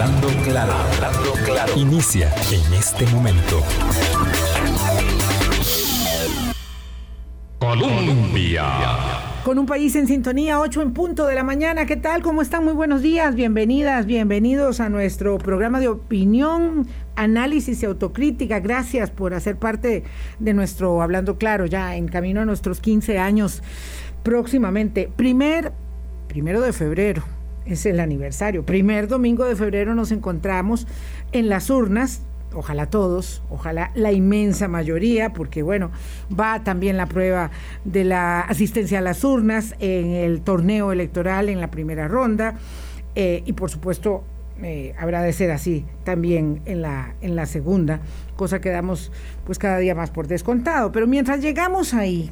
Hablando 0.00 0.28
claro, 0.44 0.72
hablando 0.72 1.32
claro. 1.44 1.72
Inicia 1.76 2.32
en 2.50 2.72
este 2.72 3.04
momento. 3.08 3.60
Colombia. 7.58 8.64
Con 9.44 9.58
un 9.58 9.66
país 9.66 9.94
en 9.96 10.06
sintonía, 10.06 10.58
8 10.58 10.80
en 10.80 10.94
punto 10.94 11.26
de 11.26 11.34
la 11.34 11.42
mañana. 11.42 11.84
¿Qué 11.84 11.96
tal? 11.96 12.22
¿Cómo 12.22 12.40
están? 12.40 12.64
Muy 12.64 12.72
buenos 12.72 13.02
días. 13.02 13.34
Bienvenidas, 13.34 14.06
bienvenidos 14.06 14.80
a 14.80 14.88
nuestro 14.88 15.36
programa 15.36 15.80
de 15.80 15.88
opinión, 15.88 16.86
análisis 17.14 17.82
y 17.82 17.84
autocrítica. 17.84 18.58
Gracias 18.58 19.10
por 19.10 19.34
hacer 19.34 19.58
parte 19.58 20.04
de 20.38 20.54
nuestro 20.54 21.02
Hablando 21.02 21.36
Claro, 21.36 21.66
ya 21.66 21.94
en 21.96 22.08
camino 22.08 22.40
a 22.40 22.46
nuestros 22.46 22.80
15 22.80 23.18
años 23.18 23.62
próximamente. 24.22 25.12
Primer, 25.14 25.72
primero 26.26 26.62
de 26.62 26.72
febrero, 26.72 27.22
es 27.74 27.86
el 27.86 28.00
aniversario. 28.00 28.64
Primer 28.64 29.08
domingo 29.08 29.44
de 29.44 29.56
febrero 29.56 29.94
nos 29.94 30.12
encontramos 30.12 30.86
en 31.32 31.48
las 31.48 31.70
urnas 31.70 32.22
ojalá 32.54 32.86
todos, 32.86 33.42
ojalá 33.48 33.90
la 33.94 34.12
inmensa 34.12 34.68
mayoría, 34.68 35.32
porque 35.32 35.62
bueno, 35.62 35.90
va 36.38 36.64
también 36.64 36.96
la 36.96 37.06
prueba 37.06 37.50
de 37.84 38.04
la 38.04 38.40
asistencia 38.40 38.98
a 38.98 39.02
las 39.02 39.22
urnas 39.24 39.74
en 39.78 40.10
el 40.10 40.40
torneo 40.40 40.92
electoral 40.92 41.48
en 41.48 41.60
la 41.60 41.70
primera 41.70 42.08
ronda 42.08 42.56
eh, 43.14 43.42
y 43.46 43.52
por 43.52 43.70
supuesto 43.70 44.24
eh, 44.62 44.94
habrá 44.98 45.22
de 45.22 45.32
ser 45.32 45.50
así 45.50 45.84
también 46.04 46.60
en 46.66 46.82
la, 46.82 47.14
en 47.22 47.34
la 47.34 47.46
segunda, 47.46 48.00
cosa 48.36 48.60
que 48.60 48.70
damos 48.70 49.10
pues 49.46 49.58
cada 49.58 49.78
día 49.78 49.94
más 49.94 50.10
por 50.10 50.26
descontado. 50.26 50.92
Pero 50.92 51.06
mientras 51.06 51.40
llegamos 51.40 51.94
ahí, 51.94 52.30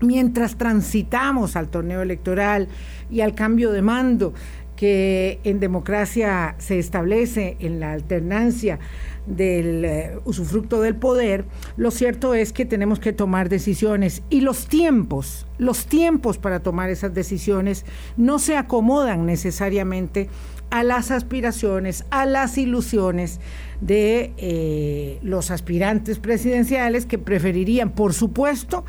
mientras 0.00 0.56
transitamos 0.56 1.56
al 1.56 1.68
torneo 1.68 2.02
electoral 2.02 2.68
y 3.12 3.20
al 3.20 3.34
cambio 3.34 3.70
de 3.70 3.82
mando 3.82 4.32
que 4.74 5.38
en 5.44 5.60
democracia 5.60 6.56
se 6.58 6.78
establece 6.78 7.56
en 7.60 7.78
la 7.78 7.92
alternancia 7.92 8.80
del 9.26 9.84
eh, 9.84 10.18
usufructo 10.24 10.80
del 10.80 10.96
poder, 10.96 11.44
lo 11.76 11.92
cierto 11.92 12.34
es 12.34 12.52
que 12.52 12.64
tenemos 12.64 12.98
que 12.98 13.12
tomar 13.12 13.48
decisiones 13.48 14.22
y 14.28 14.40
los 14.40 14.66
tiempos, 14.66 15.46
los 15.58 15.86
tiempos 15.86 16.38
para 16.38 16.60
tomar 16.60 16.90
esas 16.90 17.14
decisiones 17.14 17.84
no 18.16 18.40
se 18.40 18.56
acomodan 18.56 19.24
necesariamente 19.24 20.28
a 20.70 20.82
las 20.82 21.10
aspiraciones, 21.10 22.04
a 22.10 22.24
las 22.24 22.56
ilusiones 22.56 23.40
de 23.82 24.32
eh, 24.38 25.18
los 25.22 25.50
aspirantes 25.50 26.18
presidenciales 26.18 27.04
que 27.04 27.18
preferirían, 27.18 27.90
por 27.90 28.14
supuesto, 28.14 28.84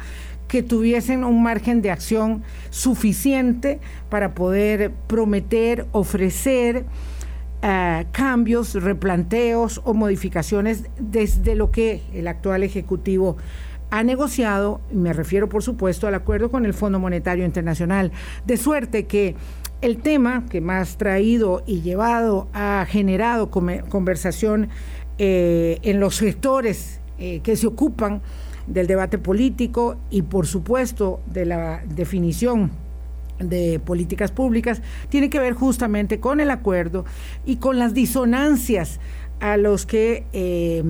que 0.54 0.62
tuviesen 0.62 1.23
un 1.23 1.42
margen 1.42 1.82
de 1.82 1.90
acción 1.90 2.44
suficiente 2.70 3.80
para 4.12 4.36
poder 4.36 4.92
prometer, 5.08 5.88
ofrecer, 5.94 6.86
eh, 7.64 8.06
cambios, 8.12 8.76
replanteos 8.76 9.81
o 9.84 9.96
modificaciones 9.96 10.84
desde 11.00 11.56
lo 11.56 11.72
que 11.72 12.04
el 12.14 12.28
actual 12.28 12.62
Ejecutivo 12.62 13.36
ha 13.90 14.04
negociado, 14.04 14.80
me 14.92 15.12
refiero 15.12 15.50
por 15.50 15.64
supuesto 15.64 16.06
al 16.06 16.14
acuerdo 16.14 16.52
con 16.52 16.68
el 16.68 16.76
Fondo 16.76 17.00
Monetario 17.00 17.46
Internacional, 17.46 18.12
de 18.46 18.58
suerte 18.58 19.08
que 19.08 19.36
el 19.81 20.04
tema 20.04 20.46
que 20.52 20.62
más 20.62 21.00
traído 21.00 21.64
y 21.66 21.81
llevado 21.81 22.48
ha 22.54 22.86
generado 22.88 23.50
conversación 23.50 24.70
eh, 25.18 25.80
en 25.81 26.00
los 26.00 26.18
sectores 26.18 27.00
eh, 27.18 27.40
que 27.42 27.56
se 27.56 27.66
ocupan 27.66 28.22
del 28.67 28.88
debate 28.88 29.17
político 29.17 29.97
y 30.09 30.22
por 30.22 30.47
supuesto 30.47 31.19
de 31.25 31.45
la 31.45 31.83
definición 31.86 32.72
de 33.39 33.81
políticas 33.83 34.31
públicas 34.31 34.81
tiene 35.09 35.30
que 35.30 35.39
ver 35.39 35.53
justamente 35.53 36.19
con 36.19 36.39
el 36.39 36.52
acuerdo 36.52 37.03
y 37.45 37.58
con 37.58 37.80
las 37.80 37.94
disonancias 37.94 39.00
a 39.44 39.58
los 39.58 39.86
que 39.86 40.23
eh, 40.31 40.81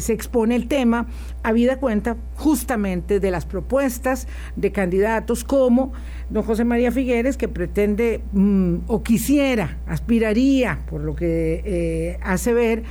se 0.00 0.14
expone 0.14 0.56
el 0.56 0.68
tema, 0.68 1.06
habida 1.42 1.76
cuenta 1.76 2.16
justamente 2.36 3.20
de 3.20 3.30
las 3.30 3.44
propuestas 3.44 4.26
de 4.56 4.72
candidatos 4.72 5.44
como 5.44 5.92
don 6.30 6.42
José 6.42 6.64
María 6.64 6.92
Figueres, 6.92 7.36
que 7.36 7.48
pretende 7.48 8.22
mm, 8.32 8.76
o 8.86 9.02
quisiera, 9.02 9.76
aspiraría, 9.86 10.78
por 10.88 11.02
lo 11.02 11.14
que 11.14 11.62
eh, 11.62 12.18
hace 12.22 12.54
ver, 12.54 12.84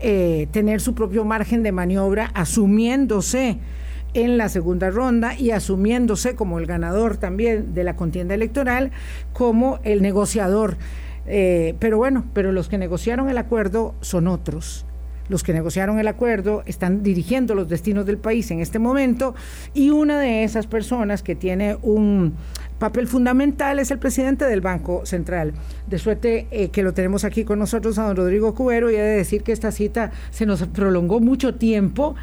eh, 0.00 0.48
tener 0.50 0.80
su 0.80 0.94
propio 0.94 1.24
margen 1.24 1.62
de 1.62 1.72
maniobra, 1.72 2.30
asumiéndose 2.34 3.58
en 4.14 4.38
la 4.38 4.48
segunda 4.48 4.90
ronda 4.90 5.38
y 5.38 5.50
asumiéndose 5.50 6.34
como 6.36 6.58
el 6.58 6.66
ganador 6.66 7.16
también 7.16 7.74
de 7.74 7.84
la 7.84 7.96
contienda 7.96 8.34
electoral, 8.34 8.92
como 9.32 9.80
el 9.82 10.02
negociador. 10.02 10.76
Eh, 11.26 11.74
pero 11.78 11.96
bueno, 11.98 12.24
pero 12.32 12.52
los 12.52 12.68
que 12.68 12.78
negociaron 12.78 13.28
el 13.28 13.38
acuerdo 13.38 13.94
son 14.00 14.28
otros. 14.28 14.86
Los 15.28 15.42
que 15.42 15.52
negociaron 15.52 15.98
el 15.98 16.08
acuerdo 16.08 16.62
están 16.66 17.02
dirigiendo 17.02 17.54
los 17.54 17.68
destinos 17.68 18.06
del 18.06 18.18
país 18.18 18.50
en 18.50 18.60
este 18.60 18.78
momento 18.78 19.34
y 19.72 19.90
una 19.90 20.18
de 20.18 20.44
esas 20.44 20.66
personas 20.66 21.22
que 21.22 21.34
tiene 21.34 21.76
un 21.82 22.34
papel 22.78 23.06
fundamental 23.06 23.78
es 23.78 23.90
el 23.90 23.98
presidente 23.98 24.44
del 24.44 24.60
Banco 24.60 25.06
Central. 25.06 25.54
De 25.86 25.98
suerte 25.98 26.46
eh, 26.50 26.68
que 26.68 26.82
lo 26.82 26.92
tenemos 26.92 27.24
aquí 27.24 27.44
con 27.44 27.58
nosotros 27.58 27.98
a 27.98 28.02
don 28.02 28.16
Rodrigo 28.16 28.54
Cubero 28.54 28.90
y 28.90 28.96
he 28.96 29.02
de 29.02 29.16
decir 29.16 29.42
que 29.42 29.52
esta 29.52 29.72
cita 29.72 30.10
se 30.30 30.44
nos 30.44 30.62
prolongó 30.66 31.20
mucho 31.20 31.54
tiempo 31.54 32.14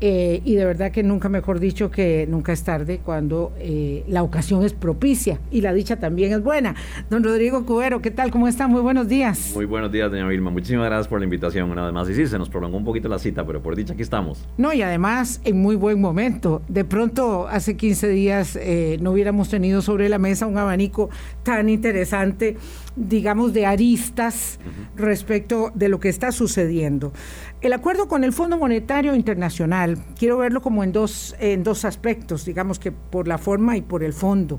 eh, 0.00 0.40
y 0.44 0.54
de 0.54 0.64
verdad 0.64 0.92
que 0.92 1.02
nunca 1.02 1.28
mejor 1.28 1.58
dicho 1.58 1.90
que 1.90 2.26
nunca 2.28 2.52
es 2.52 2.62
tarde 2.62 3.00
cuando 3.04 3.52
eh, 3.58 4.04
la 4.06 4.22
ocasión 4.22 4.64
es 4.64 4.72
propicia 4.72 5.40
y 5.50 5.60
la 5.60 5.72
dicha 5.72 5.96
también 5.96 6.32
es 6.32 6.42
buena. 6.42 6.74
Don 7.10 7.24
Rodrigo 7.24 7.64
Cubero, 7.66 8.00
¿qué 8.00 8.10
tal? 8.10 8.30
¿Cómo 8.30 8.46
está? 8.46 8.68
Muy 8.68 8.80
buenos 8.80 9.08
días. 9.08 9.52
Muy 9.54 9.64
buenos 9.64 9.90
días, 9.90 10.10
doña 10.10 10.26
Vilma. 10.28 10.50
Muchísimas 10.50 10.86
gracias 10.86 11.08
por 11.08 11.18
la 11.18 11.24
invitación 11.24 11.70
una 11.70 11.84
vez 11.84 11.92
más. 11.92 12.08
Y 12.08 12.14
sí, 12.14 12.26
se 12.26 12.38
nos 12.38 12.48
prolongó 12.48 12.76
un 12.76 12.84
poquito 12.84 13.08
la 13.08 13.18
cita, 13.18 13.44
pero 13.44 13.62
por 13.62 13.74
dicha 13.74 13.94
aquí 13.94 14.02
estamos. 14.02 14.46
No, 14.56 14.72
y 14.72 14.82
además 14.82 15.40
en 15.44 15.60
muy 15.60 15.74
buen 15.74 16.00
momento. 16.00 16.62
De 16.68 16.84
pronto, 16.84 17.48
hace 17.48 17.76
15 17.76 18.08
días 18.08 18.56
eh, 18.56 18.98
no 19.00 19.12
hubiéramos 19.12 19.48
tenido 19.48 19.82
sobre 19.82 20.08
la 20.08 20.18
mesa 20.18 20.46
un 20.46 20.58
abanico 20.58 21.10
tan 21.42 21.68
interesante 21.68 22.56
digamos, 22.98 23.52
de 23.52 23.64
aristas 23.64 24.58
respecto 24.96 25.70
de 25.74 25.88
lo 25.88 26.00
que 26.00 26.08
está 26.08 26.32
sucediendo. 26.32 27.12
El 27.60 27.72
acuerdo 27.72 28.08
con 28.08 28.24
el 28.24 28.32
Fondo 28.32 28.58
Monetario 28.58 29.14
Internacional, 29.14 29.98
quiero 30.18 30.38
verlo 30.38 30.60
como 30.60 30.82
en 30.82 30.92
dos, 30.92 31.36
en 31.38 31.62
dos 31.62 31.84
aspectos, 31.84 32.44
digamos 32.44 32.78
que 32.78 32.92
por 32.92 33.28
la 33.28 33.38
forma 33.38 33.76
y 33.76 33.82
por 33.82 34.02
el 34.02 34.12
fondo. 34.12 34.58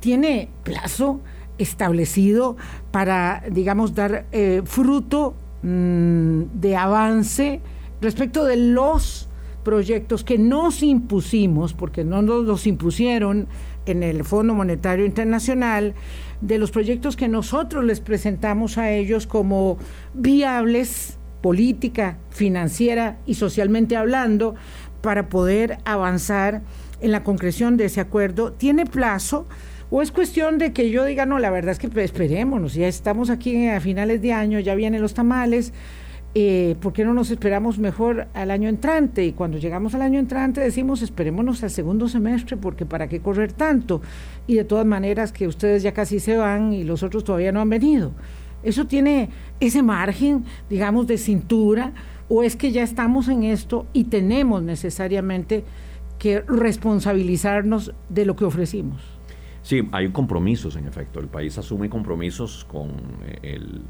Tiene 0.00 0.48
plazo 0.64 1.20
establecido 1.58 2.56
para, 2.90 3.42
digamos, 3.50 3.94
dar 3.94 4.26
eh, 4.32 4.62
fruto 4.64 5.34
mm, 5.62 6.42
de 6.54 6.76
avance 6.76 7.60
respecto 8.00 8.44
de 8.44 8.56
los 8.56 9.28
proyectos 9.64 10.24
que 10.24 10.38
nos 10.38 10.82
impusimos, 10.82 11.74
porque 11.74 12.04
no 12.04 12.22
nos 12.22 12.44
los 12.44 12.66
impusieron 12.66 13.48
en 13.86 14.02
el 14.02 14.24
Fondo 14.24 14.54
Monetario 14.54 15.04
Internacional, 15.04 15.94
de 16.40 16.58
los 16.58 16.70
proyectos 16.70 17.16
que 17.16 17.28
nosotros 17.28 17.84
les 17.84 18.00
presentamos 18.00 18.78
a 18.78 18.90
ellos 18.90 19.26
como 19.26 19.78
viables 20.14 21.18
política, 21.40 22.18
financiera 22.30 23.18
y 23.26 23.34
socialmente 23.34 23.96
hablando 23.96 24.54
para 25.02 25.28
poder 25.28 25.78
avanzar 25.84 26.62
en 27.00 27.12
la 27.12 27.22
concreción 27.22 27.76
de 27.76 27.86
ese 27.86 28.00
acuerdo. 28.00 28.52
¿Tiene 28.52 28.86
plazo? 28.86 29.46
¿O 29.90 30.02
es 30.02 30.12
cuestión 30.12 30.58
de 30.58 30.72
que 30.72 30.90
yo 30.90 31.04
diga, 31.04 31.24
no, 31.24 31.38
la 31.38 31.50
verdad 31.50 31.72
es 31.72 31.78
que 31.78 31.88
esperémonos, 32.02 32.74
ya 32.74 32.88
estamos 32.88 33.30
aquí 33.30 33.68
a 33.68 33.80
finales 33.80 34.20
de 34.20 34.32
año, 34.32 34.58
ya 34.60 34.74
vienen 34.74 35.00
los 35.00 35.14
tamales, 35.14 35.72
eh, 36.34 36.76
¿por 36.80 36.92
qué 36.92 37.04
no 37.04 37.14
nos 37.14 37.30
esperamos 37.30 37.78
mejor 37.78 38.28
al 38.34 38.50
año 38.50 38.68
entrante? 38.68 39.24
Y 39.24 39.32
cuando 39.32 39.56
llegamos 39.56 39.94
al 39.94 40.02
año 40.02 40.18
entrante 40.18 40.60
decimos, 40.60 41.00
esperémonos 41.00 41.62
al 41.62 41.70
segundo 41.70 42.06
semestre, 42.06 42.58
porque 42.58 42.84
¿para 42.84 43.08
qué 43.08 43.20
correr 43.20 43.52
tanto? 43.52 44.02
Y 44.48 44.56
de 44.56 44.64
todas 44.64 44.84
maneras 44.84 45.30
que 45.30 45.46
ustedes 45.46 45.84
ya 45.84 45.92
casi 45.92 46.18
se 46.18 46.36
van 46.36 46.72
y 46.72 46.82
los 46.82 47.04
otros 47.04 47.22
todavía 47.22 47.52
no 47.52 47.60
han 47.60 47.68
venido. 47.68 48.12
¿Eso 48.64 48.86
tiene 48.86 49.28
ese 49.60 49.82
margen, 49.82 50.44
digamos, 50.68 51.06
de 51.06 51.18
cintura? 51.18 51.92
¿O 52.28 52.42
es 52.42 52.56
que 52.56 52.72
ya 52.72 52.82
estamos 52.82 53.28
en 53.28 53.44
esto 53.44 53.86
y 53.92 54.04
tenemos 54.04 54.62
necesariamente 54.62 55.64
que 56.18 56.40
responsabilizarnos 56.40 57.94
de 58.08 58.26
lo 58.26 58.34
que 58.34 58.44
ofrecimos? 58.44 59.00
Sí, 59.62 59.86
hay 59.92 60.08
compromisos, 60.10 60.76
en 60.76 60.86
efecto. 60.86 61.20
El 61.20 61.28
país 61.28 61.56
asume 61.58 61.88
compromisos 61.88 62.64
con 62.64 62.90
eh, 63.22 63.38
el 63.42 63.82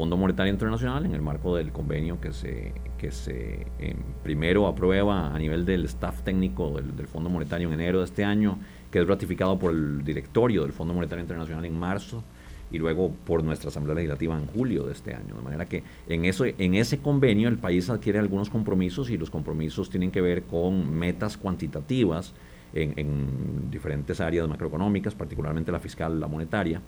Fondo 0.00 0.16
Monetario 0.16 0.50
Internacional 0.50 1.04
en 1.04 1.12
el 1.12 1.20
marco 1.20 1.56
del 1.56 1.72
convenio 1.72 2.22
que 2.22 2.32
se, 2.32 2.72
que 2.96 3.10
se 3.10 3.66
em, 3.78 3.98
primero 4.22 4.66
aprueba 4.66 5.34
a 5.34 5.38
nivel 5.38 5.66
del 5.66 5.84
staff 5.84 6.22
técnico 6.22 6.70
del, 6.70 6.96
del, 6.96 7.06
Fondo 7.06 7.28
Monetario 7.28 7.68
en 7.68 7.74
enero 7.74 7.98
de 7.98 8.06
este 8.06 8.24
año, 8.24 8.58
que 8.90 9.00
es 9.00 9.06
ratificado 9.06 9.58
por 9.58 9.72
el 9.74 10.02
directorio 10.02 10.62
del 10.62 10.72
Fondo 10.72 10.94
Monetario 10.94 11.20
Internacional 11.20 11.66
en 11.66 11.78
marzo 11.78 12.24
y 12.72 12.78
luego 12.78 13.10
por 13.26 13.44
nuestra 13.44 13.68
Asamblea 13.68 13.94
Legislativa 13.94 14.38
en 14.38 14.46
julio 14.46 14.84
de 14.84 14.92
este 14.92 15.14
año. 15.14 15.34
De 15.34 15.42
manera 15.42 15.66
que 15.66 15.82
en, 16.08 16.24
eso, 16.24 16.46
en 16.46 16.74
ese 16.76 17.00
convenio 17.00 17.50
el 17.50 17.58
país 17.58 17.90
adquiere 17.90 18.18
algunos 18.18 18.48
compromisos 18.48 19.10
y 19.10 19.18
los 19.18 19.28
compromisos 19.28 19.90
tienen 19.90 20.10
que 20.10 20.22
ver 20.22 20.44
con 20.44 20.94
metas 20.94 21.36
cuantitativas 21.36 22.32
en, 22.72 22.94
en 22.96 23.70
diferentes 23.70 24.18
áreas 24.22 24.48
macroeconómicas, 24.48 25.14
particularmente 25.14 25.70
la 25.70 25.78
fiscal, 25.78 26.18
la 26.18 26.26
monetaria 26.26 26.80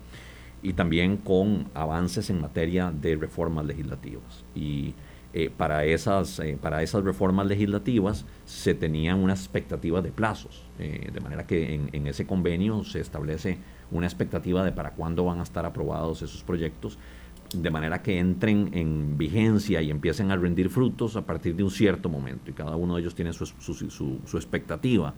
y 0.63 0.75
también 0.75 1.17
con 1.17 1.69
avances 1.75 2.31
en 2.31 2.41
materia 2.41 2.93
de 2.93 3.17
reformas 3.17 3.67
legislativas. 3.67 4.45
Y 4.55 4.95
eh, 5.35 5.51
para, 5.55 5.85
esas, 5.85 6.39
eh, 6.41 6.59
para 6.61 6.83
esas 6.83 7.03
reformas 7.05 7.47
legislativas 7.47 8.27
se 8.45 8.75
tenían 8.75 9.19
unas 9.19 9.41
expectativas 9.41 10.05
de 10.05 10.13
plazos, 10.13 10.63
eh, 10.79 11.11
de 11.11 11.21
manera 11.21 11.47
que 11.47 11.75
en, 11.91 12.07
ese 12.07 12.27
convenio 12.27 12.85
se 12.85 13.01
establece 13.01 13.59
una 13.91 14.07
expectativa 14.07 14.63
de 14.63 14.73
para 14.73 14.91
cuándo 14.91 15.25
van 15.25 15.41
a 15.41 15.43
estar 15.43 15.65
aprobados 15.65 16.21
esos 16.21 16.43
proyectos, 16.43 16.99
de 17.55 17.71
manera 17.71 18.03
que 18.03 18.19
entren 18.19 18.71
en 18.73 19.17
vigencia 19.17 19.83
y 19.83 19.91
empiecen 19.91 20.31
a 20.31 20.37
rendir 20.37 20.69
frutos 20.69 21.17
a 21.17 21.23
partir 21.23 21.57
de 21.57 21.63
un 21.63 21.71
cierto 21.71 22.11
momento, 22.11 22.51
y 22.51 22.55
cada 22.55 22.77
uno 22.77 22.95
de 22.95 23.01
ellos 23.01 23.15
tiene 23.15 23.33
su, 23.33 23.47
su, 23.47 23.75
su, 23.75 24.21
su 24.25 24.37
expectativa 24.37 25.15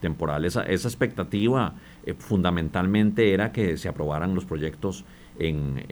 temporal. 0.00 0.44
Esa, 0.44 0.62
esa 0.62 0.88
expectativa 0.88 1.74
fundamentalmente 2.18 3.32
era 3.32 3.52
que 3.52 3.76
se 3.76 3.88
aprobaran 3.88 4.34
los 4.34 4.44
proyectos 4.44 5.04
en 5.38 5.84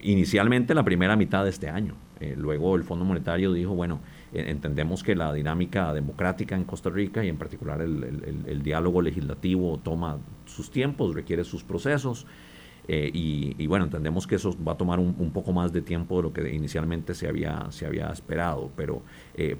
inicialmente 0.00 0.74
la 0.74 0.84
primera 0.84 1.16
mitad 1.16 1.44
de 1.44 1.50
este 1.50 1.68
año. 1.68 1.94
Eh, 2.20 2.34
luego 2.36 2.76
el 2.76 2.84
Fondo 2.84 3.04
Monetario 3.04 3.52
dijo, 3.52 3.74
bueno, 3.74 4.00
eh, 4.32 4.44
entendemos 4.48 5.02
que 5.02 5.14
la 5.14 5.32
dinámica 5.32 5.92
democrática 5.92 6.54
en 6.54 6.64
Costa 6.64 6.90
Rica 6.90 7.24
y 7.24 7.28
en 7.28 7.36
particular 7.36 7.80
el, 7.80 8.62
diálogo 8.62 9.02
legislativo 9.02 9.80
toma 9.82 10.18
sus 10.46 10.70
tiempos, 10.70 11.14
requiere 11.14 11.44
sus 11.44 11.64
procesos. 11.64 12.26
Eh, 12.88 13.10
y, 13.14 13.66
bueno, 13.66 13.84
entendemos 13.84 14.26
que 14.26 14.34
eso 14.34 14.56
va 14.66 14.72
a 14.72 14.76
tomar 14.76 14.98
un, 14.98 15.30
poco 15.32 15.52
más 15.52 15.72
de 15.72 15.82
tiempo 15.82 16.16
de 16.16 16.22
lo 16.24 16.32
que 16.32 16.52
inicialmente 16.52 17.14
se 17.14 17.28
había, 17.28 17.66
se 17.70 17.86
había 17.86 18.10
esperado, 18.10 18.70
pero, 18.76 19.02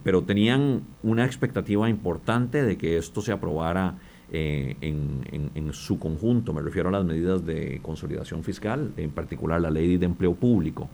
pero 0.03 0.23
tenían 0.23 0.83
una 1.03 1.25
expectativa 1.25 1.89
importante 1.89 2.63
de 2.65 2.77
que 2.77 2.97
esto 2.97 3.21
se 3.21 3.33
aprobara 3.33 3.97
eh, 4.35 4.77
en, 4.81 5.73
su 5.75 5.99
conjunto. 5.99 6.55
Me 6.55 6.63
refiero 6.63 6.89
a 6.89 6.93
las 6.93 7.05
medidas 7.05 7.45
de 7.45 7.81
consolidación 7.83 8.43
fiscal, 8.43 8.93
en 8.97 9.11
particular 9.11 9.61
la 9.61 9.71
ley 9.71 9.99
de 9.99 10.07
empleo 10.07 10.35
público, 10.35 10.89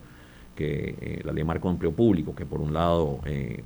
que 0.57 0.97
eh, 1.01 1.21
la 1.25 1.33
ley 1.33 1.45
marco 1.45 1.69
de 1.69 1.75
empleo 1.75 1.93
público, 1.93 2.35
que 2.35 2.45
por 2.45 2.61
un 2.61 2.73
lado 2.73 3.21
eh, 3.27 3.63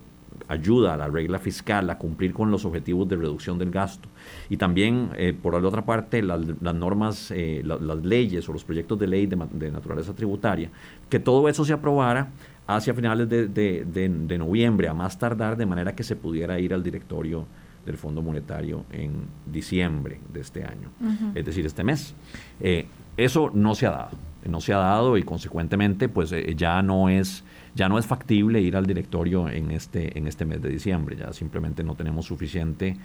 ayuda 0.48 0.94
a 0.94 0.96
la 0.96 1.08
regla 1.08 1.38
fiscal 1.38 1.88
a 1.90 1.98
cumplir 1.98 2.32
con 2.32 2.50
los 2.50 2.64
objetivos 2.64 3.08
de 3.08 3.16
reducción 3.16 3.58
del 3.58 3.70
gasto. 3.70 4.08
Y 4.48 4.56
también, 4.56 5.10
por 5.42 5.60
la 5.60 5.68
otra 5.68 5.84
parte, 5.84 6.22
las, 6.22 6.40
normas, 6.60 7.32
las 7.62 8.04
leyes 8.04 8.48
o 8.48 8.52
los 8.52 8.64
proyectos 8.64 8.98
de 8.98 9.06
ley 9.06 9.26
de, 9.26 9.70
naturaleza 9.70 10.14
tributaria, 10.14 10.70
que 11.08 11.18
todo 11.18 11.48
eso 11.48 11.64
se 11.64 11.72
aprobara 11.72 12.30
hacia 12.66 12.94
finales 12.94 13.28
de, 13.28 13.48
de, 13.48 14.38
noviembre, 14.38 14.88
a 14.88 14.94
más 14.94 15.18
tardar, 15.18 15.56
de 15.56 15.66
manera 15.66 15.94
que 15.94 16.04
se 16.04 16.16
pudiera 16.16 16.58
ir 16.58 16.72
al 16.74 16.82
directorio 16.82 17.46
del 17.84 17.96
Fondo 17.96 18.22
Monetario 18.22 18.84
en 18.92 19.12
diciembre 19.46 20.20
de 20.32 20.40
este 20.40 20.64
año, 20.64 20.90
es 21.34 21.44
decir, 21.44 21.66
este 21.66 21.82
mes. 21.82 22.14
Eh, 22.60 22.86
eso 23.16 23.50
no 23.52 23.74
se 23.74 23.86
ha 23.86 23.90
dado, 23.90 24.16
no 24.48 24.60
se 24.60 24.72
ha 24.72 24.78
dado 24.78 25.16
y 25.16 25.22
consecuentemente 25.22 26.08
pues 26.08 26.32
eh, 26.32 26.54
ya 26.56 26.82
no 26.82 27.08
es 27.08 27.44
ya 27.74 27.88
no 27.88 27.98
es 27.98 28.06
factible 28.06 28.60
ir 28.60 28.76
al 28.76 28.86
directorio 28.86 29.48
en 29.48 29.70
este 29.70 30.18
en 30.18 30.26
este 30.26 30.44
mes 30.44 30.60
de 30.60 30.68
diciembre, 30.68 31.16
ya 31.16 31.32
simplemente 31.32 31.84
no 31.84 31.94
tenemos 31.94 32.26
suficiente 32.26 32.96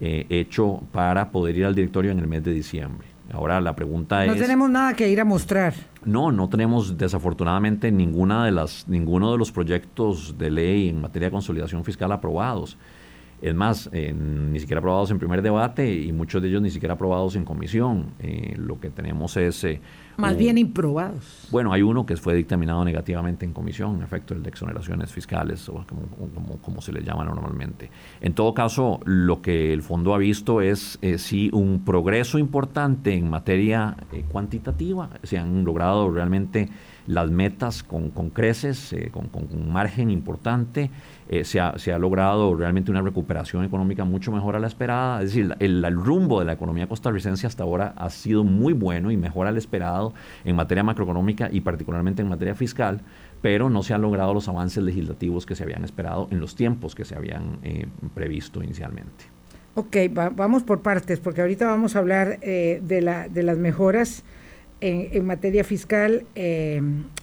eh, 0.00 0.26
hecho 0.30 0.82
para 0.90 1.30
poder 1.30 1.56
ir 1.56 1.64
al 1.64 1.74
directorio 1.74 2.10
en 2.10 2.18
el 2.18 2.26
mes 2.26 2.42
de 2.42 2.52
diciembre. 2.52 3.06
Ahora 3.32 3.60
la 3.60 3.76
pregunta 3.76 4.24
es... 4.24 4.32
No 4.32 4.36
tenemos 4.36 4.68
nada 4.68 4.94
que 4.94 5.08
ir 5.08 5.20
a 5.20 5.24
mostrar. 5.24 5.74
No, 6.04 6.32
no 6.32 6.48
tenemos 6.48 6.98
desafortunadamente 6.98 7.92
ninguna 7.92 8.44
de 8.44 8.50
las, 8.50 8.88
ninguno 8.88 9.30
de 9.30 9.38
los 9.38 9.52
proyectos 9.52 10.36
de 10.38 10.50
ley 10.50 10.88
en 10.88 11.00
materia 11.00 11.28
de 11.28 11.32
consolidación 11.32 11.84
fiscal 11.84 12.10
aprobados. 12.10 12.76
Es 13.42 13.56
más, 13.56 13.90
ni 13.92 14.60
siquiera 14.60 14.78
aprobados 14.78 15.10
en 15.10 15.18
primer 15.18 15.42
debate 15.42 15.92
y 15.92 16.12
muchos 16.12 16.40
de 16.40 16.48
ellos 16.48 16.62
ni 16.62 16.70
siquiera 16.70 16.94
aprobados 16.94 17.34
en 17.34 17.44
comisión. 17.44 18.12
Eh, 18.20 18.54
lo 18.56 18.78
que 18.78 18.88
tenemos 18.88 19.36
es... 19.36 19.64
Eh, 19.64 19.80
más 20.16 20.36
bien 20.36 20.58
improbados. 20.58 21.48
Bueno, 21.50 21.72
hay 21.72 21.82
uno 21.82 22.06
que 22.06 22.16
fue 22.16 22.36
dictaminado 22.36 22.84
negativamente 22.84 23.44
en 23.44 23.52
comisión, 23.52 23.96
en 23.96 24.02
efecto, 24.02 24.34
el 24.34 24.44
de 24.44 24.50
exoneraciones 24.50 25.10
fiscales, 25.10 25.68
o 25.68 25.84
como, 25.88 26.58
como, 26.58 26.80
se 26.80 26.92
le 26.92 27.02
llama 27.02 27.24
normalmente. 27.24 27.90
En 28.20 28.34
todo 28.34 28.54
caso, 28.54 29.00
lo 29.04 29.42
que 29.42 29.72
el 29.72 29.82
fondo 29.82 30.14
ha 30.14 30.18
visto 30.18 30.60
es 30.60 30.98
eh, 31.02 31.18
sí 31.18 31.50
un 31.52 31.82
progreso 31.84 32.38
importante 32.38 33.14
en 33.14 33.28
materia 33.28 33.96
cuantitativa. 34.30 35.10
Se 35.24 35.38
han 35.38 35.64
logrado 35.64 36.10
realmente 36.12 36.68
las 37.08 37.28
metas 37.30 37.82
con, 37.82 38.10
con 38.10 38.30
creces, 38.30 38.94
con, 39.10 39.28
con 39.28 39.48
un 39.50 39.72
margen 39.72 40.10
importante. 40.10 40.90
Eh, 41.32 41.44
se, 41.44 41.60
ha, 41.60 41.78
se, 41.78 41.94
ha, 41.94 41.98
logrado 41.98 42.54
realmente 42.54 42.90
una 42.90 43.00
recuperación 43.00 43.64
económica 43.64 44.04
mucho 44.04 44.30
mejor 44.30 44.54
a 44.54 44.58
la 44.58 44.66
esperada. 44.66 45.22
Es 45.22 45.30
decir, 45.30 45.56
el, 45.60 45.82
el, 45.82 45.96
rumbo 45.96 46.40
de 46.40 46.44
la 46.44 46.52
economía 46.52 46.86
costarricense 46.86 47.46
hasta 47.46 47.62
ahora 47.62 47.94
ha 47.96 48.10
sido 48.10 48.44
muy 48.44 48.74
bueno 48.74 49.10
y 49.10 49.16
mejor 49.16 49.46
al 49.46 49.56
esperado 49.56 50.12
en 50.44 50.56
materia 50.56 50.84
macroeconómica 50.84 51.48
y 51.50 51.62
particularmente 51.62 52.20
en 52.20 52.28
materia 52.28 52.54
fiscal, 52.54 53.00
pero 53.40 53.70
no 53.70 53.82
se 53.82 53.94
han 53.94 54.02
logrado 54.02 54.34
los 54.34 54.46
avances 54.46 54.84
legislativos 54.84 55.46
que 55.46 55.54
se 55.54 55.62
habían 55.62 55.84
esperado 55.84 56.28
en 56.30 56.38
los 56.38 56.54
tiempos 56.54 56.94
que 56.94 57.06
se 57.06 57.14
habían 57.14 57.60
eh, 57.62 57.86
previsto 58.12 58.62
inicialmente. 58.62 59.24
Ok, 59.74 59.96
vamos 60.36 60.64
por 60.64 60.82
partes, 60.82 61.18
porque 61.18 61.40
ahorita 61.40 61.64
vamos 61.64 61.96
a 61.96 62.00
hablar 62.00 62.40
eh, 62.42 62.82
de, 62.84 63.00
la, 63.00 63.30
de 63.30 63.42
las 63.42 63.56
mejoras 63.56 64.22
en, 64.82 65.24
materia 65.24 65.62
fiscal, 65.62 66.24
eh, 66.34 66.82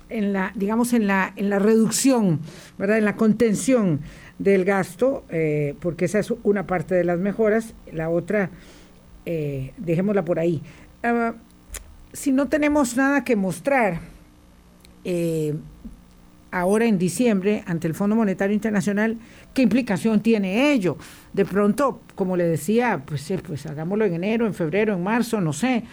en 0.09 0.33
la, 0.33 0.53
digamos, 0.56 0.94
en 0.94 1.07
la, 1.07 1.33
en 1.35 1.50
la 1.50 1.59
reducción, 1.59 2.39
¿verdad? 2.77 2.97
En 2.97 3.06
la 3.06 3.17
contención 3.17 4.00
del 4.39 4.63
gasto, 4.63 5.25
eh, 5.29 5.75
porque 5.81 6.06
esa 6.06 6.19
es 6.19 6.33
una 6.44 6.65
parte 6.65 6.95
de 6.95 7.03
las 7.03 7.19
mejoras, 7.19 7.73
la 7.91 8.09
otra, 8.09 8.50
eh, 9.25 9.73
dejémosla 9.77 10.23
por 10.23 10.39
ahí. 10.39 10.61
Ah, 11.03 11.33
si 12.13 12.31
no 12.31 12.47
tenemos 12.47 12.95
nada 12.95 13.23
que 13.23 13.35
mostrar, 13.35 14.00
ahora 16.51 16.85
en 16.85 16.97
diciembre 16.97 17.63
ante 17.65 17.88
el 17.88 17.94
Fondo 17.94 18.15
Monetario 18.15 18.53
Internacional, 18.53 19.17
¿qué 19.53 19.63
implicación 19.63 20.21
tiene 20.21 20.71
ello? 20.71 20.97
De 21.33 21.45
pronto, 21.45 22.01
como 22.15 22.38
le 22.38 22.45
decía, 22.45 23.01
pues, 23.06 23.31
pues 23.45 23.65
hagámoslo 23.65 24.06
en 24.06 24.13
enero, 24.13 24.45
en 24.45 24.53
febrero, 24.53 24.94
en 24.94 25.03
marzo, 25.03 25.41
no 25.41 25.51
sé. 25.51 25.83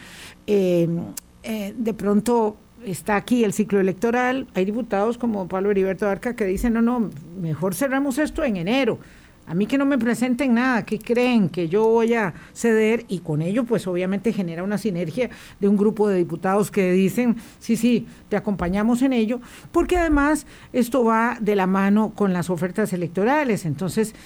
Eh, 1.49 1.75
de 1.79 1.95
pronto 1.95 2.57
está 2.85 3.15
aquí 3.15 3.45
el 3.45 3.53
ciclo 3.53 3.79
electoral, 3.79 4.49
hay 4.55 4.65
diputados 4.65 5.17
como 5.17 5.47
Pablo 5.47 5.71
Heriberto 5.71 6.09
Arca 6.09 6.35
que 6.35 6.45
dicen, 6.45 6.73
no, 6.73 6.83
no, 6.83 7.09
mejor 7.41 7.73
cerramos 7.77 8.19
esto 8.19 8.43
en 8.43 8.57
enero. 8.57 8.99
A 9.47 9.55
mí 9.55 9.67
que 9.67 9.79
no 9.79 9.87
me 9.87 9.97
presenten 9.97 10.55
nada, 10.55 10.85
que 10.85 10.99
creen 10.99 11.49
que 11.49 11.69
yo 11.69 11.85
voy 11.87 12.15
a 12.15 12.35
ceder 12.53 13.05
y 13.07 13.21
con 13.21 13.43
ello 13.43 13.63
pues 13.63 13.87
obviamente 13.87 14.33
genera 14.33 14.65
una 14.65 14.77
sinergia 14.77 15.31
de 15.61 15.69
un 15.69 15.77
grupo 15.77 16.09
de 16.09 16.17
diputados 16.17 16.73
que 16.73 16.91
dicen, 16.91 17.37
sí, 17.61 17.77
sí, 17.77 18.09
te 18.29 18.37
acompañamos 18.37 19.03
en 19.03 19.13
ello, 19.13 19.41
porque 19.71 19.99
además 19.99 20.49
esto 20.73 21.05
va 21.05 21.39
de 21.41 21.55
la 21.55 21.69
mano 21.69 22.11
con 22.13 22.33
las 22.33 22.51
ofertas 22.51 22.93
electorales. 22.93 23.67
Entonces, 23.67 24.17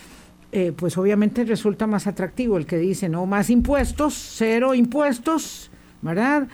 eh, 0.53 0.73
pues 0.75 0.97
obviamente 0.97 1.45
resulta 1.45 1.87
más 1.87 2.07
atractivo 2.07 2.57
el 2.57 2.65
que 2.65 2.79
dice, 2.79 3.11
no, 3.11 3.27
más 3.27 3.51
impuestos, 3.51 4.15
cero 4.15 4.75
impuestos, 4.75 5.71
¿verdad? 6.01 6.49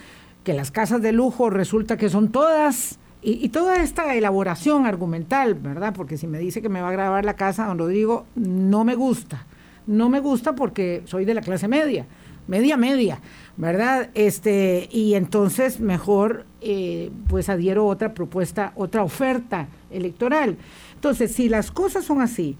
Que 0.47 0.53
las 0.53 0.71
casas 0.71 1.01
de 1.01 1.11
lujo 1.11 1.49
resulta 1.49 1.97
que 1.97 2.07
son 2.07 2.31
todas, 2.31 2.99
y, 3.21 3.49
toda 3.49 3.83
esta 3.83 4.15
elaboración 4.15 4.85
argumental, 4.85 5.55
¿verdad? 5.55 5.93
Porque 5.93 6.15
si 6.15 6.25
me 6.25 6.39
dice 6.39 6.61
que 6.61 6.69
me 6.69 6.79
va 6.79 6.87
a 6.87 6.93
grabar 6.93 7.25
la 7.25 7.35
casa, 7.35 7.65
don 7.65 7.77
Rodrigo, 7.77 8.25
no 8.35 8.85
me 8.85 8.95
gusta. 8.95 9.45
No 9.87 10.07
me 10.07 10.21
gusta 10.21 10.55
porque 10.55 11.01
soy 11.03 11.25
de 11.25 11.33
la 11.33 11.41
clase 11.41 11.67
media, 11.67 12.05
media 12.47 12.77
media, 12.77 13.19
¿verdad? 13.57 14.09
Este, 14.13 14.87
y 14.89 15.15
entonces 15.15 15.81
mejor 15.81 16.45
eh, 16.61 17.11
pues 17.27 17.49
adhiero 17.49 17.85
otra 17.85 18.13
propuesta, 18.13 18.71
otra 18.77 19.03
oferta 19.03 19.67
electoral. 19.91 20.55
Entonces, 20.95 21.33
si 21.33 21.49
las 21.49 21.71
cosas 21.71 22.05
son 22.05 22.21
así, 22.21 22.55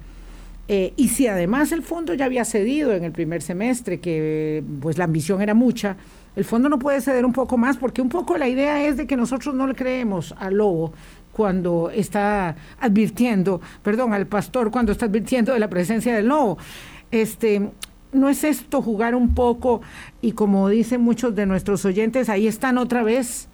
eh, 0.68 0.92
y 0.98 1.08
si 1.08 1.28
además 1.28 1.72
el 1.72 1.84
fondo 1.84 2.14
ya 2.14 2.26
había 2.26 2.44
cedido 2.44 2.92
en 2.94 3.06
el 3.06 3.14
primer 3.14 3.42
semestre, 3.42 4.02
que 4.02 4.62
pues 4.82 4.98
la 4.98 5.06
ambición 5.06 5.42
era 5.42 5.54
mucha, 5.54 5.96
el 6.38 6.46
fondo 6.46 6.70
no 6.70 6.78
puede 6.78 7.02
ceder 7.02 7.26
un 7.26 7.34
poco 7.34 7.58
más 7.58 7.78
porque 7.78 8.00
un 8.00 8.10
poco 8.10 8.38
la 8.38 8.48
idea 8.48 8.86
es 8.86 8.96
de 8.96 9.08
que 9.08 9.18
nosotros 9.18 9.56
no 9.56 9.66
le 9.66 9.74
creemos 9.74 10.36
al 10.38 10.54
lobo 10.54 10.94
cuando 11.32 11.90
está 11.90 12.56
advirtiendo, 12.80 13.60
perdón, 13.82 14.14
al 14.14 14.28
pastor 14.28 14.70
cuando 14.70 14.92
está 14.92 15.08
advirtiendo 15.08 15.52
de 15.52 15.60
la 15.60 15.68
presencia 15.68 16.16
del 16.16 16.28
lobo. 16.28 16.60
Este, 17.10 17.72
no 18.14 18.30
es 18.30 18.44
esto 18.44 18.84
jugar 18.84 19.16
un 19.16 19.34
poco 19.34 19.82
y 20.22 20.34
como 20.34 20.70
dicen 20.70 21.02
muchos 21.02 21.34
de 21.34 21.48
nuestros 21.48 21.84
oyentes, 21.86 22.30
ahí 22.30 22.46
están 22.46 22.78
otra 22.78 23.02
vez 23.02 23.50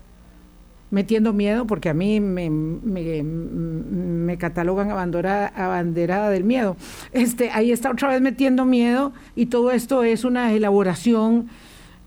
metiendo 0.92 1.32
miedo, 1.32 1.66
porque 1.66 1.88
a 1.88 1.94
mí 1.94 2.20
me, 2.20 4.38
catalogan 4.38 4.92
abanderada, 4.92 5.48
abanderada, 5.56 6.30
del 6.30 6.44
miedo. 6.44 6.76
Este, 7.14 7.50
ahí 7.50 7.72
está 7.72 7.92
otra 7.92 8.10
vez 8.10 8.20
metiendo 8.20 8.66
miedo 8.66 9.14
y 9.38 9.46
todo 9.46 9.72
esto 9.72 10.04
es 10.04 10.26
una 10.26 10.52
elaboración 10.52 11.48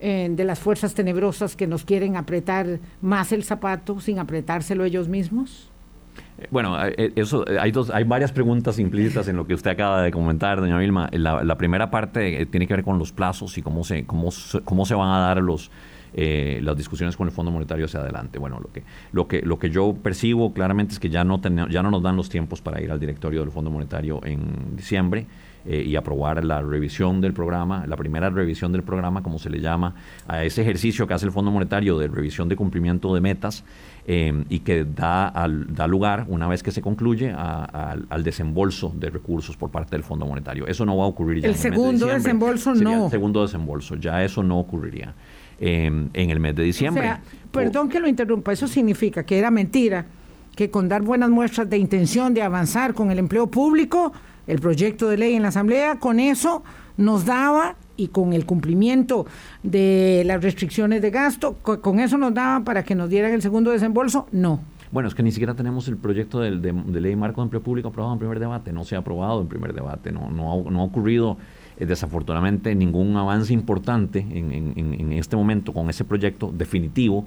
eh, 0.08 0.28
de 0.30 0.44
las 0.44 0.60
fuerzas 0.60 0.94
tenebrosas 0.94 1.56
que 1.56 1.66
nos 1.66 1.84
quieren 1.84 2.14
apretar 2.14 2.78
más 3.00 3.32
el 3.32 3.42
zapato 3.42 3.98
sin 3.98 4.20
apretárselo 4.20 4.84
ellos 4.84 5.08
mismos? 5.08 5.68
Eh, 6.38 6.46
bueno, 6.52 6.76
eh, 6.86 7.12
eso, 7.16 7.44
hay, 7.60 7.72
dos, 7.72 7.90
hay 7.90 8.04
varias 8.04 8.30
preguntas 8.30 8.78
implícitas 8.78 9.26
en 9.26 9.34
lo 9.34 9.48
que 9.48 9.54
usted 9.54 9.72
acaba 9.72 10.02
de 10.02 10.12
comentar, 10.12 10.60
doña 10.60 10.78
Vilma. 10.78 11.08
La, 11.10 11.58
primera 11.58 11.90
parte 11.90 12.46
tiene 12.46 12.68
que 12.68 12.74
ver 12.74 12.84
con 12.84 13.00
los 13.00 13.10
plazos 13.10 13.58
y 13.58 13.62
cómo 13.62 13.82
se, 13.82 14.06
cómo, 14.06 14.30
cómo 14.62 14.86
se 14.86 14.94
van 14.94 15.08
a 15.08 15.18
dar 15.18 15.42
los, 15.42 15.72
eh, 16.14 16.60
las 16.62 16.76
discusiones 16.76 17.16
con 17.16 17.26
el 17.26 17.32
Fondo 17.34 17.50
Monetario 17.50 17.86
hacia 17.86 17.98
adelante. 17.98 18.38
Bueno, 18.38 18.60
lo 18.60 18.70
que, 18.72 18.84
lo 19.10 19.26
que, 19.26 19.42
lo 19.42 19.58
que 19.58 19.70
yo 19.70 19.92
percibo 19.92 20.52
claramente 20.52 20.92
es 20.92 21.00
que 21.00 21.10
ya 21.10 21.24
no, 21.24 21.40
ya 21.68 21.82
no 21.82 21.90
nos 21.90 22.02
dan 22.04 22.14
los 22.16 22.28
tiempos 22.28 22.62
para 22.62 22.80
ir 22.80 22.92
al 22.92 23.00
directorio 23.00 23.40
del 23.40 23.50
Fondo 23.50 23.72
Monetario 23.72 24.20
en 24.24 24.76
diciembre. 24.76 25.26
Eh, 25.68 25.82
y 25.84 25.96
aprobar 25.96 26.44
la 26.44 26.62
revisión 26.62 27.20
del 27.20 27.32
programa, 27.32 27.84
la 27.88 27.96
primera 27.96 28.30
revisión 28.30 28.70
del 28.70 28.84
programa, 28.84 29.24
como 29.24 29.40
se 29.40 29.50
le 29.50 29.60
llama, 29.60 29.96
a 30.28 30.44
ese 30.44 30.62
ejercicio 30.62 31.08
que 31.08 31.14
hace 31.14 31.26
el 31.26 31.32
Fondo 31.32 31.50
Monetario 31.50 31.98
de 31.98 32.06
revisión 32.06 32.48
de 32.48 32.54
cumplimiento 32.54 33.12
de 33.12 33.20
metas 33.20 33.64
eh, 34.06 34.44
y 34.48 34.60
que 34.60 34.84
da, 34.84 35.26
al, 35.26 35.74
da 35.74 35.88
lugar, 35.88 36.26
una 36.28 36.46
vez 36.46 36.62
que 36.62 36.70
se 36.70 36.80
concluye, 36.80 37.34
al 37.36 38.22
desembolso 38.22 38.94
de 38.96 39.10
recursos 39.10 39.56
por 39.56 39.72
parte 39.72 39.96
del 39.96 40.04
Fondo 40.04 40.24
Monetario. 40.24 40.68
Eso 40.68 40.86
no 40.86 40.96
va 40.96 41.04
a 41.04 41.08
ocurrir 41.08 41.42
ya. 41.42 41.48
El 41.48 41.56
segundo 41.56 42.06
desembolso 42.06 42.72
no. 42.72 43.06
El 43.06 43.10
segundo 43.10 43.42
desembolso, 43.42 43.96
ya 43.96 44.22
eso 44.22 44.44
no 44.44 44.60
ocurriría. 44.60 45.14
Eh, 45.58 45.86
en 45.86 46.30
el 46.30 46.38
mes 46.38 46.54
de 46.54 46.62
diciembre. 46.62 47.02
O 47.02 47.06
sea, 47.06 47.22
perdón 47.50 47.88
que 47.88 47.98
lo 47.98 48.06
interrumpa, 48.06 48.52
eso 48.52 48.68
significa 48.68 49.24
que 49.24 49.38
era 49.38 49.50
mentira 49.50 50.04
que 50.54 50.70
con 50.70 50.88
dar 50.88 51.02
buenas 51.02 51.30
muestras 51.30 51.68
de 51.68 51.78
intención 51.78 52.34
de 52.34 52.42
avanzar 52.42 52.94
con 52.94 53.10
el 53.10 53.18
empleo 53.18 53.46
público, 53.46 54.12
el 54.46 54.60
proyecto 54.60 55.08
de 55.08 55.16
ley 55.16 55.34
en 55.34 55.42
la 55.42 55.48
Asamblea, 55.48 55.98
con 55.98 56.20
eso 56.20 56.62
nos 56.96 57.24
daba 57.24 57.76
y 57.96 58.08
con 58.08 58.32
el 58.32 58.46
cumplimiento 58.46 59.26
de 59.62 60.22
las 60.26 60.42
restricciones 60.42 61.02
de 61.02 61.10
gasto, 61.10 61.54
con 61.62 62.00
eso 62.00 62.18
nos 62.18 62.34
daba 62.34 62.64
para 62.64 62.84
que 62.84 62.94
nos 62.94 63.08
dieran 63.08 63.32
el 63.32 63.42
segundo 63.42 63.70
desembolso, 63.70 64.26
no. 64.32 64.60
Bueno, 64.92 65.08
es 65.08 65.14
que 65.14 65.22
ni 65.22 65.32
siquiera 65.32 65.54
tenemos 65.54 65.88
el 65.88 65.96
proyecto 65.96 66.40
de, 66.40 66.50
ley 67.00 67.16
marco 67.16 67.40
de 67.40 67.46
empleo 67.46 67.62
público 67.62 67.88
aprobado 67.88 68.14
en 68.14 68.18
primer 68.18 68.38
debate, 68.38 68.72
no 68.72 68.84
se 68.84 68.94
ha 68.94 69.00
aprobado 69.00 69.40
en 69.40 69.48
primer 69.48 69.74
debate, 69.74 70.12
no, 70.12 70.30
no, 70.30 70.52
ha, 70.52 70.70
no 70.70 70.80
ha 70.80 70.84
ocurrido 70.84 71.36
eh, 71.78 71.86
desafortunadamente 71.86 72.74
ningún 72.74 73.16
avance 73.16 73.52
importante 73.52 74.20
en, 74.20 74.52
en, 74.52 74.74
en, 74.76 75.12
este 75.12 75.36
momento 75.36 75.72
con 75.72 75.90
ese 75.90 76.04
proyecto 76.04 76.52
definitivo 76.52 77.26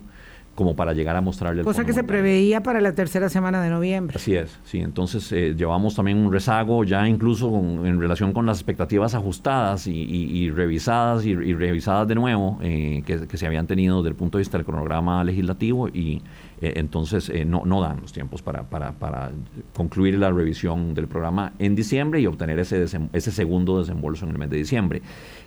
como 0.60 0.75
para 0.75 0.92
llegar 0.92 1.16
a 1.16 1.22
mostrarle 1.22 1.62
el 1.62 1.66
Cosa 1.66 1.86
que 1.86 1.94
se 1.94 2.04
preveía 2.04 2.62
para 2.62 2.82
la 2.82 2.94
tercera 2.94 3.30
semana 3.30 3.63
de 3.63 3.70
noviembre. 3.70 4.18
Así 4.18 4.36
es, 4.36 4.60
sí. 4.66 4.80
Entonces 4.80 5.32
eh, 5.32 5.56
llevamos 5.56 5.96
también 5.96 6.18
un 6.18 6.34
rezago 6.34 6.84
ya 6.84 7.08
incluso 7.08 7.48
en 7.58 7.98
relación 7.98 8.34
con 8.34 8.46
las 8.46 8.58
expectativas 8.58 9.16
ajustadas 9.16 9.88
y, 9.88 10.50
revisadas 10.50 11.25
y, 11.25 11.34
revisadas 11.34 12.10
de 12.10 12.16
nuevo 12.16 12.60
eh, 12.62 13.04
que, 13.06 13.25
que, 13.25 13.38
se 13.38 13.48
habían 13.48 13.68
tenido 13.68 14.00
desde 14.00 14.10
el 14.10 14.16
punto 14.16 14.38
de 14.38 14.42
vista 14.42 14.58
del 14.58 14.66
cronograma 14.66 15.24
legislativo 15.24 15.88
y 15.88 16.22
eh, 16.62 16.74
entonces 16.75 17.30
eh, 17.30 17.46
no, 17.46 17.63
no 17.66 17.82
dan 17.82 18.01
los 18.01 18.12
tiempos 18.12 18.42
para, 18.42 18.63
para, 18.63 18.92
para, 18.92 19.32
concluir 19.74 20.18
la 20.18 20.30
revisión 20.30 20.94
del 20.94 21.08
programa 21.08 21.54
en 21.58 21.74
diciembre 21.74 22.20
y 22.20 22.28
obtener 22.28 22.60
ese, 22.60 22.84
ese 22.84 23.32
segundo 23.32 23.80
desembolso 23.80 24.25
en 24.25 24.32
el 24.32 24.38
mes 24.38 24.50
de 24.50 24.58
diciembre. 24.58 25.01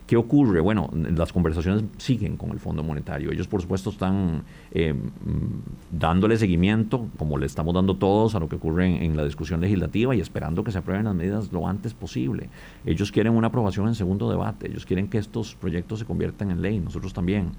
¿Qué 0.05 0.17
ocurre? 0.17 0.59
Bueno, 0.59 0.89
las 0.93 1.31
conversaciones 1.31 1.85
siguen 1.97 2.35
con 2.35 2.51
el 2.51 2.59
Fondo 2.59 2.83
Monetario. 2.83 3.31
Ellos, 3.31 3.47
por 3.47 3.61
supuesto, 3.61 3.89
están 3.89 4.43
eh, 4.71 4.93
dándole 5.91 6.37
seguimiento, 6.37 7.07
como 7.17 7.37
le 7.37 7.45
estamos 7.45 7.73
dando 7.73 7.95
todos, 7.95 8.35
a 8.35 8.39
lo 8.39 8.49
que 8.49 8.57
ocurre 8.57 9.05
en, 9.05 9.15
la 9.15 9.23
discusión 9.23 9.61
legislativa 9.61 10.13
y 10.13 10.19
esperando 10.19 10.63
que 10.63 10.71
se 10.71 10.79
aprueben 10.79 11.05
las 11.05 11.15
medidas 11.15 11.53
lo 11.53 11.67
antes 11.67 11.93
posible. 11.93 12.49
Ellos 12.85 13.11
quieren 13.13 13.33
una 13.33 13.47
aprobación 13.47 13.87
en 13.87 13.95
segundo 13.95 14.29
debate. 14.29 14.67
Ellos 14.69 14.85
quieren 14.85 15.07
que 15.07 15.19
estos 15.19 15.55
proyectos 15.55 15.99
se 15.99 16.05
conviertan 16.05 16.51
en 16.51 16.61
ley. 16.61 16.79
Nosotros 16.79 17.13
también. 17.13 17.51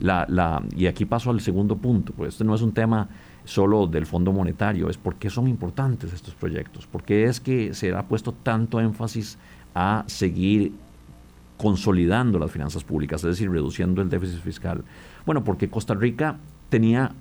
La, 0.00 0.26
la, 0.28 0.60
y 0.76 0.86
aquí 0.86 1.04
paso 1.04 1.30
al 1.30 1.40
segundo 1.40 1.76
punto, 1.76 2.12
pues 2.12 2.30
este 2.30 2.44
no 2.44 2.54
es 2.56 2.62
un 2.62 2.72
tema 2.72 3.08
solo 3.44 3.86
del 3.86 4.06
Fondo 4.06 4.32
Monetario, 4.32 4.88
es 4.88 4.96
por 4.96 5.16
qué 5.16 5.30
son 5.30 5.48
importantes 5.48 6.12
estos 6.12 6.34
proyectos, 6.34 6.86
por 6.86 7.02
qué 7.02 7.24
es 7.24 7.40
que 7.40 7.74
se 7.74 7.92
ha 7.92 8.02
puesto 8.02 8.32
tanto 8.32 8.80
énfasis 8.80 9.38
a 9.74 10.04
seguir 10.06 10.72
consolidando 11.62 12.40
las 12.40 12.50
finanzas 12.50 12.82
públicas, 12.82 13.22
es 13.22 13.30
decir, 13.30 13.48
reduciendo 13.48 14.02
el 14.02 14.10
déficit 14.10 14.40
fiscal. 14.40 14.82
Bueno, 15.24 15.44
porque 15.44 15.70
Costa 15.70 15.94
Rica 15.94 16.36
tenía 16.68 17.12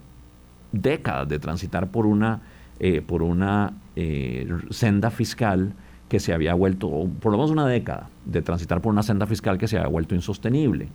décadas 0.71 1.29
de 1.29 1.37
transitar 1.37 1.91
por 1.91 2.07
una, 2.07 2.41
eh, 2.79 3.01
por 3.01 3.21
una 3.21 3.73
eh, 3.95 4.49
senda 4.71 5.11
fiscal 5.11 5.73
que 6.09 6.19
se 6.19 6.33
había 6.33 6.55
vuelto, 6.55 6.89
por 7.19 7.31
lo 7.31 7.37
menos 7.37 7.51
una 7.51 7.67
década, 7.67 8.09
de 8.25 8.41
transitar 8.41 8.81
por 8.81 8.91
una 8.91 9.03
senda 9.03 9.27
fiscal 9.27 9.59
que 9.59 9.67
se 9.67 9.77
había 9.77 9.89
vuelto 9.89 10.15
insostenible. 10.15 10.87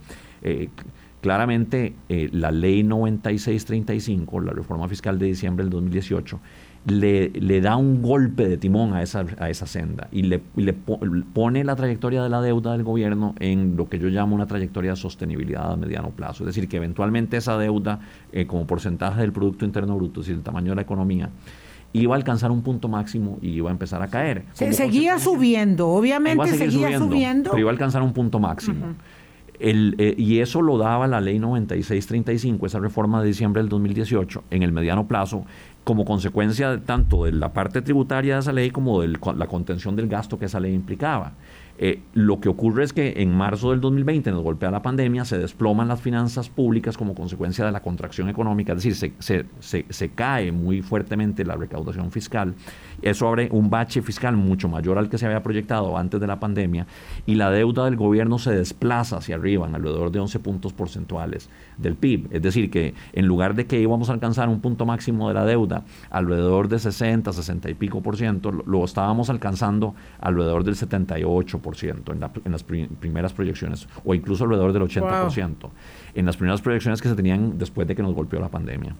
Eh, 0.42 0.68
Claramente, 1.22 1.94
la 2.08 2.52
ley 2.52 2.84
9635, 2.84 4.40
la 4.42 4.52
reforma 4.52 4.86
fiscal 4.86 5.18
de 5.18 5.26
diciembre 5.26 5.64
del 5.64 5.70
2018, 5.70 6.38
le, 6.86 7.30
le 7.30 7.60
da 7.60 7.76
un 7.76 8.00
golpe 8.00 8.46
de 8.48 8.56
timón 8.56 8.94
a 8.94 9.02
esa, 9.02 9.24
a 9.38 9.50
esa 9.50 9.66
senda 9.66 10.08
y 10.12 10.22
le, 10.22 10.40
le, 10.54 10.72
pone 10.72 11.64
la 11.64 11.74
trayectoria 11.74 12.22
de 12.22 12.28
la 12.28 12.40
deuda 12.40 12.72
del 12.72 12.84
gobierno 12.84 13.34
en 13.40 13.76
lo 13.76 13.88
que 13.88 13.98
yo 13.98 14.08
llamo 14.08 14.36
una 14.36 14.46
trayectoria 14.46 14.92
de 14.92 14.96
sostenibilidad 14.96 15.72
a 15.72 15.76
mediano 15.76 16.10
plazo. 16.10 16.44
Es 16.44 16.46
decir, 16.54 16.68
que 16.68 16.76
eventualmente 16.76 17.36
esa 17.36 17.58
deuda, 17.58 17.98
eh, 18.32 18.46
como 18.46 18.66
porcentaje 18.66 19.20
del 19.20 19.32
Producto 19.32 19.64
Interno 19.64 19.96
Bruto, 19.96 20.20
es 20.20 20.26
decir, 20.26 20.38
el 20.38 20.44
tamaño 20.44 20.70
de 20.70 20.76
la 20.76 20.82
economía, 20.82 21.30
iba 21.92 22.14
a 22.14 22.16
alcanzar 22.16 22.52
un 22.52 22.62
punto 22.62 22.88
máximo 22.88 23.38
y 23.42 23.50
iba 23.50 23.70
a 23.70 23.72
empezar 23.72 24.02
a 24.02 24.08
caer. 24.08 24.44
Se 24.52 24.72
seguía 24.72 25.18
subiendo, 25.18 25.88
obviamente 25.88 26.46
seguía 26.56 26.98
subiendo, 26.98 27.50
Pero 27.50 27.60
iba 27.60 27.70
a 27.70 27.72
alcanzar 27.72 28.02
un 28.02 28.12
punto 28.12 28.38
máximo. 28.38 28.94
Eh, 29.58 30.14
y 30.18 30.40
eso 30.40 30.60
lo 30.60 30.78
daba 30.78 31.06
la 31.06 31.20
ley 31.20 31.38
9635, 31.38 32.66
esa 32.66 32.78
reforma 32.78 33.22
de 33.22 33.28
diciembre 33.28 33.62
del 33.62 33.70
2018, 33.70 34.44
en 34.50 34.62
el 34.62 34.72
mediano 34.72 35.06
plazo, 35.06 35.46
como 35.86 36.04
consecuencia 36.04 36.80
tanto 36.84 37.26
de 37.26 37.30
la 37.32 37.52
parte 37.52 37.80
tributaria 37.80 38.34
de 38.34 38.40
esa 38.40 38.52
ley 38.52 38.72
como 38.72 39.02
de 39.02 39.16
la 39.36 39.46
contención 39.46 39.94
del 39.94 40.08
gasto 40.08 40.36
que 40.36 40.46
esa 40.46 40.58
ley 40.58 40.74
implicaba. 40.74 41.34
Eh, 41.78 42.00
lo 42.12 42.40
que 42.40 42.48
ocurre 42.48 42.82
es 42.82 42.92
que 42.92 43.14
en 43.18 43.32
marzo 43.32 43.70
del 43.70 43.80
2020 43.80 44.32
nos 44.32 44.42
golpea 44.42 44.72
la 44.72 44.82
pandemia, 44.82 45.24
se 45.24 45.38
desploman 45.38 45.86
las 45.86 46.00
finanzas 46.00 46.48
públicas 46.48 46.96
como 46.96 47.14
consecuencia 47.14 47.64
de 47.64 47.70
la 47.70 47.82
contracción 47.82 48.28
económica, 48.28 48.72
es 48.72 48.82
decir, 48.82 49.14
se, 49.20 50.08
cae 50.08 50.50
muy 50.50 50.82
fuertemente 50.82 51.44
la 51.44 51.54
recaudación 51.54 52.10
fiscal. 52.10 52.56
Eso 53.02 53.28
abre 53.28 53.48
un 53.52 53.70
bache 53.70 54.02
fiscal 54.02 54.36
mucho 54.36 54.68
mayor 54.68 54.98
al 54.98 55.08
que 55.08 55.18
se 55.18 55.26
había 55.26 55.42
proyectado 55.42 55.96
antes 55.96 56.20
de 56.20 56.26
la 56.26 56.40
pandemia 56.40 56.86
y 57.26 57.34
la 57.34 57.50
deuda 57.50 57.84
del 57.84 57.96
gobierno 57.96 58.38
se 58.38 58.54
desplaza 58.54 59.18
hacia 59.18 59.36
arriba 59.36 59.66
en 59.66 59.74
alrededor 59.74 60.10
de 60.10 60.20
11 60.20 60.38
puntos 60.40 60.72
porcentuales 60.72 61.48
del 61.78 61.94
PIB. 61.94 62.28
Es 62.30 62.42
decir, 62.42 62.70
que 62.70 62.94
en 63.12 63.26
lugar 63.26 63.54
de 63.54 63.66
que 63.66 63.80
íbamos 63.80 64.10
a 64.10 64.12
alcanzar 64.12 64.48
un 64.48 64.60
punto 64.60 64.86
máximo 64.86 65.28
de 65.28 65.34
la 65.34 65.44
deuda 65.44 65.84
alrededor 66.10 66.68
de 66.68 66.78
60, 66.78 67.32
60 67.32 67.70
y 67.70 67.74
pico 67.74 68.00
por 68.00 68.16
ciento, 68.16 68.50
lo, 68.52 68.84
estábamos 68.84 69.30
alcanzando 69.30 69.94
alrededor 70.20 70.64
del 70.64 70.76
78 70.76 71.58
por 71.58 71.76
ciento 71.76 72.12
en, 72.12 72.20
las 72.20 72.62
primeras 72.62 73.32
proyecciones, 73.32 73.88
o 74.04 74.14
incluso 74.14 74.44
alrededor 74.44 74.72
del 74.72 74.82
80 74.82 75.22
por 75.22 75.32
ciento, 75.32 75.70
en 76.14 76.26
las 76.26 76.36
primeras 76.36 76.60
proyecciones 76.62 77.02
que 77.02 77.08
se 77.08 77.14
tenían 77.14 77.58
después 77.58 77.86
de 77.86 77.94
que 77.94 78.02
nos 78.02 78.14
golpeó 78.14 78.40
la 78.40 78.48
pandemia. 78.48 78.94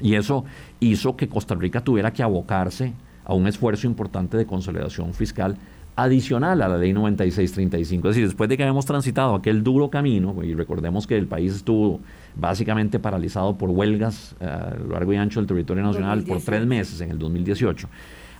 Y 0.00 0.14
eso 0.14 0.44
hizo 0.80 1.16
que 1.16 1.28
Costa 1.28 1.54
Rica 1.54 1.80
tuviera 1.80 2.12
que 2.12 2.22
abocarse 2.22 2.92
a 3.26 3.34
un 3.34 3.46
esfuerzo 3.46 3.86
importante 3.86 4.36
de 4.36 4.46
consolidación 4.46 5.12
fiscal 5.12 5.58
adicional 5.96 6.60
a 6.62 6.68
la 6.68 6.76
ley 6.76 6.92
9635. 6.92 8.08
Es 8.08 8.14
decir, 8.14 8.28
después 8.28 8.48
de 8.48 8.56
que 8.56 8.62
habíamos 8.62 8.86
transitado 8.86 9.34
aquel 9.34 9.64
duro 9.64 9.90
camino, 9.90 10.36
y 10.44 10.54
recordemos 10.54 11.06
que 11.06 11.16
el 11.16 11.26
país 11.26 11.54
estuvo 11.54 12.00
básicamente 12.36 12.98
paralizado 12.98 13.56
por 13.56 13.70
huelgas 13.70 14.36
eh, 14.40 14.44
a 14.44 14.74
lo 14.74 14.92
largo 14.92 15.12
y 15.12 15.16
ancho 15.16 15.40
del 15.40 15.46
territorio 15.46 15.82
nacional 15.82 16.22
por 16.22 16.40
tres 16.42 16.66
meses 16.66 17.00
en 17.00 17.10
el 17.10 17.18
2018, 17.18 17.88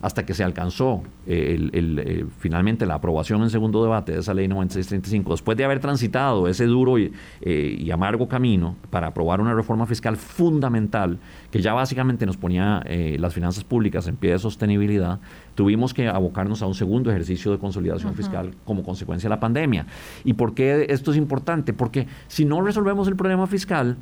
hasta 0.06 0.24
que 0.24 0.34
se 0.34 0.44
alcanzó 0.44 1.02
eh, 1.26 1.68
el, 1.72 1.98
eh, 1.98 2.26
finalmente 2.38 2.86
la 2.86 2.94
aprobación 2.94 3.42
en 3.42 3.50
segundo 3.50 3.82
debate 3.82 4.12
de 4.12 4.20
esa 4.20 4.34
ley 4.34 4.46
9635, 4.46 5.32
después 5.32 5.58
de 5.58 5.64
haber 5.64 5.80
transitado 5.80 6.46
ese 6.46 6.64
duro 6.66 6.96
y, 6.96 7.12
y 7.44 7.90
amargo 7.90 8.28
camino 8.28 8.76
para 8.90 9.08
aprobar 9.08 9.40
una 9.40 9.52
reforma 9.52 9.84
fiscal 9.84 10.16
fundamental 10.16 11.18
que 11.50 11.60
ya 11.60 11.72
básicamente 11.72 12.24
nos 12.24 12.36
ponía 12.36 12.84
las 13.18 13.34
finanzas 13.34 13.64
públicas 13.64 14.06
en 14.06 14.14
pie 14.16 14.30
de 14.30 14.38
sostenibilidad, 14.38 15.18
tuvimos 15.56 15.92
que 15.92 16.06
abocarnos 16.06 16.62
a 16.62 16.66
un 16.66 16.74
segundo 16.74 17.10
ejercicio 17.10 17.50
de 17.50 17.58
consolidación 17.58 18.14
fiscal 18.14 18.54
como 18.64 18.84
consecuencia 18.84 19.28
de 19.28 19.34
la 19.34 19.40
pandemia. 19.40 19.86
¿Y 20.24 20.34
por 20.34 20.54
qué 20.54 20.86
esto 20.88 21.10
es 21.10 21.16
importante? 21.16 21.72
Porque 21.72 22.06
si 22.28 22.44
no 22.44 22.60
resolvemos 22.60 23.08
el 23.08 23.16
problema 23.16 23.48
fiscal, 23.48 23.96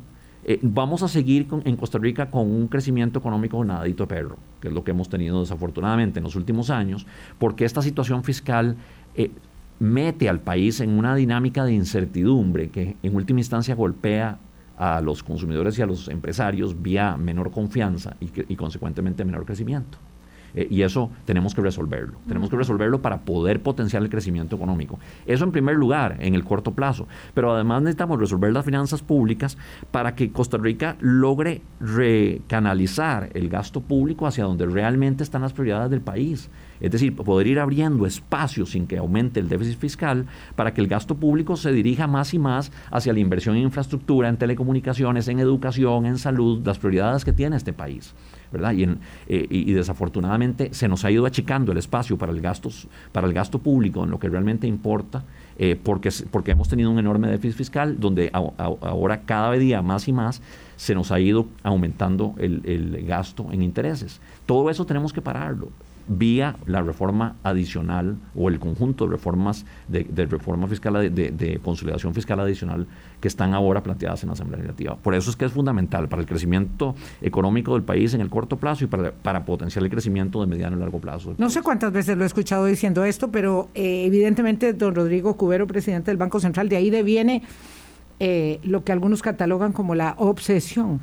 eh, 0.47 0.59
vamos 0.61 1.01
a 1.01 1.07
seguir 1.07 1.47
en 1.63 1.75
Costa 1.75 1.97
Rica 1.97 2.29
con 2.29 2.51
un 2.51 2.67
crecimiento 2.67 3.17
económico 3.17 3.65
nadito 3.65 4.07
perro, 4.07 4.37
que 4.61 4.67
es 4.67 4.73
lo 4.75 4.83
que 4.83 4.91
hemos 4.91 5.09
tenido 5.09 5.39
desafortunadamente 5.41 6.19
en 6.19 6.23
los 6.23 6.35
últimos 6.35 6.69
años, 6.69 7.07
porque 7.39 7.65
esta 7.65 7.81
situación 7.81 8.23
fiscal 8.23 8.75
eh, 9.15 9.31
mete 9.79 10.29
al 10.29 10.39
país 10.39 10.81
en 10.81 10.91
una 10.91 11.15
dinámica 11.15 11.65
de 11.65 11.73
incertidumbre 11.73 12.69
que 12.69 12.95
en 13.01 13.15
última 13.15 13.39
instancia 13.39 13.73
golpea 13.73 14.37
a 14.77 15.01
los 15.01 15.23
consumidores 15.23 15.79
y 15.79 15.81
a 15.81 15.87
los 15.87 16.09
empresarios 16.09 16.79
vía 16.79 17.17
menor 17.17 17.49
confianza 17.49 18.15
y 18.19 18.55
consecuentemente 18.55 19.25
menor 19.25 19.45
crecimiento. 19.45 19.97
Eh, 20.55 20.67
y 20.69 20.81
eso 20.81 21.11
tenemos 21.25 21.53
que 21.53 21.61
resolverlo. 21.61 22.17
Tenemos 22.27 22.49
que 22.49 22.55
resolverlo 22.55 23.01
para 23.01 23.21
poder 23.21 23.61
potenciar 23.61 24.01
el 24.01 24.09
crecimiento 24.09 24.55
económico. 24.55 24.99
Eso 25.25 25.43
en 25.43 25.51
primer 25.51 25.75
lugar, 25.75 26.17
en 26.19 26.33
el 26.33 26.43
corto 26.43 26.71
plazo. 26.71 27.07
Pero 27.33 27.53
además 27.53 27.81
necesitamos 27.81 28.19
resolver 28.19 28.53
las 28.53 28.65
finanzas 28.65 29.01
públicas 29.01 29.57
para 29.91 30.15
que 30.15 30.31
Costa 30.31 30.57
Rica 30.57 30.95
logre 30.99 31.61
recanalizar 31.79 33.29
el 33.33 33.49
gasto 33.49 33.81
público 33.81 34.27
hacia 34.27 34.45
donde 34.45 34.65
realmente 34.65 35.23
están 35.23 35.41
las 35.41 35.53
prioridades 35.53 35.91
del 35.91 36.01
país. 36.01 36.49
Es 36.79 36.91
decir, 36.91 37.15
poder 37.15 37.47
ir 37.47 37.59
abriendo 37.59 38.05
espacios 38.05 38.71
sin 38.71 38.87
que 38.87 38.97
aumente 38.97 39.39
el 39.39 39.47
déficit 39.47 39.79
fiscal 39.79 40.25
para 40.55 40.73
que 40.73 40.81
el 40.81 40.87
gasto 40.87 41.15
público 41.15 41.55
se 41.55 41.71
dirija 41.71 42.07
más 42.07 42.33
y 42.33 42.39
más 42.39 42.71
hacia 42.91 43.13
la 43.13 43.19
inversión 43.19 43.55
en 43.55 43.63
infraestructura, 43.63 44.29
en 44.29 44.37
telecomunicaciones, 44.37 45.27
en 45.27 45.39
educación, 45.39 46.05
en 46.05 46.17
salud, 46.17 46.65
las 46.65 46.79
prioridades 46.79 47.23
que 47.23 47.33
tiene 47.33 47.55
este 47.55 47.73
país. 47.73 48.13
¿Verdad? 48.51 48.73
Y, 48.73 48.83
eh, 48.83 49.47
y, 49.49 49.73
desafortunadamente 49.73 50.73
se 50.73 50.87
nos 50.87 51.05
ha 51.05 51.11
ido 51.11 51.25
achicando 51.25 51.71
el 51.71 51.77
espacio 51.77 52.17
para 52.17 52.31
el, 52.31 52.41
gasto, 52.41 52.69
para 53.11 53.27
el 53.27 53.33
gasto 53.33 53.59
público 53.59 54.03
en 54.03 54.11
lo 54.11 54.19
que 54.19 54.29
realmente 54.29 54.67
importa, 54.67 55.23
eh, 55.57 55.79
porque, 55.81 56.09
porque 56.31 56.51
hemos 56.51 56.67
tenido 56.67 56.91
un 56.91 56.99
enorme 56.99 57.29
déficit 57.29 57.57
fiscal, 57.57 57.99
donde 57.99 58.29
ahora 58.33 59.21
cada 59.21 59.51
día 59.53 59.81
más 59.81 60.07
y 60.07 60.13
más 60.13 60.41
se 60.75 60.95
nos 60.95 61.11
ha 61.11 61.19
ido 61.19 61.47
aumentando 61.63 62.35
el, 62.37 62.61
el 62.65 63.05
gasto 63.05 63.47
en 63.51 63.61
intereses. 63.61 64.19
Todo 64.45 64.69
eso 64.69 64.85
tenemos 64.85 65.13
que 65.13 65.21
pararlo 65.21 65.69
vía 66.07 66.55
la 66.65 66.81
reforma 66.81 67.35
adicional 67.43 68.17
o 68.35 68.49
el 68.49 68.59
conjunto 68.59 69.05
de 69.05 69.11
reformas 69.11 69.65
de, 69.87 70.25
reforma 70.25 70.67
fiscal 70.67 71.13
de, 71.13 71.59
consolidación 71.63 72.13
fiscal 72.13 72.39
adicional 72.39 72.87
que 73.19 73.27
están 73.27 73.53
ahora 73.53 73.81
planteadas 73.81 74.23
en 74.23 74.27
la 74.27 74.33
Asamblea 74.33 74.57
Legislativa. 74.57 74.95
Por 74.97 75.15
eso 75.15 75.29
es 75.29 75.35
que 75.35 75.45
es 75.45 75.51
fundamental 75.51 76.07
para 76.07 76.21
el 76.21 76.27
crecimiento 76.27 76.95
económico 77.21 77.73
del 77.73 77.83
país 77.83 78.13
en 78.13 78.21
el 78.21 78.29
corto 78.29 78.57
plazo 78.57 78.83
y 78.83 78.87
para, 78.87 79.11
para 79.11 79.45
potenciar 79.45 79.83
el 79.83 79.89
crecimiento 79.89 80.41
de 80.41 80.47
mediano 80.47 80.77
y 80.77 80.79
largo 80.79 80.99
plazo. 80.99 81.33
No 81.37 81.49
sé 81.49 81.61
cuántas 81.61 81.91
veces 81.91 82.17
lo 82.17 82.23
he 82.23 82.27
escuchado 82.27 82.65
diciendo 82.65 83.03
esto, 83.03 83.31
pero 83.31 83.69
eh, 83.73 84.05
evidentemente 84.05 84.73
don 84.73 84.95
Rodrigo 84.95 85.35
Cubero, 85.37 85.67
presidente 85.67 86.11
del 86.11 86.17
Banco 86.17 86.39
Central, 86.39 86.69
de 86.69 86.77
ahí 86.77 86.89
deviene 86.89 87.43
eh, 88.19 88.59
lo 88.63 88.83
que 88.83 88.91
algunos 88.91 89.21
catalogan 89.21 89.73
como 89.73 89.95
la 89.95 90.15
obsesión 90.17 91.01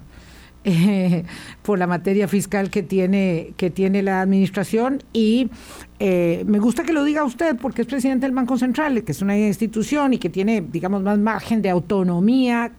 eh, 0.64 1.24
por 1.62 1.78
la 1.78 1.86
materia 1.86 2.28
fiscal 2.28 2.70
que 2.70 2.82
tiene, 2.82 3.52
que 3.56 3.70
tiene 3.70 4.02
la 4.02 4.20
administración 4.20 5.02
y 5.12 5.50
eh, 5.98 6.44
me 6.46 6.58
gusta 6.58 6.84
que 6.84 6.92
lo 6.92 7.04
diga 7.04 7.24
usted 7.24 7.56
porque 7.56 7.82
es 7.82 7.88
presidente 7.88 8.26
del 8.26 8.34
Banco 8.34 8.56
Central, 8.56 9.02
que 9.04 9.12
es 9.12 9.22
una 9.22 9.36
institución 9.38 10.14
y 10.14 10.18
que 10.18 10.28
tiene, 10.28 10.60
digamos, 10.60 11.02
más 11.02 11.18
margen 11.18 11.62
de 11.62 11.70
autonomía, 11.70 12.72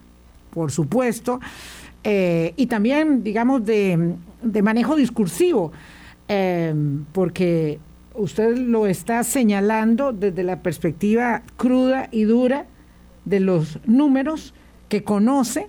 por 0.52 0.72
supuesto, 0.72 1.40
eh, 2.04 2.54
y 2.58 2.68
también, 2.68 3.24
digamos, 3.24 3.66
de, 3.66 4.16
de 4.42 4.62
manejo 4.62 4.96
discursivo, 4.96 5.72
porque 7.12 7.80
usted 8.16 8.58
lo 8.58 8.88
está 8.88 9.24
señalando 9.24 10.14
desde 10.14 10.42
la 10.44 10.64
perspectiva 10.64 11.44
cruda 11.58 12.08
y 12.12 12.24
dura 12.24 12.66
de 13.26 13.40
los 13.40 13.80
números 13.86 14.56
que 14.90 15.04
conoce 15.04 15.68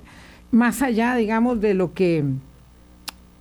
más 0.54 0.82
allá, 0.82 1.14
digamos, 1.16 1.60
de 1.60 1.74
lo 1.74 1.92
que 1.94 2.24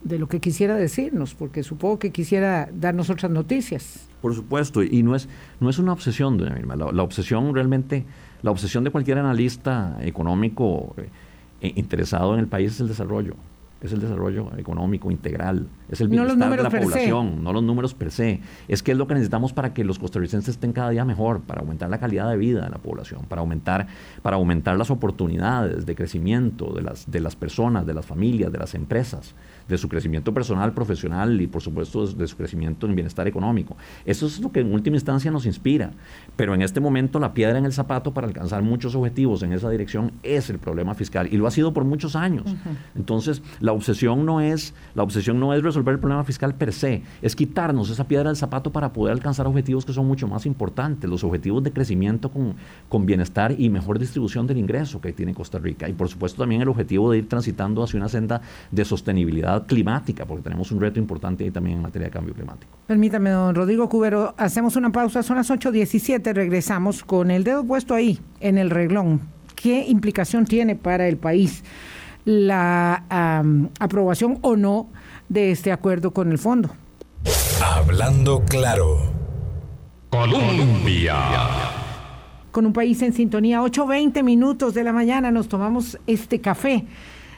de 0.03 0.19
lo 0.19 0.27
que 0.27 0.41
quisiera 0.41 0.75
decirnos, 0.75 1.33
porque 1.33 1.63
supongo 1.63 1.97
que 1.97 2.11
quisiera 2.11 2.67
darnos 2.73 3.09
otras 3.09 3.31
noticias. 3.31 4.09
Por 4.21 4.35
supuesto, 4.35 4.83
y 4.83 5.01
no 5.01 5.15
es, 5.15 5.29
no 5.61 5.69
es 5.69 5.79
una 5.79 5.93
obsesión, 5.93 6.37
doña 6.37 6.55
Mirma. 6.55 6.75
La, 6.75 7.03
obsesión 7.03 7.55
realmente, 7.55 8.05
la 8.41 8.51
obsesión 8.51 8.83
de 8.83 8.91
cualquier 8.91 9.17
analista 9.17 9.97
económico 10.01 10.93
eh, 11.61 11.71
interesado 11.75 12.33
en 12.33 12.41
el 12.41 12.47
país 12.47 12.73
es 12.73 12.79
el 12.81 12.89
desarrollo 12.89 13.35
es 13.83 13.91
el 13.91 13.99
desarrollo 13.99 14.49
económico 14.57 15.11
integral, 15.11 15.67
es 15.89 15.99
el 15.99 16.07
bienestar 16.07 16.55
de 16.55 16.63
la 16.63 16.69
población, 16.69 17.43
no 17.43 17.51
los 17.51 17.61
números 17.61 17.93
per 17.93 18.11
se. 18.11 18.39
Es 18.67 18.81
que 18.81 18.93
es 18.93 18.97
lo 18.97 19.07
que 19.07 19.13
necesitamos 19.13 19.51
para 19.51 19.73
que 19.73 19.83
los 19.83 19.99
costarricenses 19.99 20.55
estén 20.55 20.71
cada 20.71 20.89
día 20.89 21.03
mejor, 21.03 21.41
para 21.41 21.61
aumentar 21.61 21.89
la 21.89 21.99
calidad 21.99 22.29
de 22.29 22.37
vida 22.37 22.63
de 22.63 22.69
la 22.69 22.77
población, 22.77 23.25
para 23.27 23.41
aumentar, 23.41 23.87
para 24.21 24.37
aumentar 24.37 24.77
las 24.77 24.89
oportunidades 24.89 25.85
de 25.85 25.95
crecimiento 25.95 26.73
de 26.73 26.81
las, 26.81 27.11
de 27.11 27.19
las 27.19 27.35
personas, 27.35 27.85
de 27.85 27.93
las 27.93 28.05
familias, 28.05 28.51
de 28.51 28.57
las 28.57 28.73
empresas 28.73 29.35
de 29.67 29.77
su 29.77 29.89
crecimiento 29.89 30.33
personal, 30.33 30.73
profesional 30.73 31.39
y 31.41 31.47
por 31.47 31.61
supuesto 31.61 32.05
de 32.07 32.27
su 32.27 32.35
crecimiento 32.35 32.87
en 32.87 32.95
bienestar 32.95 33.27
económico. 33.27 33.77
Eso 34.05 34.25
es 34.25 34.39
lo 34.39 34.51
que 34.51 34.59
en 34.59 34.73
última 34.73 34.95
instancia 34.95 35.31
nos 35.31 35.45
inspira. 35.45 35.91
Pero 36.35 36.53
en 36.53 36.61
este 36.61 36.79
momento 36.79 37.19
la 37.19 37.33
piedra 37.33 37.57
en 37.57 37.65
el 37.65 37.73
zapato 37.73 38.13
para 38.13 38.27
alcanzar 38.27 38.61
muchos 38.61 38.95
objetivos 38.95 39.43
en 39.43 39.53
esa 39.53 39.69
dirección 39.69 40.11
es 40.23 40.49
el 40.49 40.59
problema 40.59 40.93
fiscal 40.95 41.27
y 41.31 41.37
lo 41.37 41.47
ha 41.47 41.51
sido 41.51 41.73
por 41.73 41.85
muchos 41.85 42.15
años. 42.15 42.43
Entonces, 42.95 43.41
la 43.59 43.71
obsesión 43.71 44.25
no 44.25 44.41
es 44.41 44.73
la 44.95 45.03
obsesión 45.03 45.39
no 45.39 45.53
es 45.53 45.63
resolver 45.63 45.93
el 45.93 45.99
problema 45.99 46.23
fiscal 46.23 46.55
per 46.55 46.73
se, 46.73 47.03
es 47.21 47.35
quitarnos 47.35 47.89
esa 47.89 48.07
piedra 48.07 48.29
del 48.29 48.37
zapato 48.37 48.71
para 48.71 48.93
poder 48.93 49.13
alcanzar 49.13 49.47
objetivos 49.47 49.85
que 49.85 49.93
son 49.93 50.07
mucho 50.07 50.27
más 50.27 50.45
importantes, 50.45 51.09
los 51.09 51.23
objetivos 51.23 51.63
de 51.63 51.71
crecimiento 51.71 52.31
con, 52.31 52.55
con 52.89 53.05
bienestar 53.05 53.55
y 53.57 53.69
mejor 53.69 53.99
distribución 53.99 54.47
del 54.47 54.57
ingreso 54.57 55.01
que 55.01 55.13
tiene 55.13 55.33
Costa 55.33 55.59
Rica 55.59 55.87
y 55.89 55.93
por 55.93 56.09
supuesto 56.09 56.41
también 56.41 56.61
el 56.61 56.69
objetivo 56.69 57.11
de 57.11 57.19
ir 57.19 57.29
transitando 57.29 57.83
hacia 57.83 57.97
una 57.97 58.09
senda 58.09 58.41
de 58.71 58.85
sostenibilidad 58.85 59.52
climática, 59.61 60.25
porque 60.25 60.43
tenemos 60.43 60.71
un 60.71 60.81
reto 60.81 60.99
importante 60.99 61.43
ahí 61.43 61.51
también 61.51 61.77
en 61.77 61.83
materia 61.83 62.07
de 62.07 62.11
cambio 62.11 62.33
climático. 62.33 62.77
Permítame, 62.87 63.29
don 63.29 63.55
Rodrigo 63.55 63.87
Cubero, 63.89 64.33
hacemos 64.37 64.75
una 64.75 64.91
pausa, 64.91 65.23
son 65.23 65.37
las 65.37 65.49
8.17, 65.49 66.33
regresamos 66.33 67.03
con 67.03 67.31
el 67.31 67.43
dedo 67.43 67.63
puesto 67.63 67.93
ahí, 67.93 68.19
en 68.39 68.57
el 68.57 68.69
reglón. 68.69 69.21
¿Qué 69.55 69.85
implicación 69.87 70.45
tiene 70.45 70.75
para 70.75 71.07
el 71.07 71.17
país 71.17 71.63
la 72.25 73.03
aprobación 73.79 74.39
o 74.41 74.55
no 74.55 74.89
de 75.29 75.51
este 75.51 75.71
acuerdo 75.71 76.11
con 76.11 76.31
el 76.31 76.37
fondo? 76.37 76.69
Hablando 77.63 78.43
claro. 78.45 78.97
Colombia. 80.09 81.15
Con 82.51 82.67
un 82.67 82.73
país 82.73 83.01
en 83.01 83.13
sintonía, 83.13 83.61
8.20 83.61 84.21
minutos 84.21 84.73
de 84.75 84.83
la 84.83 84.93
mañana 84.93 85.31
nos 85.31 85.47
tomamos 85.47 85.97
este 86.05 86.39
café 86.39 86.85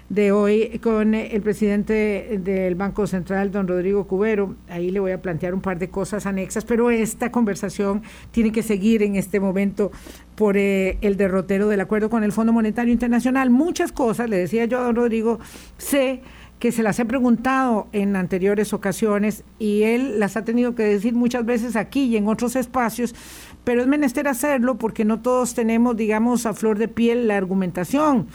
de 0.10 0.32
hoy 0.32 0.80
con 0.84 1.15
el 1.15 1.41
presidente 1.41 2.39
del 2.44 2.76
Banco 2.76 3.08
Central, 3.08 3.52
don 3.52 3.68
Rodrigo 3.68 4.06
Cubero. 4.06 4.56
Ahí 4.70 4.91
le 4.91 5.00
voy 5.00 5.12
a 5.12 5.22
plantear 5.22 5.54
un 5.54 5.62
par 5.62 5.80
de 5.80 5.89
cosas 5.89 6.26
anexas, 6.26 6.63
pero 6.63 6.91
esta 6.91 7.32
conversación 7.32 8.04
tiene 8.32 8.52
que 8.52 8.62
seguir 8.62 9.02
en 9.02 9.15
este 9.15 9.39
momento 9.39 9.91
por 10.36 10.58
eh, 10.58 10.98
el 11.02 11.18
derrotero 11.18 11.68
del 11.68 11.82
acuerdo 11.82 12.10
con 12.10 12.24
el 12.24 12.32
Fondo 12.32 12.54
Monetario 12.54 12.94
Internacional. 12.94 13.50
Muchas 13.50 13.91
cosas, 13.91 14.30
le 14.30 14.38
decía 14.38 14.65
yo 14.65 14.80
a 14.80 14.84
don 14.84 14.96
Rodrigo, 14.96 15.39
sé 15.78 16.22
que 16.60 16.72
se 16.72 16.84
las 16.84 17.00
he 17.00 17.06
preguntado 17.06 17.88
en 17.91 18.15
anteriores 18.15 18.74
ocasiones 18.74 19.44
y 19.60 19.84
él 19.84 20.20
las 20.20 20.38
ha 20.38 20.46
tenido 20.46 20.74
que 20.74 20.84
decir 20.84 21.13
muchas 21.13 21.46
veces 21.46 21.76
aquí 21.76 22.06
y 22.06 22.18
en 22.18 22.28
otros 22.28 22.56
espacios, 22.56 23.13
pero 23.63 23.82
es 23.82 23.88
menester 23.88 24.28
hacerlo 24.28 24.76
porque 24.76 25.04
no 25.04 25.22
todos 25.22 25.54
tenemos, 25.54 25.98
digamos, 25.98 26.46
a 26.46 26.54
flor 26.54 26.78
de 26.78 26.88
piel 26.88 27.28
la 27.28 27.38
argumentación 27.38 28.28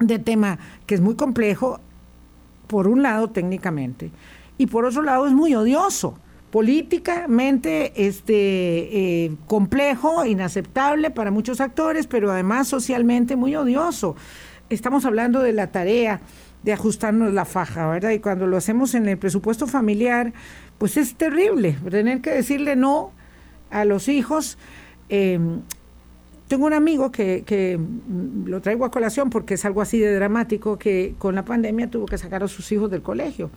de 0.00 0.18
tema 0.18 0.58
que 0.86 0.94
es 0.94 1.00
muy 1.00 1.14
complejo, 1.14 1.80
por 2.66 2.88
un 2.88 3.02
lado 3.02 3.30
técnicamente, 3.30 4.10
y 4.58 4.66
por 4.66 4.84
otro 4.84 5.02
lado 5.02 5.26
es 5.26 5.32
muy 5.32 5.54
odioso, 5.54 6.18
políticamente 6.50 7.92
este, 8.06 9.24
eh, 9.24 9.36
complejo, 9.46 10.24
inaceptable 10.24 11.10
para 11.10 11.30
muchos 11.30 11.60
actores, 11.60 12.06
pero 12.06 12.30
además 12.32 12.68
socialmente 12.68 13.36
muy 13.36 13.54
odioso. 13.54 14.16
Estamos 14.68 15.04
hablando 15.04 15.40
de 15.40 15.52
la 15.52 15.68
tarea 15.68 16.20
de 16.62 16.72
ajustarnos 16.72 17.32
la 17.32 17.44
faja, 17.44 17.88
¿verdad? 17.88 18.10
Y 18.10 18.18
cuando 18.18 18.46
lo 18.46 18.56
hacemos 18.56 18.94
en 18.94 19.08
el 19.08 19.18
presupuesto 19.18 19.66
familiar, 19.66 20.32
pues 20.78 20.96
es 20.96 21.14
terrible 21.14 21.76
tener 21.88 22.20
que 22.20 22.30
decirle 22.30 22.76
no 22.76 23.12
a 23.70 23.84
los 23.84 24.08
hijos. 24.08 24.58
Eh, 25.08 25.38
tengo 26.50 26.66
un 26.66 26.72
amigo 26.72 27.12
que, 27.12 27.44
que, 27.46 27.78
mm, 27.78 28.48
lo 28.48 28.60
traigo 28.60 28.84
a 28.84 28.90
colación 28.90 29.30
porque 29.30 29.54
es 29.54 29.64
algo 29.64 29.82
así 29.82 30.00
de 30.00 30.12
dramático, 30.12 30.80
que 30.80 31.14
con 31.16 31.36
la 31.36 31.44
pandemia 31.44 31.88
tuvo 31.88 32.06
que 32.06 32.18
sacar 32.18 32.42
a 32.42 32.48
sus 32.48 32.72
hijos 32.72 32.90
del 32.90 33.02
colegio. 33.02 33.50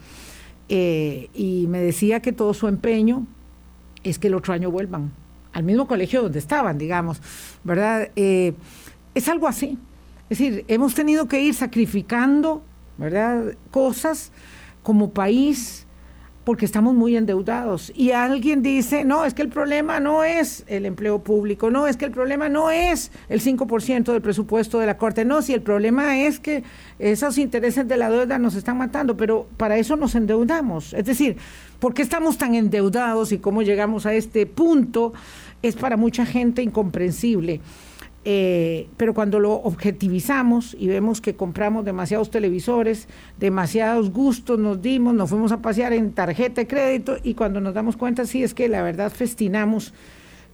Eh, 0.70 1.28
y 1.34 1.66
me 1.68 1.80
decía 1.80 2.20
que 2.20 2.32
todo 2.32 2.54
su 2.54 2.68
empeño 2.68 3.26
es 4.04 4.20
que 4.20 4.28
el 4.28 4.36
otro 4.36 4.54
año 4.54 4.70
vuelvan 4.70 5.12
al 5.54 5.64
mismo 5.64 5.88
colegio 5.88 6.22
donde 6.22 6.38
estaban, 6.38 6.78
digamos, 6.78 7.20
¿verdad? 7.64 8.10
Eh, 8.16 8.54
es 9.16 9.28
algo 9.28 9.48
así. 9.48 9.80
Es 10.30 10.38
decir, 10.38 10.64
hemos 10.68 10.94
tenido 10.94 11.28
que 11.28 11.42
ir 11.42 11.56
sacrificando, 11.56 12.62
¿verdad? 13.00 13.56
Cosas 13.72 14.32
como 14.84 15.10
país 15.10 15.88
porque 16.44 16.66
estamos 16.66 16.94
muy 16.94 17.16
endeudados. 17.16 17.92
Y 17.96 18.12
alguien 18.12 18.62
dice, 18.62 19.06
no, 19.06 19.26
es 19.26 19.34
que 19.34 19.42
el 19.42 19.50
problema 19.50 20.00
no 20.00 20.24
es 20.24 20.64
el 20.68 20.86
empleo 20.86 21.20
público, 21.20 21.70
no, 21.70 21.88
es 21.88 21.98
que 21.98 22.06
el 22.06 22.12
problema 22.12 22.50
no 22.50 22.70
es 22.70 23.12
el 23.30 23.42
5% 23.42 24.12
del 24.12 24.22
presupuesto 24.22 24.80
de 24.80 24.86
la 24.86 24.98
Corte, 24.98 25.26
no, 25.26 25.42
si 25.42 25.54
el 25.54 25.62
problema 25.62 26.20
es 26.20 26.40
que 26.40 26.64
esos 27.00 27.38
intereses 27.38 27.88
de 27.88 27.98
la 27.98 28.10
deuda 28.10 28.38
nos 28.40 28.56
están 28.56 28.78
matando, 28.78 29.16
pero 29.16 29.48
para 29.58 29.78
eso 29.78 29.96
nos 29.96 30.16
endeudamos. 30.16 30.94
Es 30.94 31.06
decir, 31.06 31.38
¿por 31.80 31.94
qué 31.94 32.02
estamos 32.02 32.38
tan 32.38 32.56
endeudados 32.56 33.32
y 33.32 33.38
cómo 33.38 33.62
llegamos 33.62 34.06
a 34.06 34.14
este 34.14 34.46
punto? 34.46 35.14
Es 35.62 35.76
para 35.76 35.96
mucha 35.96 36.26
gente 36.26 36.62
incomprensible. 36.62 37.62
Eh, 38.26 38.88
pero 38.96 39.14
cuando 39.14 39.40
lo 39.40 39.54
objetivizamos 39.54 40.78
y 40.80 40.88
vemos 40.88 41.20
que 41.20 41.36
compramos 41.36 41.84
demasiados 41.84 42.32
televisores, 42.32 43.10
demasiados 43.38 44.12
gustos 44.12 44.58
nos 44.58 44.82
dimos, 44.82 45.14
nos 45.14 45.30
fuimos 45.30 45.52
a 45.52 45.62
pasear 45.62 45.92
en 45.92 46.14
tarjeta 46.14 46.62
de 46.62 46.68
crédito 46.68 47.18
y 47.22 47.34
cuando 47.34 47.60
nos 47.60 47.74
damos 47.74 47.98
cuenta, 47.98 48.26
sí 48.26 48.42
es 48.42 48.54
que 48.54 48.70
la 48.70 48.82
verdad 48.82 49.12
festinamos 49.12 49.94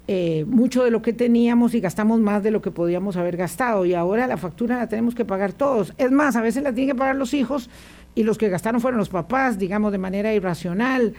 eh, 0.07 0.45
mucho 0.47 0.83
de 0.83 0.89
lo 0.89 1.03
que 1.03 1.13
teníamos 1.13 1.75
y 1.75 1.79
gastamos 1.79 2.19
más 2.19 2.41
de 2.41 2.49
lo 2.49 2.63
que 2.63 2.71
podíamos 2.71 3.17
haber 3.17 3.37
gastado 3.37 3.85
y 3.85 3.93
ahora 3.93 4.25
la 4.25 4.37
factura 4.37 4.77
la 4.77 4.87
tenemos 4.87 5.13
que 5.13 5.23
pagar 5.23 5.53
todos. 5.53 5.93
Es 5.99 6.09
más, 6.09 6.35
a 6.35 6.41
veces 6.41 6.63
la 6.63 6.73
tienen 6.73 6.95
que 6.95 6.99
pagar 6.99 7.15
los 7.15 7.35
hijos 7.35 7.69
y 8.15 8.23
los 8.23 8.39
que 8.39 8.49
gastaron 8.49 8.81
fueron 8.81 8.97
los 8.97 9.09
papás, 9.09 9.59
digamos, 9.59 9.91
de 9.91 9.99
manera 9.99 10.33
irracional 10.33 11.13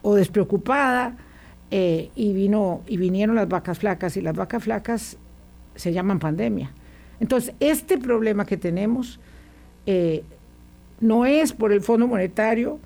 o 0.00 0.14
despreocupada. 0.14 1.16
Eh, 1.72 2.10
y 2.16 2.32
vino 2.32 2.80
y 2.88 2.96
vinieron 2.96 3.36
las 3.36 3.48
vacas 3.48 3.78
flacas 3.78 4.16
y 4.16 4.20
las 4.20 4.34
vacas 4.34 4.64
flacas 4.64 5.18
se 5.80 5.92
llaman 5.92 6.18
pandemia. 6.18 6.70
Entonces, 7.18 7.54
este 7.60 7.98
problema 7.98 8.44
que 8.44 8.56
tenemos 8.56 9.18
eh, 9.86 10.22
no 11.00 11.26
es 11.26 11.52
por 11.52 11.72
el 11.72 11.80
Fondo 11.80 12.06
Monetario, 12.06 12.78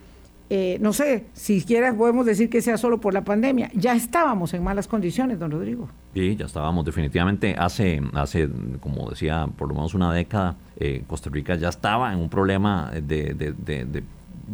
eh, 0.50 0.78
no 0.80 0.92
sé, 0.92 1.26
si 1.33 1.61
siquiera 1.61 1.94
podemos 1.94 2.26
decir 2.26 2.50
que 2.50 2.61
sea 2.61 2.76
solo 2.76 3.00
por 3.00 3.14
la 3.14 3.24
pandemia. 3.24 3.70
Ya 3.74 3.94
estábamos 3.94 4.54
en 4.54 4.62
malas 4.62 4.87
condiciones, 4.87 5.38
don 5.38 5.50
Rodrigo. 5.50 5.88
Sí, 6.14 6.37
ya 6.37 6.46
estábamos 6.46 6.85
definitivamente. 6.85 7.54
Hace, 7.59 8.00
hace 8.12 8.48
como 8.80 9.11
decía, 9.11 9.48
por 9.57 9.68
lo 9.68 9.74
menos 9.74 9.94
una 9.94 10.12
década, 10.12 10.57
eh, 10.78 11.02
Costa 11.07 11.30
Rica 11.30 11.57
ya 11.57 11.68
estaba 11.68 12.12
en 12.12 12.20
un 12.20 12.28
problema 12.28 12.90
de, 12.92 13.35
de 13.35 14.02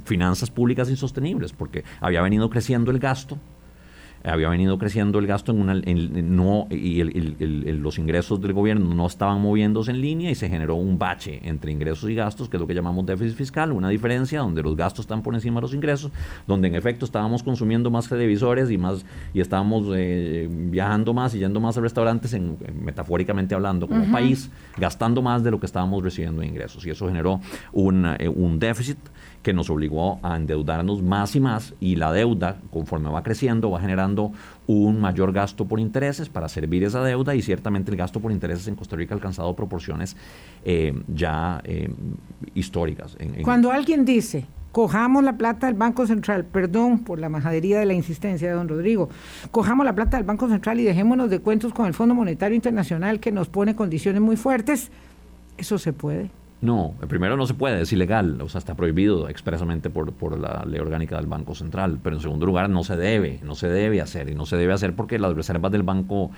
finanzas 0.04 0.50
públicas 0.50 0.88
insostenibles, 0.88 1.52
porque 1.52 1.84
había 2.00 2.22
venido 2.22 2.48
creciendo 2.48 2.90
el 2.90 2.98
gasto, 2.98 3.38
había 4.22 4.48
venido 4.48 4.78
creciendo 4.78 5.18
el 5.18 5.26
gasto 5.26 5.52
en 5.52 5.60
una, 5.60 5.74
no, 5.74 6.66
y 6.70 7.02
los 7.02 7.98
ingresos 7.98 8.40
del 8.40 8.52
gobierno 8.52 8.94
no 8.94 9.06
estaban 9.06 9.40
moviéndose 9.40 9.90
en 9.92 10.00
línea 10.00 10.30
y 10.30 10.34
se 10.34 10.48
generó 10.48 10.74
un 10.74 10.98
bache 10.98 11.40
entre 11.42 11.72
ingresos 11.72 12.10
y 12.10 12.14
gastos, 12.14 12.48
que 12.48 12.56
es 12.56 12.60
lo 12.60 12.66
que 12.66 12.74
llamamos 12.74 13.06
déficit 13.06 13.36
fiscal, 13.36 13.72
una 13.72 13.88
diferencia 13.88 14.40
donde 14.40 14.62
los 14.62 14.76
gastos 14.76 15.04
están 15.04 15.22
por 15.22 15.34
encima 15.34 15.56
de 15.56 15.62
los 15.62 15.74
ingresos, 15.74 16.12
donde 16.46 16.68
en 16.68 16.74
efecto 16.74 17.04
estábamos 17.04 17.42
consumiendo 17.42 17.90
más 17.90 18.08
televisores 18.08 18.70
y 18.70 18.76
más 18.76 19.04
y 19.32 19.40
estábamos 19.40 19.86
eh, 19.94 20.48
viajando 20.50 21.14
más 21.14 21.34
y 21.34 21.38
yendo 21.38 21.60
más 21.60 21.78
a 21.78 21.80
restaurantes, 21.80 22.34
en, 22.34 22.58
metafóricamente 22.82 23.54
hablando, 23.54 23.88
como 23.88 24.10
país, 24.12 24.50
gastando 24.76 25.22
más 25.22 25.42
de 25.42 25.50
lo 25.50 25.58
que 25.58 25.66
estábamos 25.66 26.02
recibiendo 26.02 26.42
en 26.42 26.48
ingresos. 26.48 26.84
Y 26.84 26.90
eso 26.90 27.06
generó 27.08 27.40
un, 27.72 28.04
eh, 28.18 28.28
un 28.28 28.58
déficit 28.58 28.98
que 29.42 29.52
nos 29.54 29.70
obligó 29.70 30.20
a 30.22 30.36
endeudarnos 30.36 31.02
más 31.02 31.34
y 31.34 31.40
más 31.40 31.74
y 31.80 31.96
la 31.96 32.12
deuda, 32.12 32.58
conforme 32.70 33.08
va 33.08 33.22
creciendo, 33.22 33.70
va 33.70 33.80
generando 33.80 34.09
un 34.66 35.00
mayor 35.00 35.32
gasto 35.32 35.66
por 35.66 35.80
intereses 35.80 36.28
para 36.28 36.48
servir 36.48 36.84
esa 36.84 37.02
deuda 37.02 37.34
y 37.34 37.42
ciertamente 37.42 37.90
el 37.90 37.96
gasto 37.96 38.20
por 38.20 38.32
intereses 38.32 38.68
en 38.68 38.76
Costa 38.76 38.96
Rica 38.96 39.14
ha 39.14 39.16
alcanzado 39.16 39.54
proporciones 39.54 40.16
eh, 40.64 40.92
ya 41.08 41.60
eh, 41.64 41.90
históricas. 42.54 43.16
Cuando 43.42 43.70
alguien 43.70 44.04
dice, 44.04 44.46
cojamos 44.72 45.24
la 45.24 45.36
plata 45.36 45.66
del 45.66 45.76
Banco 45.76 46.06
Central, 46.06 46.44
perdón 46.44 47.00
por 47.00 47.18
la 47.18 47.28
majadería 47.28 47.80
de 47.80 47.86
la 47.86 47.94
insistencia 47.94 48.48
de 48.48 48.54
don 48.54 48.68
Rodrigo, 48.68 49.08
cojamos 49.50 49.84
la 49.84 49.94
plata 49.94 50.16
del 50.16 50.26
Banco 50.26 50.48
Central 50.48 50.80
y 50.80 50.84
dejémonos 50.84 51.30
de 51.30 51.40
cuentos 51.40 51.72
con 51.72 51.86
el 51.86 51.94
Fondo 51.94 52.14
Monetario 52.14 52.54
Internacional 52.54 53.20
que 53.20 53.32
nos 53.32 53.48
pone 53.48 53.74
condiciones 53.74 54.20
muy 54.20 54.36
fuertes, 54.36 54.90
eso 55.56 55.78
se 55.78 55.92
puede. 55.92 56.30
No, 56.62 56.94
primero 57.08 57.38
no 57.38 57.46
se 57.46 57.54
puede, 57.54 57.80
es 57.80 57.92
ilegal, 57.92 58.38
o 58.42 58.48
sea, 58.50 58.58
está 58.58 58.74
prohibido 58.74 59.30
expresamente 59.30 59.88
por, 59.88 60.12
por, 60.12 60.38
la 60.38 60.62
ley 60.66 60.78
orgánica 60.78 61.16
del 61.16 61.26
Banco 61.26 61.54
Central, 61.54 61.98
pero 62.02 62.16
en 62.16 62.22
segundo 62.22 62.44
lugar 62.44 62.68
no 62.68 62.84
se 62.84 62.98
debe, 62.98 63.40
no 63.42 63.54
se 63.54 63.68
debe 63.68 64.02
hacer, 64.02 64.28
y 64.28 64.34
no 64.34 64.44
se 64.44 64.56
debe 64.56 64.74
hacer 64.74 64.94
porque 64.94 65.18
las 65.18 65.34
reservas 65.34 65.72
del 65.72 65.84
Banco 65.84 66.30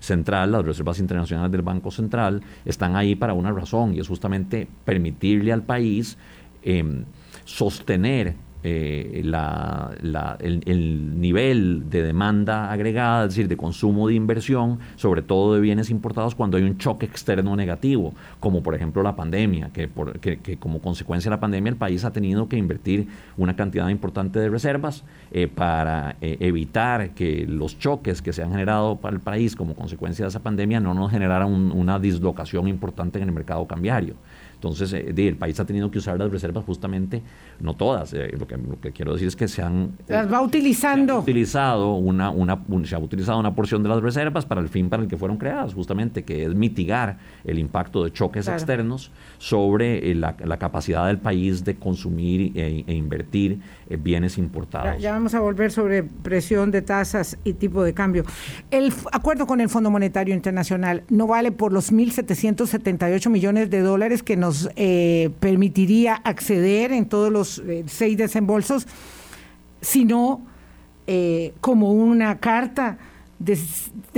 Central, 0.00 0.50
las 0.50 0.64
reservas 0.64 0.98
internacionales 0.98 1.52
del 1.52 1.62
Banco 1.62 1.92
Central, 1.92 2.42
están 2.64 2.96
ahí 2.96 3.14
para 3.14 3.34
una 3.34 3.52
razón, 3.52 3.94
y 3.94 4.00
es 4.00 4.08
justamente 4.08 4.66
permitirle 4.84 5.52
al 5.52 5.62
país 5.62 6.18
eh, 6.64 7.04
sostener 7.44 8.34
eh, 8.64 9.22
la, 9.24 9.96
el, 10.40 11.20
nivel 11.20 11.88
de 11.88 12.02
demanda 12.02 12.72
agregada, 12.72 13.24
es 13.24 13.30
decir, 13.30 13.48
de 13.48 13.56
consumo 13.56 14.08
de 14.08 14.14
inversión, 14.14 14.78
sobre 14.96 15.22
todo 15.22 15.54
de 15.54 15.60
bienes 15.60 15.90
importados, 15.90 16.34
cuando 16.34 16.56
hay 16.56 16.64
un 16.64 16.76
choque 16.76 17.06
externo 17.06 17.54
negativo, 17.54 18.14
como 18.40 18.62
por 18.62 18.74
ejemplo 18.74 19.02
la 19.02 19.14
pandemia, 19.14 19.70
que, 19.72 19.86
por, 19.86 20.18
que, 20.18 20.56
como 20.58 20.80
consecuencia 20.80 21.30
de 21.30 21.36
la 21.36 21.40
pandemia 21.40 21.70
el 21.70 21.76
país 21.76 22.04
ha 22.04 22.12
tenido 22.12 22.48
que 22.48 22.56
invertir 22.56 23.08
una 23.36 23.54
cantidad 23.54 23.88
importante 23.88 24.40
de 24.40 24.48
reservas 24.48 25.04
eh, 25.30 25.46
para 25.46 26.16
eh, 26.20 26.38
evitar 26.40 27.10
que 27.10 27.46
los 27.46 27.78
choques 27.78 28.22
que 28.22 28.32
se 28.32 28.42
han 28.42 28.50
generado 28.50 28.96
para 28.96 29.14
el 29.14 29.20
país 29.20 29.54
como 29.54 29.74
consecuencia 29.74 30.24
de 30.24 30.30
esa 30.30 30.42
pandemia 30.42 30.80
no 30.80 30.94
nos 30.94 31.10
generaran 31.10 31.52
una 31.52 31.98
dislocación 31.98 32.66
importante 32.66 33.18
en 33.18 33.28
el 33.28 33.32
mercado 33.32 33.66
cambiario. 33.66 34.16
Entonces, 34.58 34.92
el 34.92 35.36
país 35.36 35.60
ha 35.60 35.64
tenido 35.66 35.88
que 35.88 35.98
usar 35.98 36.18
las 36.18 36.32
reservas 36.32 36.64
justamente, 36.64 37.22
no 37.60 37.74
todas, 37.74 38.12
eh, 38.12 38.34
lo, 38.36 38.46
que, 38.46 38.56
lo 38.56 38.80
que 38.80 38.90
quiero 38.92 39.12
decir 39.12 39.28
es 39.28 39.36
que 39.36 39.46
se 39.46 39.62
han... 39.62 39.92
Eh, 40.08 40.12
las 40.12 40.32
va 40.32 40.40
utilizando. 40.40 41.20
utilizado 41.20 41.94
una, 41.94 42.30
una, 42.30 42.58
se 42.84 42.94
ha 42.94 42.98
utilizado 42.98 43.38
una 43.38 43.54
porción 43.54 43.82
de 43.82 43.88
las 43.88 44.02
reservas 44.02 44.44
para 44.46 44.60
el 44.60 44.68
fin 44.68 44.88
para 44.88 45.02
el 45.02 45.08
que 45.08 45.16
fueron 45.16 45.36
creadas, 45.36 45.74
justamente, 45.74 46.24
que 46.24 46.44
es 46.44 46.54
mitigar 46.54 47.18
el 47.44 47.58
impacto 47.58 48.02
de 48.02 48.12
choques 48.12 48.48
externos 48.48 49.12
sobre 49.38 50.14
la, 50.14 50.34
capacidad 50.58 51.06
del 51.06 51.18
país 51.18 51.64
de 51.64 51.76
consumir 51.76 52.52
e, 52.56 52.84
e 52.86 52.94
invertir 52.94 53.60
bienes 54.00 54.38
importados. 54.38 55.00
Ya, 55.00 55.12
vamos 55.12 55.34
a 55.34 55.40
volver 55.40 55.70
sobre 55.70 56.02
presión 56.02 56.72
de 56.72 56.82
tasas 56.82 57.38
y 57.44 57.52
tipo 57.52 57.84
de 57.84 57.94
cambio. 57.94 58.24
El 58.72 58.92
acuerdo 59.12 59.46
con 59.46 59.60
el 59.60 59.68
Fondo 59.68 59.90
Monetario 59.90 60.34
Internacional 60.34 61.04
no 61.10 61.28
vale 61.28 61.52
por 61.52 61.72
los 61.72 61.92
1.778 61.92 63.30
millones 63.30 63.70
de 63.70 63.80
dólares 63.82 64.24
que 64.24 64.36
nos 64.36 64.48
nos 64.48 64.70
eh, 64.76 65.28
permitiría 65.40 66.14
acceder 66.14 66.92
en 66.92 67.06
todos 67.06 67.30
los 67.30 67.47
eh, 67.58 67.84
seis 67.86 68.18
desembolsos, 68.18 68.86
sino 69.80 70.42
eh, 71.06 71.54
como 71.60 71.92
una 71.92 72.38
carta 72.38 72.98
de, 73.38 73.56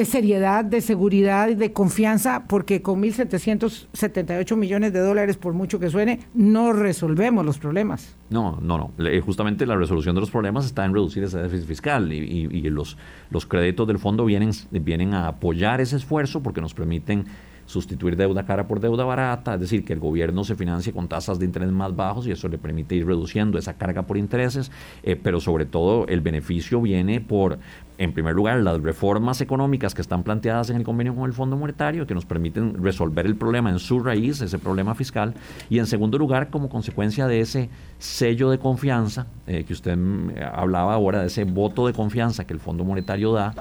seriedad, 0.05 0.64
de 0.64 0.81
seguridad 0.81 1.49
y 1.49 1.55
de 1.55 1.73
confianza, 1.73 2.45
porque 2.49 2.81
con 2.81 3.03
1.778 3.03 4.57
millones 4.57 4.93
de 4.93 5.01
dólares, 5.01 5.37
por 5.37 5.53
mucho 5.53 5.79
que 5.79 5.90
suene, 5.90 6.21
no 6.35 6.73
resolvemos 6.73 7.45
los 7.45 7.59
problemas. 7.59 8.16
No, 8.31 8.59
no, 8.62 8.79
no. 8.79 9.21
Justamente 9.23 9.66
la 9.66 9.77
resolución 9.77 10.14
de 10.14 10.23
los 10.23 10.31
problemas 10.31 10.64
está 10.64 10.85
en 10.85 10.95
reducir 10.95 11.23
ese 11.23 11.38
déficit 11.38 11.66
fiscal 11.66 12.12
y, 12.12 12.49
y 12.51 12.62
los, 12.71 12.97
los 13.31 13.47
créditos 13.47 13.87
del 13.87 13.99
fondo 13.99 14.25
vienen, 14.25 14.53
vienen 14.71 15.14
a 15.14 15.29
apoyar 15.29 15.81
ese 15.81 15.97
esfuerzo 15.97 16.43
porque 16.43 16.61
nos 16.61 16.73
permiten 16.73 17.27
sustituir 17.70 18.16
deuda 18.16 18.44
cara 18.44 18.66
por 18.66 18.80
deuda 18.80 19.04
barata, 19.04 19.54
es 19.54 19.61
decir, 19.61 19.85
que 19.85 19.92
el 19.92 20.00
gobierno 20.00 20.42
se 20.42 20.56
financie 20.56 20.92
con 20.92 21.06
tasas 21.06 21.38
de 21.38 21.44
interés 21.44 21.70
más 21.70 21.94
bajos 21.94 22.26
y 22.26 22.33
eso 22.33 22.48
le 22.48 22.59
permite 22.59 22.96
ir 22.96 23.06
reduciendo 23.06 23.59
esa 23.59 23.74
carga 23.74 24.02
por 24.02 24.16
intereses, 24.16 24.72
eh, 25.04 25.14
pero 25.14 25.40
sobre 25.40 25.66
todo 25.66 26.04
el 26.09 26.20
beneficio 26.20 26.80
viene 26.83 27.20
por, 27.20 27.61
en 27.96 28.12
primer 28.12 28.35
lugar, 28.35 28.59
las 28.59 28.83
reformas 28.83 29.40
económicas 29.40 29.94
que 29.94 30.02
están 30.02 30.24
planteadas 30.24 30.70
en 30.70 30.76
el 30.78 30.83
convenio 30.83 31.14
con 31.14 31.26
el 31.26 31.33
Fondo 31.33 31.56
Monetario, 31.56 32.09
que 32.09 32.14
nos 32.14 32.26
permiten 32.26 32.83
resolver 32.83 33.24
el 33.24 33.37
problema 33.37 33.70
en 33.70 33.78
su 33.78 34.00
raíz, 34.00 34.40
ese 34.40 34.59
problema 34.59 34.96
fiscal, 34.96 35.35
y 35.68 35.78
en 35.78 35.87
segundo 35.87 36.18
lugar, 36.18 36.50
como 36.50 36.68
consecuencia 36.68 37.28
de 37.28 37.40
ese 37.40 37.70
sello 37.98 38.50
de 38.50 38.59
confianza 38.59 39.28
eh, 39.46 39.62
que 39.62 39.74
usted 39.74 39.96
mm, 39.96 40.30
hablaba 40.52 40.94
ahora, 40.94 41.20
de 41.20 41.28
ese 41.28 41.44
voto 41.44 41.87
de 41.87 41.92
confianza 41.92 42.44
que 42.44 42.52
el 42.52 42.59
Fondo 42.59 42.83
Monetario 42.83 43.33
da, 43.33 43.54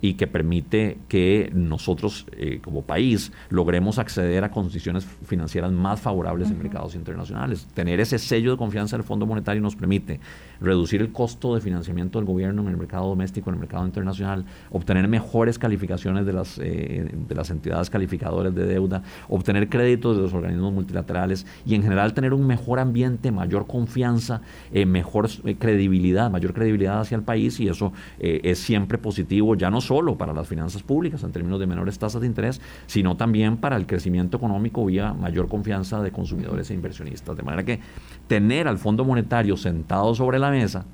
y 0.00 0.14
que 0.14 0.26
permite 0.26 0.98
que 1.08 1.50
nosotros 1.52 2.26
eh, 2.32 2.60
como 2.62 2.82
país 2.82 3.32
logremos 3.48 3.98
acceder 3.98 4.44
a 4.44 4.50
condiciones 4.50 5.06
financieras 5.24 5.72
más 5.72 6.00
favorables 6.00 6.50
en 6.50 6.58
mercados 6.58 6.94
internacionales. 6.94 7.66
Tener 7.74 8.00
ese 8.00 8.18
sello 8.18 8.52
de 8.52 8.56
confianza 8.56 8.96
del 8.96 9.04
Fondo 9.04 9.26
Monetario 9.26 9.62
nos 9.62 9.76
permite 9.76 10.20
reducir 10.60 11.00
el 11.00 11.12
costo 11.12 11.54
de 11.54 11.60
financiamiento 11.60 12.18
del 12.18 12.26
gobierno 12.26 12.62
en 12.62 12.68
el 12.68 12.76
mercado 12.76 13.08
doméstico, 13.08 13.50
en 13.50 13.54
el 13.54 13.60
mercado 13.60 13.84
internacional, 13.86 14.44
obtener 14.70 15.08
mejores 15.08 15.58
calificaciones 15.58 16.26
de 16.26 16.32
las, 16.32 16.58
eh, 16.58 17.10
de 17.12 17.34
las 17.34 17.50
entidades 17.50 17.90
calificadoras 17.90 18.54
de 18.54 18.66
deuda, 18.66 19.02
obtener 19.28 19.68
créditos 19.68 20.16
de 20.16 20.22
los 20.22 20.34
organismos 20.34 20.72
multilaterales 20.72 21.46
y 21.64 21.74
en 21.74 21.82
general 21.82 22.14
tener 22.14 22.34
un 22.34 22.46
mejor 22.46 22.78
ambiente, 22.78 23.32
mayor 23.32 23.66
confianza, 23.66 24.42
eh, 24.72 24.86
mejor 24.86 25.28
credibilidad, 25.58 26.30
mayor 26.30 26.52
credibilidad 26.52 27.00
hacia 27.00 27.16
el 27.16 27.22
país 27.22 27.58
y 27.60 27.68
eso 27.68 27.92
es 28.18 28.58
siempre 28.58 28.98
positivo, 28.98 29.54
ya 29.54 29.70
no 29.70 29.80
solo 29.80 30.16
para 30.16 30.32
las 30.32 30.46
finanzas 30.46 30.82
públicas 30.82 31.22
en 31.22 31.32
términos 31.32 31.58
de 31.60 31.66
menores 31.66 31.98
tasas 31.98 32.20
de 32.20 32.26
interés, 32.26 32.60
sino 32.86 33.16
también 33.16 33.56
para 33.56 33.76
el 33.76 33.86
crecimiento 33.86 34.36
económico 34.36 34.84
vía 34.84 35.12
mayor 35.14 35.48
confianza 35.48 36.02
de 36.02 36.10
consumidores 36.10 36.70
e 36.70 36.74
inversionistas. 36.74 37.36
De 37.36 37.42
manera 37.42 37.64
que 37.64 37.80
tener 38.26 38.68
al 38.68 38.78
Fondo 38.78 39.04
Monetario 39.04 39.56
sentado 39.56 40.14
sobre 40.14 40.38
la 40.38 40.49
mesa, 40.50 40.86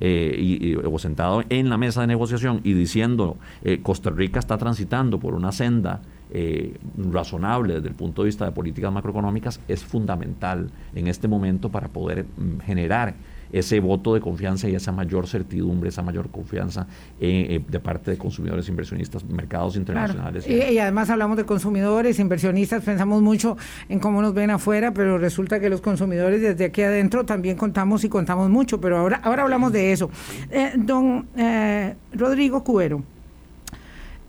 eh, 0.00 0.36
y, 0.38 0.76
o 0.76 0.96
sentado 1.00 1.42
en 1.48 1.68
la 1.68 1.76
mesa 1.76 2.02
de 2.02 2.06
negociación 2.06 2.60
y 2.62 2.72
diciendo 2.72 3.36
eh, 3.64 3.80
Costa 3.82 4.10
Rica 4.10 4.38
está 4.38 4.56
transitando 4.56 5.18
por 5.18 5.34
una 5.34 5.50
senda 5.50 6.02
eh, 6.30 6.76
razonable 7.10 7.74
desde 7.74 7.88
el 7.88 7.94
punto 7.96 8.22
de 8.22 8.26
vista 8.26 8.44
de 8.44 8.52
políticas 8.52 8.92
macroeconómicas 8.92 9.60
es 9.66 9.82
fundamental 9.82 10.70
en 10.94 11.08
este 11.08 11.26
momento 11.26 11.70
para 11.70 11.88
poder 11.88 12.26
mm, 12.36 12.60
generar 12.60 13.16
ese 13.52 13.80
voto 13.80 14.14
de 14.14 14.20
confianza 14.20 14.68
y 14.68 14.74
esa 14.74 14.92
mayor 14.92 15.26
certidumbre, 15.26 15.88
esa 15.88 16.02
mayor 16.02 16.30
confianza 16.30 16.86
eh, 17.20 17.60
de 17.66 17.80
parte 17.80 18.10
de 18.10 18.18
consumidores, 18.18 18.68
inversionistas, 18.68 19.24
mercados 19.24 19.76
internacionales. 19.76 20.46
Y, 20.48 20.78
además 20.78 21.10
hablamos 21.10 21.36
de 21.36 21.44
consumidores, 21.44 22.18
inversionistas, 22.18 22.82
pensamos 22.82 23.22
mucho 23.22 23.56
en 23.88 23.98
cómo 24.00 24.22
nos 24.22 24.34
ven 24.34 24.50
afuera, 24.50 24.92
pero 24.92 25.18
resulta 25.18 25.60
que 25.60 25.68
los 25.68 25.80
consumidores 25.80 26.40
desde 26.40 26.66
aquí 26.66 26.82
adentro 26.82 27.24
también 27.24 27.56
contamos 27.56 28.04
y 28.04 28.08
contamos 28.08 28.50
mucho, 28.50 28.80
pero 28.80 28.98
ahora, 28.98 29.20
ahora 29.22 29.42
hablamos 29.42 29.72
de 29.72 29.92
eso. 29.92 30.10
Eh, 30.50 30.72
don 30.76 31.26
eh, 31.36 31.94
Rodrigo 32.12 32.62
Cubero, 32.62 33.02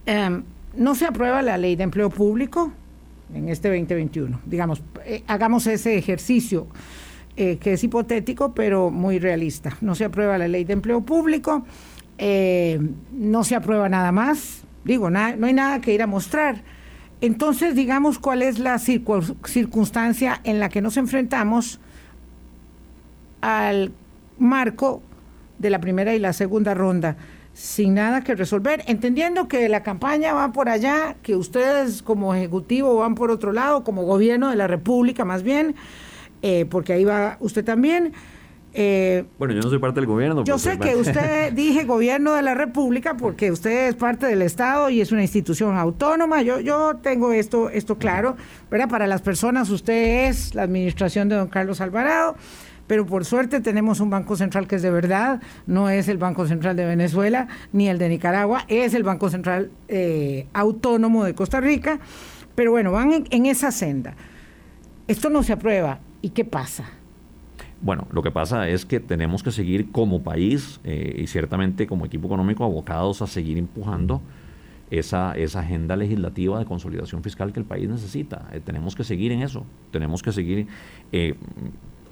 em, 0.05 0.43
no 0.75 0.95
se 0.95 1.05
aprueba 1.05 1.41
la 1.41 1.57
ley 1.57 1.75
de 1.75 1.83
empleo 1.83 2.09
público 2.09 2.71
en 3.33 3.49
este 3.49 3.69
2021. 3.69 4.39
Digamos, 4.45 4.81
eh, 5.05 5.23
hagamos 5.27 5.67
ese 5.67 5.97
ejercicio 5.97 6.67
que 7.39 7.73
es 7.73 7.83
hipotético, 7.83 8.53
pero 8.53 8.89
muy 8.91 9.17
realista. 9.17 9.77
No 9.79 9.95
se 9.95 10.03
aprueba 10.03 10.37
la 10.37 10.49
ley 10.49 10.65
de 10.65 10.73
empleo 10.73 10.99
público, 11.01 11.63
no 12.19 13.43
se 13.45 13.55
aprueba 13.55 13.87
nada 13.87 14.11
más, 14.11 14.63
digo, 14.83 15.09
no 15.09 15.19
hay 15.19 15.53
nada 15.53 15.79
que 15.79 15.93
ir 15.93 16.01
a 16.01 16.07
mostrar. 16.07 16.61
Entonces, 17.21 17.75
digamos, 17.75 18.19
¿cuál 18.19 18.41
es 18.41 18.59
la 18.59 18.77
circunstancia 18.77 20.41
en 20.43 20.59
la 20.59 20.67
que 20.67 20.81
nos 20.81 20.97
enfrentamos 20.97 21.79
al 23.39 23.93
marco 24.37 25.01
de 25.59 25.69
la 25.69 25.79
primera 25.79 26.13
y 26.13 26.19
la 26.19 26.33
segunda 26.33 26.73
ronda, 26.73 27.15
sin 27.53 27.93
nada 27.93 28.21
que 28.21 28.35
resolver, 28.35 28.83
entendiendo 28.87 29.47
que 29.47 29.69
la 29.69 29.83
campaña 29.83 30.33
va 30.33 30.51
por 30.51 30.67
allá, 30.67 31.15
que 31.23 31.35
ustedes 31.37 32.01
como 32.01 32.33
ejecutivo 32.33 32.95
van 32.95 33.15
por 33.15 33.31
otro 33.31 33.53
lado, 33.53 33.83
como 33.85 34.03
gobierno 34.03 34.49
de 34.49 34.57
la 34.57 34.67
República 34.67 35.23
más 35.23 35.43
bien, 35.43 35.75
eh, 36.41 36.65
porque 36.69 36.93
ahí 36.93 37.03
va 37.03 37.37
usted 37.39 37.63
también. 37.63 38.13
Eh, 38.73 39.25
bueno, 39.39 39.55
yo 39.55 39.61
no 39.61 39.69
soy 39.69 39.79
parte 39.79 39.99
del 39.99 40.07
gobierno. 40.07 40.43
Yo 40.43 40.59
sé 40.59 40.77
que 40.77 40.95
usted 40.95 41.51
dije 41.53 41.85
gobierno 41.85 42.33
de 42.33 42.43
la 42.43 42.53
República 42.53 43.17
porque 43.17 43.51
usted 43.51 43.89
es 43.89 43.95
parte 43.95 44.27
del 44.27 44.41
Estado 44.43 44.89
y 44.89 45.01
es 45.01 45.11
una 45.11 45.21
institución 45.21 45.75
autónoma. 45.77 46.41
Yo, 46.43 46.59
yo 46.59 46.95
tengo 47.01 47.33
esto, 47.33 47.69
esto 47.69 47.97
claro, 47.97 48.37
¿verdad? 48.69 48.89
Para 48.89 49.07
las 49.07 49.21
personas 49.21 49.69
usted 49.69 50.29
es 50.29 50.53
la 50.53 50.63
administración 50.63 51.29
de 51.29 51.35
don 51.35 51.47
Carlos 51.47 51.81
Alvarado 51.81 52.35
pero 52.89 53.05
por 53.05 53.23
suerte 53.23 53.61
tenemos 53.61 53.99
un 53.99 54.09
Banco 54.09 54.35
Central 54.35 54.67
que 54.67 54.77
es 54.77 54.81
de 54.81 54.89
verdad, 54.89 55.39
no 55.67 55.91
es 55.91 56.07
el 56.07 56.17
Banco 56.17 56.47
Central 56.47 56.75
de 56.75 56.87
Venezuela 56.87 57.47
ni 57.71 57.87
el 57.87 57.99
de 57.99 58.09
Nicaragua, 58.09 58.65
es 58.67 58.95
el 58.95 59.03
Banco 59.03 59.29
Central 59.29 59.69
eh, 59.87 60.47
Autónomo 60.53 61.23
de 61.23 61.35
Costa 61.35 61.61
Rica, 61.61 61.99
pero 62.55 62.71
bueno, 62.71 62.91
van 62.91 63.25
en, 63.29 63.45
esa 63.45 63.71
senda. 63.71 64.15
Esto 65.07 65.29
no 65.29 65.43
se 65.43 65.53
aprueba, 65.53 65.99
¿y 66.21 66.29
qué 66.29 66.45
pasa? 66.45 66.85
Bueno, 67.81 68.07
lo 68.11 68.21
que 68.21 68.31
pasa 68.31 68.67
es 68.67 68.85
que 68.85 68.99
tenemos 68.99 69.41
que 69.41 69.51
seguir 69.51 69.91
como 69.91 70.21
país 70.21 70.81
eh, 70.83 71.15
y 71.17 71.27
ciertamente 71.27 71.87
como 71.87 72.05
equipo 72.05 72.27
económico 72.27 72.63
abocados 72.65 73.21
a 73.21 73.27
seguir 73.27 73.57
empujando 73.57 74.21
esa, 74.91 75.33
esa 75.35 75.61
agenda 75.61 75.95
legislativa 75.95 76.59
de 76.59 76.65
consolidación 76.65 77.23
fiscal 77.23 77.53
que 77.53 77.59
el 77.59 77.65
país 77.65 77.87
necesita. 77.87 78.49
Eh, 78.51 78.59
tenemos 78.59 78.95
que 78.95 79.03
seguir 79.03 79.31
en 79.31 79.41
eso, 79.41 79.65
tenemos 79.91 80.21
que 80.21 80.31
seguir 80.33 80.67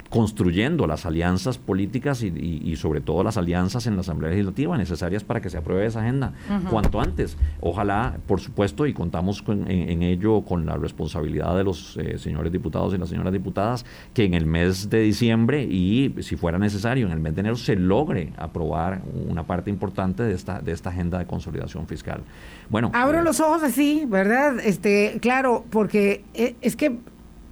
construyendo 0.09 0.87
las 0.87 1.05
alianzas 1.05 1.57
políticas 1.57 2.23
y, 2.23 2.75
sobre 2.77 3.01
todo 3.01 3.23
las 3.23 3.37
alianzas 3.37 3.87
en 3.87 3.95
la 3.95 4.01
Asamblea 4.01 4.31
Legislativa 4.31 4.77
necesarias 4.77 5.23
para 5.23 5.41
que 5.41 5.49
se 5.49 5.57
apruebe 5.57 5.85
esa 5.85 6.01
agenda 6.01 6.33
cuanto 6.69 7.01
antes. 7.01 7.37
Ojalá, 7.59 8.17
por 8.27 8.39
supuesto, 8.39 8.85
y 8.85 8.93
contamos 8.93 9.43
en, 9.47 10.03
ello 10.03 10.41
con 10.41 10.65
la 10.65 10.77
responsabilidad 10.77 11.55
de 11.55 11.63
los 11.63 11.97
eh, 11.97 12.17
señores 12.17 12.51
diputados 12.51 12.93
y 12.93 12.97
las 12.97 13.09
señoras 13.09 13.33
diputadas, 13.33 13.85
que 14.13 14.25
en 14.25 14.33
el 14.33 14.45
mes 14.45 14.89
de 14.89 15.01
diciembre 15.01 15.63
y, 15.63 16.13
si 16.21 16.35
fuera 16.35 16.57
necesario, 16.57 17.07
en 17.07 17.11
el 17.11 17.19
mes 17.19 17.35
de 17.35 17.41
enero 17.41 17.55
se 17.55 17.75
logre 17.75 18.33
aprobar 18.37 19.01
una 19.27 19.43
parte 19.43 19.69
importante 19.69 20.23
de 20.23 20.33
esta, 20.33 20.61
de 20.61 20.71
esta 20.71 20.89
agenda 20.89 21.19
de 21.19 21.25
consolidación 21.25 21.87
fiscal. 21.87 22.21
Bueno. 22.69 22.91
Abro 22.93 23.19
eh, 23.19 23.23
los 23.23 23.39
ojos 23.39 23.63
así, 23.63 24.05
¿verdad? 24.07 24.59
Este, 24.59 25.17
claro, 25.21 25.65
porque 25.69 26.23
eh, 26.33 26.55
es 26.61 26.75
que 26.75 26.97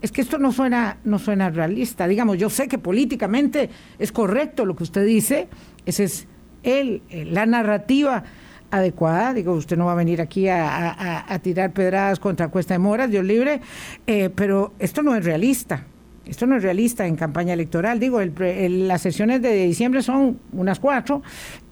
es 0.02 0.12
que 0.12 0.22
esto 0.22 0.38
no 0.38 0.52
suena, 0.52 0.98
no 1.04 1.20
suena 1.20 1.50
realista. 1.50 2.08
Digamos, 2.08 2.38
yo 2.38 2.50
sé 2.50 2.68
que 2.68 2.78
políticamente 2.78 3.70
es 3.98 4.12
correcto 4.12 4.66
lo 4.66 4.76
que 4.76 4.84
usted 4.84 5.06
dice, 5.06 5.48
esa 5.86 6.04
es 6.04 6.28
el, 6.64 7.02
la 7.10 7.46
narrativa 7.46 8.24
adecuada. 8.72 9.34
Digo, 9.34 9.54
usted 9.54 9.78
no 9.78 9.86
va 9.86 9.94
a 9.94 9.96
venir 9.96 10.22
aquí 10.22 10.48
a, 10.50 11.40
tirar 11.42 11.72
pedradas 11.72 12.20
contra 12.20 12.50
Cuesta 12.50 12.74
de 12.74 12.80
Moras, 12.80 13.10
Dios 13.10 13.26
libre, 13.26 13.62
eh, 14.08 14.30
pero 14.34 14.74
esto 14.80 15.02
no 15.04 15.16
es 15.16 15.24
realista. 15.24 15.86
Esto 16.26 16.48
no 16.48 16.58
es 16.58 16.64
realista 16.64 17.06
en 17.06 17.16
campaña 17.16 17.54
electoral. 17.54 18.00
Digo, 18.00 18.20
las 18.20 19.02
sesiones 19.02 19.44
de 19.44 19.66
diciembre 19.66 20.02
son 20.02 20.40
unas 20.54 20.80
cuatro 20.80 21.22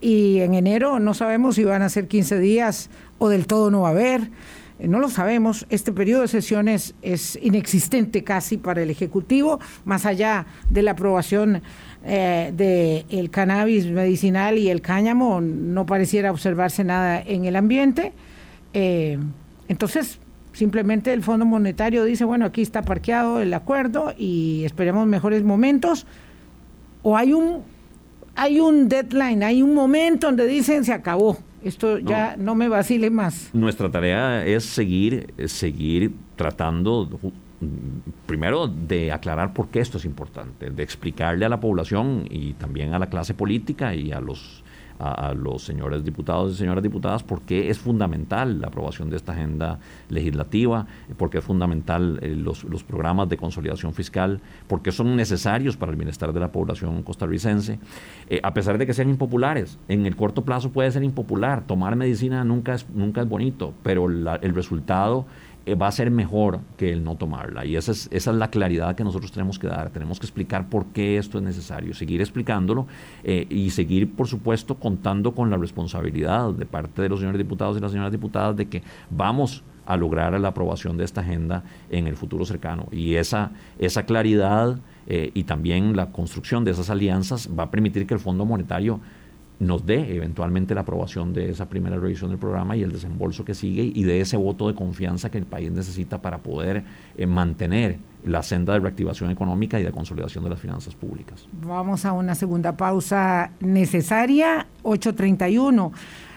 y 0.00 0.38
en 0.40 0.54
enero 0.54 1.00
no 1.00 1.12
sabemos 1.12 1.56
si 1.56 1.64
van 1.64 1.82
a 1.82 1.88
ser 1.88 2.06
15 2.06 2.38
días 2.38 2.88
o 3.18 3.28
del 3.28 3.48
todo 3.48 3.72
no 3.72 3.80
va 3.80 3.88
a 3.88 3.90
haber. 3.90 4.30
Eh, 4.78 4.88
no 4.88 4.98
lo 4.98 5.08
sabemos, 5.08 5.66
este 5.70 5.92
periodo 5.92 6.22
de 6.22 6.28
sesiones 6.28 6.94
es 7.02 7.38
inexistente 7.40 8.24
casi 8.24 8.56
para 8.56 8.82
el 8.82 8.90
Ejecutivo, 8.90 9.60
más 9.84 10.04
allá 10.04 10.46
de 10.68 10.82
la 10.82 10.92
aprobación 10.92 11.62
eh, 12.04 12.52
del 13.06 13.30
cannabis 13.30 13.86
medicinal 13.86 14.58
y 14.58 14.70
el 14.70 14.80
cáñamo, 14.80 15.40
no 15.40 15.86
pareciera 15.86 16.30
observarse 16.30 16.82
nada 16.82 17.20
en 17.20 17.44
el 17.44 17.56
ambiente. 17.56 18.12
Eh, 18.72 19.18
entonces, 19.68 20.18
simplemente 20.52 21.12
el 21.12 21.22
Fondo 21.22 21.46
Monetario 21.46 22.04
dice, 22.04 22.24
bueno, 22.24 22.46
aquí 22.46 22.62
está 22.62 22.82
parqueado 22.82 23.40
el 23.40 23.54
acuerdo 23.54 24.12
y 24.18 24.64
esperemos 24.64 25.06
mejores 25.06 25.44
momentos. 25.44 26.06
O 27.02 27.16
hay 27.16 27.32
un, 27.32 27.62
hay 28.34 28.60
un 28.60 28.88
deadline, 28.88 29.42
hay 29.42 29.62
un 29.62 29.74
momento 29.74 30.26
donde 30.26 30.46
dicen 30.46 30.84
se 30.84 30.92
acabó 30.92 31.38
esto 31.64 31.98
ya 31.98 32.36
no 32.36 32.54
me 32.54 32.68
vacile 32.68 33.10
más. 33.10 33.50
Nuestra 33.54 33.90
tarea 33.90 34.44
es 34.44 34.64
seguir, 34.64 35.32
seguir 35.46 36.12
tratando 36.36 37.08
primero 38.26 38.68
de 38.68 39.12
aclarar 39.12 39.54
por 39.54 39.68
qué 39.68 39.80
esto 39.80 39.96
es 39.96 40.04
importante, 40.04 40.70
de 40.70 40.82
explicarle 40.82 41.46
a 41.46 41.48
la 41.48 41.60
población 41.60 42.26
y 42.28 42.52
también 42.54 42.92
a 42.92 42.98
la 42.98 43.08
clase 43.08 43.32
política 43.32 43.94
y 43.94 44.12
a 44.12 44.20
los 44.20 44.62
a, 44.98 45.34
los 45.34 45.62
señores 45.64 46.04
diputados 46.04 46.52
y 46.52 46.56
señoras 46.56 46.82
diputadas 46.82 47.22
por 47.22 47.42
qué 47.42 47.70
es 47.70 47.78
fundamental 47.78 48.60
la 48.60 48.68
aprobación 48.68 49.10
de 49.10 49.16
esta 49.16 49.32
agenda 49.32 49.78
legislativa, 50.08 50.86
por 51.16 51.30
qué 51.30 51.38
es 51.38 51.44
fundamental 51.44 52.18
eh, 52.22 52.34
los, 52.36 52.64
los, 52.64 52.84
programas 52.84 53.28
de 53.28 53.36
consolidación 53.36 53.94
fiscal, 53.94 54.40
por 54.66 54.82
qué 54.82 54.92
son 54.92 55.16
necesarios 55.16 55.76
para 55.76 55.90
el 55.90 55.96
bienestar 55.96 56.32
de 56.32 56.40
la 56.40 56.52
población 56.52 57.02
costarricense, 57.02 57.78
eh, 58.28 58.40
a 58.42 58.54
pesar 58.54 58.78
de 58.78 58.86
que 58.86 58.94
sean 58.94 59.08
impopulares. 59.08 59.78
En 59.88 60.06
el 60.06 60.16
corto 60.16 60.44
plazo 60.44 60.70
puede 60.70 60.90
ser 60.90 61.02
impopular, 61.02 61.66
tomar 61.66 61.96
medicina 61.96 62.44
nunca 62.44 62.74
es, 62.74 62.88
nunca 62.90 63.22
es 63.22 63.28
bonito, 63.28 63.74
pero 63.82 64.06
el 64.06 64.54
resultado 64.54 65.26
eh, 65.66 65.74
va 65.74 65.88
a 65.88 65.92
ser 65.92 66.10
mejor 66.10 66.60
que 66.76 66.92
el 66.92 67.04
no 67.04 67.16
tomarla. 67.16 67.64
Y 67.64 67.76
esa 67.76 67.92
es, 67.92 68.08
esa 68.12 68.30
es 68.30 68.36
la 68.36 68.50
claridad 68.50 68.94
que 68.94 69.04
nosotros 69.04 69.32
tenemos 69.32 69.58
que 69.58 69.66
dar. 69.66 69.90
Tenemos 69.90 70.18
que 70.18 70.26
explicar 70.26 70.68
por 70.68 70.86
qué 70.86 71.16
esto 71.16 71.38
es 71.38 71.44
necesario, 71.44 71.94
seguir 71.94 72.20
explicándolo 72.20 72.86
eh, 73.22 73.46
y 73.48 73.70
seguir, 73.70 74.12
por 74.12 74.28
supuesto, 74.28 74.76
contando 74.76 75.34
con 75.34 75.50
la 75.50 75.56
responsabilidad 75.56 76.52
de 76.52 76.66
parte 76.66 77.02
de 77.02 77.08
los 77.08 77.20
señores 77.20 77.38
diputados 77.38 77.76
y 77.76 77.80
las 77.80 77.92
señoras 77.92 78.12
diputadas 78.12 78.56
de 78.56 78.66
que 78.68 78.82
vamos 79.10 79.64
a 79.86 79.96
lograr 79.96 80.38
la 80.38 80.48
aprobación 80.48 80.96
de 80.96 81.04
esta 81.04 81.20
agenda 81.20 81.64
en 81.90 82.06
el 82.06 82.16
futuro 82.16 82.44
cercano. 82.44 82.88
Y 82.90 83.14
esa, 83.14 83.52
esa 83.78 84.04
claridad 84.04 84.78
eh, 85.06 85.30
y 85.34 85.44
también 85.44 85.96
la 85.96 86.10
construcción 86.10 86.64
de 86.64 86.70
esas 86.70 86.90
alianzas 86.90 87.50
va 87.58 87.64
a 87.64 87.70
permitir 87.70 88.06
que 88.06 88.14
el 88.14 88.20
Fondo 88.20 88.46
Monetario 88.46 89.00
nos 89.60 89.86
dé 89.86 90.16
eventualmente 90.16 90.74
la 90.74 90.82
aprobación 90.82 91.32
de 91.32 91.50
esa 91.50 91.68
primera 91.68 91.96
revisión 91.96 92.30
del 92.30 92.38
programa 92.38 92.76
y 92.76 92.82
el 92.82 92.92
desembolso 92.92 93.44
que 93.44 93.54
sigue 93.54 93.90
y 93.94 94.02
de 94.02 94.20
ese 94.20 94.36
voto 94.36 94.68
de 94.68 94.74
confianza 94.74 95.30
que 95.30 95.38
el 95.38 95.46
país 95.46 95.70
necesita 95.70 96.20
para 96.20 96.38
poder 96.38 96.84
eh, 97.16 97.26
mantener 97.26 97.98
la 98.24 98.42
senda 98.42 98.72
de 98.72 98.80
reactivación 98.80 99.30
económica 99.30 99.78
y 99.78 99.84
de 99.84 99.92
consolidación 99.92 100.44
de 100.44 100.50
las 100.50 100.60
finanzas 100.60 100.94
públicas. 100.94 101.46
Vamos 101.62 102.04
a 102.04 102.12
una 102.12 102.34
segunda 102.34 102.76
pausa 102.76 103.52
necesaria, 103.60 104.66
8.31. 104.82 105.92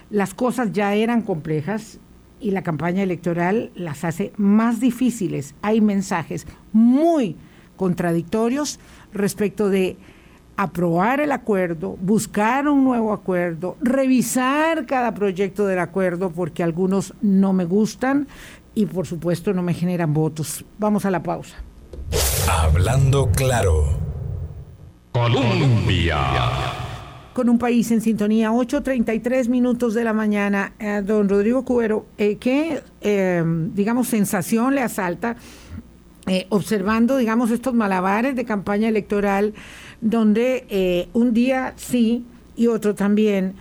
Las 0.09 0.33
cosas 0.33 0.71
ya 0.71 0.93
eran 0.93 1.21
complejas 1.21 1.99
y 2.39 2.51
la 2.51 2.61
campaña 2.61 3.03
electoral 3.03 3.71
las 3.75 4.03
hace 4.03 4.31
más 4.37 4.79
difíciles. 4.79 5.55
Hay 5.61 5.81
mensajes 5.81 6.45
muy 6.71 7.35
contradictorios 7.77 8.79
respecto 9.13 9.69
de 9.69 9.97
aprobar 10.57 11.21
el 11.21 11.31
acuerdo, 11.31 11.95
buscar 12.01 12.67
un 12.67 12.83
nuevo 12.83 13.13
acuerdo, 13.13 13.77
revisar 13.79 14.87
cada 14.87 15.13
proyecto 15.13 15.67
del 15.67 15.79
acuerdo 15.79 16.31
porque 16.31 16.63
algunos 16.63 17.13
no 17.21 17.53
me 17.53 17.63
gustan 17.63 18.27
y 18.73 18.87
por 18.87 19.05
supuesto 19.05 19.53
no 19.53 19.61
me 19.61 19.75
generan 19.75 20.13
votos. 20.13 20.65
Vamos 20.79 21.05
a 21.05 21.11
la 21.11 21.21
pausa. 21.21 21.57
Hablando 22.49 23.29
claro. 23.31 23.85
Colombia. 25.11 26.17
Con 27.33 27.49
un 27.49 27.59
país 27.59 27.91
en 27.91 28.01
sintonía, 28.01 28.51
8.33 28.51 29.47
minutos 29.47 29.93
de 29.93 30.03
la 30.03 30.13
mañana. 30.13 30.73
Eh, 30.79 31.03
don 31.05 31.29
Rodrigo 31.29 31.63
Cubero, 31.65 32.07
eh, 32.17 32.37
¿qué, 32.37 32.81
eh, 33.01 33.43
digamos, 33.73 34.07
sensación 34.07 34.73
le 34.73 34.81
asalta 34.81 35.37
eh, 36.29 36.45
observando, 36.49 37.15
digamos, 37.15 37.51
estos 37.51 37.73
malabares 37.73 38.35
de 38.35 38.43
campaña 38.43 38.89
electoral, 38.89 39.53
donde 40.01 40.65
eh, 40.69 41.09
un 41.13 41.33
día 41.33 41.73
sí 41.75 42.25
y 42.55 42.67
otro 42.67 42.95
también 42.95 43.55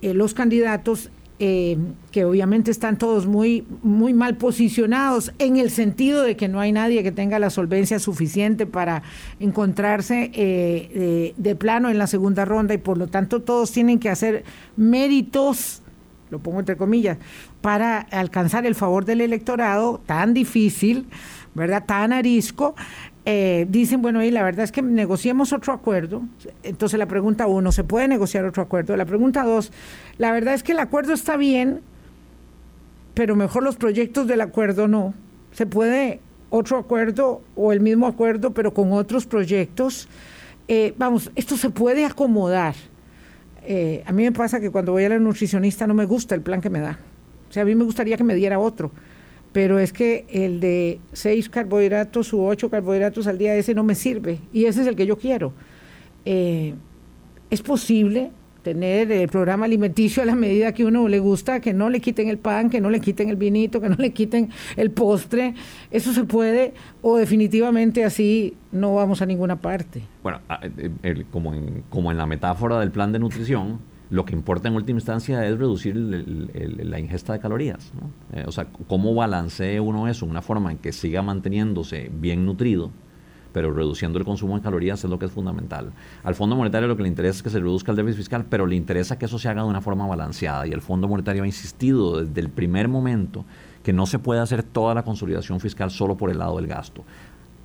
los 0.00 0.32
candidatos 0.32 1.10
eh, 1.40 1.78
que 2.10 2.24
obviamente 2.24 2.72
están 2.72 2.98
todos 2.98 3.26
muy, 3.26 3.64
muy 3.84 4.12
mal 4.12 4.36
posicionados 4.36 5.32
en 5.38 5.56
el 5.56 5.70
sentido 5.70 6.24
de 6.24 6.36
que 6.36 6.48
no 6.48 6.58
hay 6.58 6.72
nadie 6.72 7.04
que 7.04 7.12
tenga 7.12 7.38
la 7.38 7.50
solvencia 7.50 8.00
suficiente 8.00 8.66
para 8.66 9.04
encontrarse 9.38 10.32
eh, 10.34 11.34
de 11.36 11.54
plano 11.54 11.90
en 11.90 11.98
la 11.98 12.08
segunda 12.08 12.44
ronda 12.44 12.74
y 12.74 12.78
por 12.78 12.98
lo 12.98 13.06
tanto 13.06 13.40
todos 13.40 13.70
tienen 13.70 14.00
que 14.00 14.08
hacer 14.08 14.42
méritos, 14.74 15.80
lo 16.30 16.40
pongo 16.40 16.58
entre 16.58 16.76
comillas, 16.76 17.18
para 17.60 17.98
alcanzar 17.98 18.66
el 18.66 18.74
favor 18.74 19.04
del 19.04 19.20
electorado 19.20 20.00
tan 20.06 20.34
difícil, 20.34 21.06
¿verdad? 21.54 21.84
Tan 21.86 22.12
arisco. 22.12 22.74
Eh, 23.30 23.66
dicen, 23.68 24.00
bueno, 24.00 24.24
y 24.24 24.30
la 24.30 24.42
verdad 24.42 24.64
es 24.64 24.72
que 24.72 24.80
negociemos 24.80 25.52
otro 25.52 25.74
acuerdo. 25.74 26.22
Entonces 26.62 26.98
la 26.98 27.04
pregunta 27.04 27.46
uno, 27.46 27.72
¿se 27.72 27.84
puede 27.84 28.08
negociar 28.08 28.46
otro 28.46 28.62
acuerdo? 28.62 28.96
La 28.96 29.04
pregunta 29.04 29.42
dos, 29.42 29.70
la 30.16 30.32
verdad 30.32 30.54
es 30.54 30.62
que 30.62 30.72
el 30.72 30.78
acuerdo 30.78 31.12
está 31.12 31.36
bien, 31.36 31.82
pero 33.12 33.36
mejor 33.36 33.64
los 33.64 33.76
proyectos 33.76 34.26
del 34.28 34.40
acuerdo 34.40 34.88
no. 34.88 35.12
Se 35.52 35.66
puede 35.66 36.20
otro 36.48 36.78
acuerdo 36.78 37.42
o 37.54 37.70
el 37.74 37.80
mismo 37.80 38.06
acuerdo, 38.06 38.54
pero 38.54 38.72
con 38.72 38.94
otros 38.94 39.26
proyectos. 39.26 40.08
Eh, 40.66 40.94
vamos, 40.96 41.30
esto 41.34 41.58
se 41.58 41.68
puede 41.68 42.06
acomodar. 42.06 42.76
Eh, 43.62 44.04
a 44.06 44.12
mí 44.12 44.22
me 44.22 44.32
pasa 44.32 44.58
que 44.58 44.70
cuando 44.70 44.92
voy 44.92 45.04
a 45.04 45.10
la 45.10 45.18
nutricionista 45.18 45.86
no 45.86 45.92
me 45.92 46.06
gusta 46.06 46.34
el 46.34 46.40
plan 46.40 46.62
que 46.62 46.70
me 46.70 46.80
da. 46.80 46.98
O 47.50 47.52
sea, 47.52 47.64
a 47.64 47.66
mí 47.66 47.74
me 47.74 47.84
gustaría 47.84 48.16
que 48.16 48.24
me 48.24 48.34
diera 48.34 48.58
otro 48.58 48.90
pero 49.52 49.78
es 49.78 49.92
que 49.92 50.26
el 50.30 50.60
de 50.60 51.00
seis 51.12 51.48
carbohidratos 51.48 52.32
u 52.32 52.44
ocho 52.44 52.70
carbohidratos 52.70 53.26
al 53.26 53.38
día, 53.38 53.54
ese 53.54 53.74
no 53.74 53.84
me 53.84 53.94
sirve 53.94 54.38
y 54.52 54.66
ese 54.66 54.82
es 54.82 54.86
el 54.86 54.96
que 54.96 55.06
yo 55.06 55.16
quiero. 55.16 55.52
Eh, 56.24 56.74
es 57.50 57.62
posible 57.62 58.30
tener 58.62 59.10
el 59.10 59.28
programa 59.28 59.64
alimenticio 59.64 60.22
a 60.22 60.26
la 60.26 60.34
medida 60.34 60.72
que 60.72 60.84
uno 60.84 61.08
le 61.08 61.20
gusta, 61.20 61.60
que 61.60 61.72
no 61.72 61.88
le 61.88 62.00
quiten 62.00 62.28
el 62.28 62.38
pan, 62.38 62.68
que 62.68 62.80
no 62.80 62.90
le 62.90 63.00
quiten 63.00 63.30
el 63.30 63.36
vinito, 63.36 63.80
que 63.80 63.88
no 63.88 63.96
le 63.96 64.12
quiten 64.12 64.50
el 64.76 64.90
postre. 64.90 65.54
Eso 65.90 66.12
se 66.12 66.24
puede 66.24 66.74
o 67.00 67.16
definitivamente 67.16 68.04
así 68.04 68.54
no 68.72 68.94
vamos 68.94 69.22
a 69.22 69.26
ninguna 69.26 69.56
parte. 69.56 70.02
Bueno, 70.22 70.40
como, 71.30 71.54
como 71.88 72.10
en 72.10 72.18
la 72.18 72.26
metáfora 72.26 72.78
del 72.80 72.90
plan 72.90 73.12
de 73.12 73.18
nutrición, 73.20 73.78
lo 74.10 74.24
que 74.24 74.34
importa 74.34 74.68
en 74.68 74.74
última 74.74 74.98
instancia 74.98 75.46
es 75.46 75.58
reducir 75.58 75.96
la 75.96 76.98
ingesta 76.98 77.34
de 77.34 77.40
calorías. 77.40 77.92
Eh, 78.32 78.44
o 78.46 78.52
sea, 78.52 78.66
cómo 78.86 79.14
balancee 79.14 79.80
uno 79.80 80.08
eso, 80.08 80.24
una 80.24 80.42
forma 80.42 80.72
en 80.72 80.78
que 80.78 80.92
siga 80.92 81.20
manteniéndose 81.20 82.10
bien 82.12 82.46
nutrido, 82.46 82.90
pero 83.52 83.72
reduciendo 83.72 84.18
el 84.18 84.24
consumo 84.24 84.56
de 84.56 84.62
calorías 84.62 85.04
es 85.04 85.10
lo 85.10 85.18
que 85.18 85.26
es 85.26 85.32
fundamental. 85.32 85.92
Al 86.22 86.34
Fondo 86.34 86.56
Monetario 86.56 86.88
lo 86.88 86.96
que 86.96 87.02
le 87.02 87.08
interesa 87.08 87.38
es 87.38 87.42
que 87.42 87.50
se 87.50 87.58
reduzca 87.58 87.90
el 87.90 87.96
déficit 87.96 88.18
fiscal, 88.18 88.46
pero 88.48 88.66
le 88.66 88.76
interesa 88.76 89.18
que 89.18 89.26
eso 89.26 89.38
se 89.38 89.48
haga 89.48 89.62
de 89.62 89.68
una 89.68 89.80
forma 89.80 90.06
balanceada. 90.06 90.66
Y 90.66 90.72
el 90.72 90.80
Fondo 90.80 91.06
Monetario 91.06 91.42
ha 91.42 91.46
insistido 91.46 92.24
desde 92.24 92.40
el 92.40 92.48
primer 92.48 92.88
momento 92.88 93.44
que 93.82 93.92
no 93.92 94.06
se 94.06 94.18
puede 94.18 94.40
hacer 94.40 94.62
toda 94.62 94.94
la 94.94 95.02
consolidación 95.02 95.60
fiscal 95.60 95.90
solo 95.90 96.16
por 96.16 96.30
el 96.30 96.38
lado 96.38 96.56
del 96.56 96.66
gasto 96.66 97.04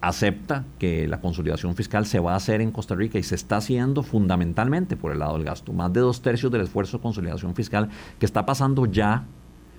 acepta 0.03 0.65
que 0.79 1.07
la 1.07 1.21
consolidación 1.21 1.75
fiscal 1.75 2.05
se 2.05 2.19
va 2.19 2.33
a 2.33 2.35
hacer 2.35 2.59
en 2.59 2.71
Costa 2.71 2.93
Rica 2.93 3.17
y 3.19 3.23
se 3.23 3.35
está 3.35 3.55
haciendo 3.55 4.03
fundamentalmente 4.03 4.97
por 4.97 5.13
el 5.13 5.19
lado 5.19 5.37
del 5.37 5.45
gasto. 5.45 5.71
Más 5.71 5.93
de 5.93 6.01
dos 6.01 6.21
tercios 6.21 6.51
del 6.51 6.59
esfuerzo 6.59 6.97
de 6.97 7.03
consolidación 7.03 7.55
fiscal 7.55 7.87
que 8.19 8.25
está 8.25 8.45
pasando 8.45 8.85
ya, 8.85 9.25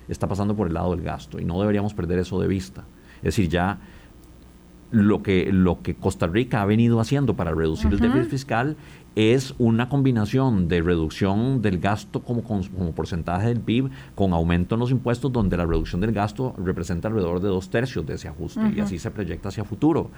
está 0.09 0.27
pasando 0.27 0.57
por 0.57 0.69
el 0.69 0.75
lado 0.75 0.97
del 0.97 1.05
gasto 1.05 1.39
y 1.39 1.45
no 1.45 1.61
deberíamos 1.61 1.93
perder 1.93 2.21
eso 2.21 2.41
de 2.41 2.49
vista. 2.49 2.85
Es 3.19 3.37
decir, 3.37 3.51
ya 3.51 3.79
lo 4.91 5.23
que, 5.23 5.53
lo 5.53 5.83
que 5.83 5.95
Costa 5.95 6.27
Rica 6.27 6.63
ha 6.63 6.65
venido 6.65 7.01
haciendo 7.01 7.37
para 7.37 7.53
reducir 7.53 7.93
el 7.93 8.01
déficit 8.01 8.31
fiscal 8.31 8.77
es 9.17 9.55
una 9.59 9.89
combinación 9.89 10.69
de 10.69 10.83
reducción 10.83 11.63
del 11.63 11.79
gasto 11.79 12.23
como, 12.23 12.43
como, 12.43 12.93
porcentaje 12.93 13.49
del 13.49 13.61
PIB 13.61 13.91
con 14.15 14.33
aumento 14.33 14.75
en 14.75 14.81
los 14.81 14.91
impuestos, 14.91 15.33
donde 15.33 15.57
la 15.57 15.67
reducción 15.67 16.01
del 16.01 16.13
gasto 16.13 16.55
representa 16.59 17.09
alrededor 17.09 17.41
de 17.41 17.49
dos 17.49 17.71
tercios 17.71 18.05
de 18.07 18.15
ese 18.15 18.29
ajuste 18.29 18.61
y 18.75 18.81
así 18.81 18.99
se 18.99 19.11
proyecta 19.11 19.49
hacia 19.49 19.65
futuro. 19.65 20.11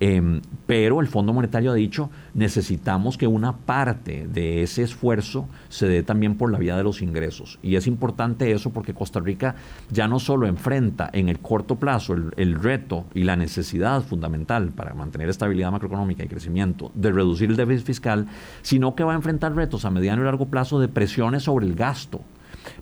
Em, 0.00 0.40
pero 0.66 1.00
el 1.00 1.06
Fondo 1.06 1.32
Monetario 1.32 1.70
ha 1.70 1.74
dicho, 1.74 2.10
necesitamos 2.34 3.16
que 3.16 3.26
una 3.26 3.56
parte 3.56 4.26
de 4.26 4.62
ese 4.62 4.82
esfuerzo 4.82 5.46
se 5.68 5.86
dé 5.86 6.02
también 6.02 6.36
por 6.36 6.50
la 6.50 6.58
vía 6.58 6.76
de 6.76 6.82
los 6.82 7.02
ingresos. 7.02 7.58
Y 7.62 7.76
es 7.76 7.86
importante 7.86 8.50
eso 8.50 8.70
porque 8.70 8.94
Costa 8.94 9.20
Rica 9.20 9.54
ya 9.90 10.08
no 10.08 10.18
solo 10.18 10.46
enfrenta 10.46 11.08
en 11.12 11.28
el 11.28 11.38
corto 11.38 11.76
plazo 11.76 12.14
el, 12.14 12.32
el 12.36 12.54
reto 12.56 13.04
y 13.14 13.22
la 13.22 13.36
necesidad 13.36 14.02
fundamental 14.02 14.70
para 14.70 14.94
mantener 14.94 15.28
estabilidad 15.28 15.70
macroeconómica 15.70 16.24
y 16.24 16.28
crecimiento 16.28 16.90
de 16.94 17.12
reducir 17.12 17.50
el 17.50 17.56
déficit 17.56 17.86
fiscal, 17.86 18.26
sino 18.62 18.94
que 18.94 19.04
va 19.04 19.12
a 19.12 19.16
enfrentar 19.16 19.54
retos 19.54 19.84
a 19.84 19.90
mediano 19.90 20.22
y 20.22 20.24
largo 20.24 20.46
plazo 20.46 20.80
de 20.80 20.88
presiones 20.88 21.44
sobre 21.44 21.66
el 21.66 21.74
gasto 21.74 22.20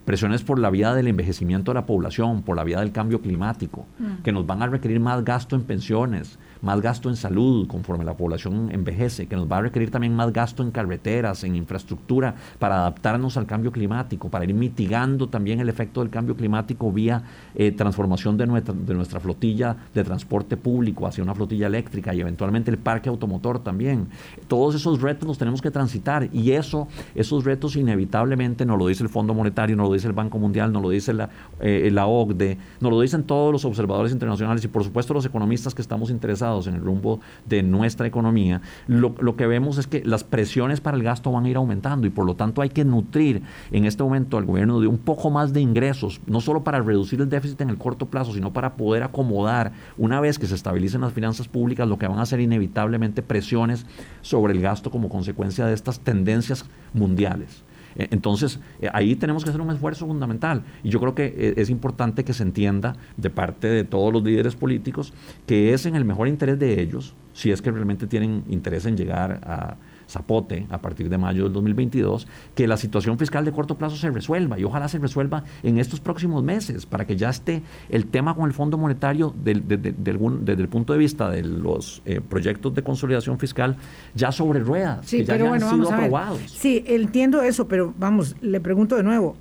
presiones 0.05 0.43
por 0.43 0.59
la 0.59 0.71
vía 0.71 0.95
del 0.95 1.09
envejecimiento 1.09 1.71
de 1.71 1.77
la 1.77 1.87
población, 1.87 2.43
por 2.43 2.57
la 2.57 2.65
vía 2.65 2.81
del 2.81 2.93
cambio 2.93 3.21
climático, 3.21 3.87
mm. 3.99 4.23
que 4.23 4.33
nos 4.33 4.47
van 4.47 4.63
a 4.63 4.67
requerir 4.67 5.01
más 5.01 5.25
gasto 5.25 5.57
en 5.57 5.63
pensiones, 5.63 6.39
más 6.63 6.81
gasto 6.81 7.09
en 7.09 7.17
salud 7.17 7.67
conforme 7.67 8.05
la 8.05 8.17
población 8.17 8.71
envejece, 8.73 9.27
que 9.27 9.37
nos 9.37 9.51
va 9.51 9.59
a 9.59 9.63
requerir 9.63 9.91
también 9.91 10.15
más 10.15 10.33
gasto 10.33 10.63
en 10.63 10.71
carreteras, 10.71 11.45
en 11.45 11.57
infraestructura, 11.57 12.35
para 12.59 12.77
adaptarnos 12.77 13.37
al 13.37 13.47
cambio 13.47 13.73
climático, 13.73 14.29
para 14.29 14.45
ir 14.45 14.55
mitigando 14.55 15.29
también 15.29 15.61
el 15.61 15.69
efecto 15.69 16.01
del 16.01 16.11
cambio 16.11 16.37
climático 16.37 16.93
vía 16.93 17.23
eh, 17.55 17.73
transformación 17.73 18.37
de 18.37 18.47
nuestra, 18.47 18.75
de 18.75 18.95
nuestra 18.95 19.21
flotilla 19.21 19.77
de 19.95 20.05
transporte 20.05 20.57
público 20.57 21.07
hacia 21.07 21.23
una 21.23 21.35
flotilla 21.35 21.67
eléctrica 21.67 22.15
y 22.15 22.21
eventualmente 22.21 22.71
el 22.71 22.79
parque 22.79 23.09
automotor 23.09 23.63
también. 23.63 24.09
Todos 24.49 24.75
esos 24.75 25.01
retos 25.01 25.27
los 25.27 25.39
tenemos 25.39 25.63
que 25.63 25.71
transitar 25.71 26.29
y 26.33 26.53
eso, 26.53 26.89
esos 27.15 27.45
retos 27.45 27.77
inevitablemente 27.77 28.67
nos 28.67 28.79
lo 28.79 28.87
dice 28.87 29.03
el 29.03 29.09
Fondo 29.09 29.35
Monetario, 29.35 29.77
nos 29.77 29.89
lo 29.89 29.95
dice 29.95 30.07
el 30.07 30.13
Banco 30.13 30.39
Mundial, 30.39 30.73
nos 30.73 30.83
lo 30.83 30.91
dice 30.91 31.13
la, 31.13 31.31
eh, 31.61 31.91
la 31.93 32.07
OCDE, 32.07 32.59
nos 32.81 32.91
lo 32.91 33.01
dicen 33.01 33.25
todos 33.25 33.53
los 33.53 33.65
observadores 33.65 34.13
internacionales 34.13 34.65
y 34.65 34.69
por 34.69 34.85
supuesto 34.85 35.15
los 35.15 35.25
economistas 35.25 35.75
que 35.75 35.83
estamos 35.83 36.11
interesados 36.11 36.50
en 36.67 36.75
el 36.75 36.81
rumbo 36.81 37.21
de 37.47 37.63
nuestra 37.63 38.07
economía, 38.07 38.61
lo, 38.87 39.15
que 39.37 39.47
vemos 39.47 39.79
es 39.79 39.87
que 39.87 40.03
las 40.05 40.25
presiones 40.25 40.81
para 40.81 40.97
el 40.97 41.03
gasto 41.03 41.31
van 41.33 41.45
a 41.45 41.49
ir 41.49 41.57
aumentando 41.57 42.07
y 42.07 42.11
por 42.11 42.27
lo 42.27 42.35
tanto 42.35 42.63
hay 42.63 42.69
que 42.69 42.85
nutrir 42.85 43.43
en 43.71 43.85
este 43.85 44.03
momento 44.03 44.37
al 44.37 44.45
gobierno 44.45 44.81
de 44.81 44.87
un 44.87 44.99
poco 44.99 45.31
más 45.31 45.53
de 45.53 45.61
ingresos, 45.61 46.21
no 46.27 46.41
solo 46.41 46.65
para 46.65 46.81
reducir 46.81 47.21
el 47.21 47.29
déficit 47.29 47.61
en 47.61 47.71
el 47.71 47.79
corto 47.79 48.07
plazo, 48.07 48.33
sino 48.33 48.53
para 48.53 48.75
poder 48.75 49.03
acomodar 49.03 49.73
una 49.97 50.21
vez 50.21 50.39
que 50.39 50.47
se 50.47 50.55
estabilicen 50.55 51.01
las 51.01 51.13
finanzas 51.13 51.49
públicas, 51.49 51.89
lo 51.89 51.99
que 51.99 52.09
van 52.09 52.19
a 52.19 52.27
ser 52.27 52.41
inevitablemente 52.41 53.23
presiones 53.23 53.87
sobre 54.21 54.53
el 54.53 54.61
gasto 54.61 54.91
como 54.91 55.09
consecuencia 55.09 55.67
de 55.67 55.75
estas 55.75 56.01
tendencias 56.01 56.65
mundiales. 56.93 57.63
Eh, 57.97 58.09
entonces, 58.11 58.61
eh, 58.81 58.89
ahí 58.93 59.17
tenemos 59.17 59.45
que 59.45 59.51
hacer 59.51 59.61
un 59.61 59.71
esfuerzo 59.71 60.07
fundamental. 60.07 60.63
Y 60.83 60.91
yo 60.91 61.01
creo 61.01 61.15
que 61.15 61.27
eh, 61.27 61.55
es 61.57 61.71
importante 61.71 62.25
que 62.25 62.33
se 62.33 62.43
entienda 62.43 62.97
de 63.17 63.31
parte 63.31 63.69
de 63.69 63.85
todos 63.85 64.13
los 64.13 64.23
líderes 64.23 64.57
políticos 64.57 65.13
que 65.47 65.73
es 65.73 65.87
en 65.87 65.97
el 65.97 66.05
mejor 66.05 66.29
interés 66.29 66.59
de 66.59 66.81
ellos, 66.81 67.15
si 67.33 67.51
es 67.51 67.63
que 67.63 67.71
realmente 67.71 68.07
tienen 68.07 68.45
interés 68.49 68.87
en 68.87 68.97
llegar 68.97 69.41
a 69.45 69.77
zapote 70.11 70.67
a 70.71 70.79
partir 70.79 71.09
de 71.09 71.19
mayo 71.19 71.45
del 71.45 71.53
2022, 71.53 72.27
que 72.55 72.67
la 72.67 72.77
situación 72.77 73.19
fiscal 73.19 73.45
de 73.45 73.53
corto 73.53 73.79
plazo 73.79 73.97
se 73.97 74.11
resuelva 74.11 74.59
y 74.59 74.65
ojalá 74.65 74.89
se 74.89 74.99
resuelva 74.99 75.45
en 75.63 75.79
estos 75.79 76.01
próximos 76.01 76.43
meses 76.43 76.87
para 76.87 77.07
que 77.07 77.17
ya 77.17 77.31
esté 77.31 77.63
el 77.89 78.07
tema 78.07 78.35
con 78.35 78.47
el 78.47 78.53
Fondo 78.53 78.77
Monetario 78.77 79.35
desde 79.43 80.63
el 80.63 80.69
punto 80.69 80.93
de 80.93 80.99
vista 80.99 81.31
de 81.31 81.43
los 81.43 82.03
eh, 82.05 82.21
proyectos 82.21 82.75
de 82.75 82.83
consolidación 82.83 83.39
fiscal 83.39 83.77
ya 84.15 84.33
sobre 84.33 84.61
ruedas, 84.61 85.09
que 85.09 85.25
ya, 85.25 85.35
han 85.35 85.61
sido 85.61 85.91
aprobados. 85.91 86.41
Sí, 86.47 86.85
entiendo 86.87 87.43
eso, 87.43 87.69
pero 87.69 87.95
vamos, 87.99 88.37
le 88.41 88.61
pregunto 88.61 88.97
de 88.97 89.03
nuevo, 89.03 89.37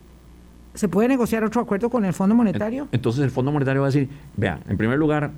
¿Se 0.80 0.88
puede 0.88 1.10
negociar 1.10 1.44
otro 1.44 1.60
acuerdo 1.60 1.90
con 1.90 2.06
el 2.06 2.14
Fondo 2.14 2.36
Monetario? 2.36 2.88
Entonces 2.94 3.22
el 3.22 3.32
Fondo 3.32 3.52
Monetario 3.52 3.82
va 3.82 3.90
a 3.90 3.92
decir, 3.92 4.08
vean, 4.38 4.62
en 4.70 4.78
primer 4.78 4.98
lugar, 4.98 5.32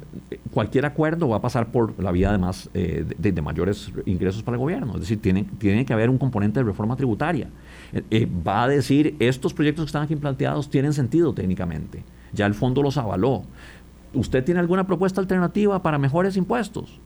cualquier 0.54 0.86
acuerdo 0.86 1.27
va 1.30 1.38
a 1.38 1.41
pasar 1.41 1.71
por 1.71 1.99
la 1.99 2.12
vía 2.12 2.30
además 2.30 2.69
eh, 2.75 3.08
de, 3.17 3.41
mayores 3.41 3.91
ingresos 4.06 4.43
para 4.43 4.54
el 4.54 4.60
gobierno. 4.60 4.93
Es 4.93 4.99
decir, 4.99 5.19
tiene, 5.19 5.47
tiene 5.58 5.84
que 5.84 5.93
haber 5.93 6.12
un 6.12 6.19
componente 6.19 6.60
de 6.60 6.65
reforma 6.65 6.95
tributaria. 6.95 7.49
Eh, 7.91 8.04
eh, 8.12 8.27
va 8.47 8.65
a 8.65 8.67
decir, 8.67 9.15
estos 9.17 9.51
proyectos 9.51 9.86
que 9.86 9.88
están 9.88 10.04
aquí 10.04 10.15
planteados 10.15 10.69
tienen 10.69 10.93
sentido 10.93 11.34
técnicamente. 11.34 12.04
Ya 12.34 12.45
el 12.45 12.54
fondo 12.54 12.84
los 12.84 12.97
avaló. 12.97 13.41
¿Usted 14.13 14.43
tiene 14.43 14.60
alguna 14.60 14.86
propuesta 14.86 15.21
alternativa 15.21 15.82
para 15.82 15.97
mejores 15.97 16.38
impuestos? 16.38 16.99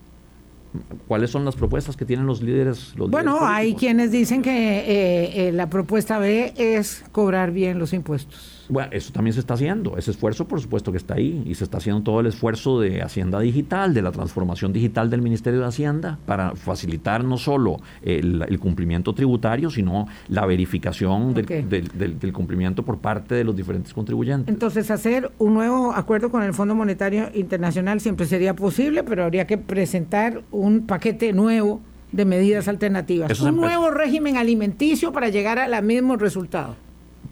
¿Cuáles 1.07 1.29
son 1.31 1.45
las 1.45 1.55
propuestas 1.55 1.95
que 1.95 2.05
tienen 2.05 2.25
los 2.25 2.41
líderes? 2.41 2.93
Los 2.95 3.09
bueno, 3.09 3.39
hay 3.41 3.75
quienes 3.75 4.11
dicen 4.11 4.41
que 4.41 4.51
eh, 4.51 5.47
eh, 5.47 5.51
la 5.51 5.69
propuesta 5.69 6.19
B 6.19 6.53
es 6.57 7.03
cobrar 7.11 7.51
bien 7.51 7.79
los 7.79 7.93
impuestos. 7.93 8.54
Bueno, 8.69 8.89
eso 8.91 9.11
también 9.13 9.33
se 9.33 9.39
está 9.39 9.53
haciendo. 9.53 9.97
Ese 9.97 10.11
esfuerzo, 10.11 10.47
por 10.47 10.61
supuesto, 10.61 10.91
que 10.91 10.97
está 10.97 11.15
ahí. 11.15 11.43
Y 11.45 11.55
se 11.55 11.63
está 11.63 11.77
haciendo 11.77 12.01
todo 12.01 12.19
el 12.19 12.27
esfuerzo 12.27 12.79
de 12.79 13.01
Hacienda 13.01 13.39
Digital, 13.39 13.93
de 13.93 14.01
la 14.01 14.11
transformación 14.11 14.73
digital 14.73 15.09
del 15.09 15.21
Ministerio 15.21 15.61
de 15.61 15.67
Hacienda, 15.67 16.19
para 16.25 16.55
facilitar 16.55 17.23
no 17.23 17.37
solo 17.37 17.77
el, 18.01 18.59
cumplimiento 18.59 19.13
tributario, 19.13 19.69
sino 19.69 20.07
la 20.29 20.45
verificación 20.45 21.33
del, 21.33 22.33
cumplimiento 22.33 22.83
por 22.83 22.97
parte 22.97 23.35
de 23.35 23.43
los 23.43 23.55
diferentes 23.55 23.93
contribuyentes. 23.93 24.53
Entonces, 24.53 24.89
hacer 24.91 25.31
un 25.37 25.53
nuevo 25.53 25.93
acuerdo 25.93 26.31
con 26.31 26.43
el 26.43 26.53
Fondo 26.53 26.75
Monetario 26.75 27.29
Internacional 27.33 27.99
siempre 27.99 28.25
sería 28.25 28.55
posible, 28.55 29.03
pero 29.03 29.23
habría 29.23 29.45
que 29.45 29.57
presentar 29.57 30.41
un 30.51 30.87
paquete 30.87 31.33
nuevo 31.33 31.81
de 32.11 32.25
medidas 32.25 32.67
alternativas. 32.67 33.39
un 33.41 33.57
nuevo 33.57 33.91
régimen 33.91 34.37
alimenticio 34.37 35.11
para 35.11 35.29
llegar 35.29 35.59
al 35.59 35.83
mismo 35.83 36.15
resultado. 36.15 36.75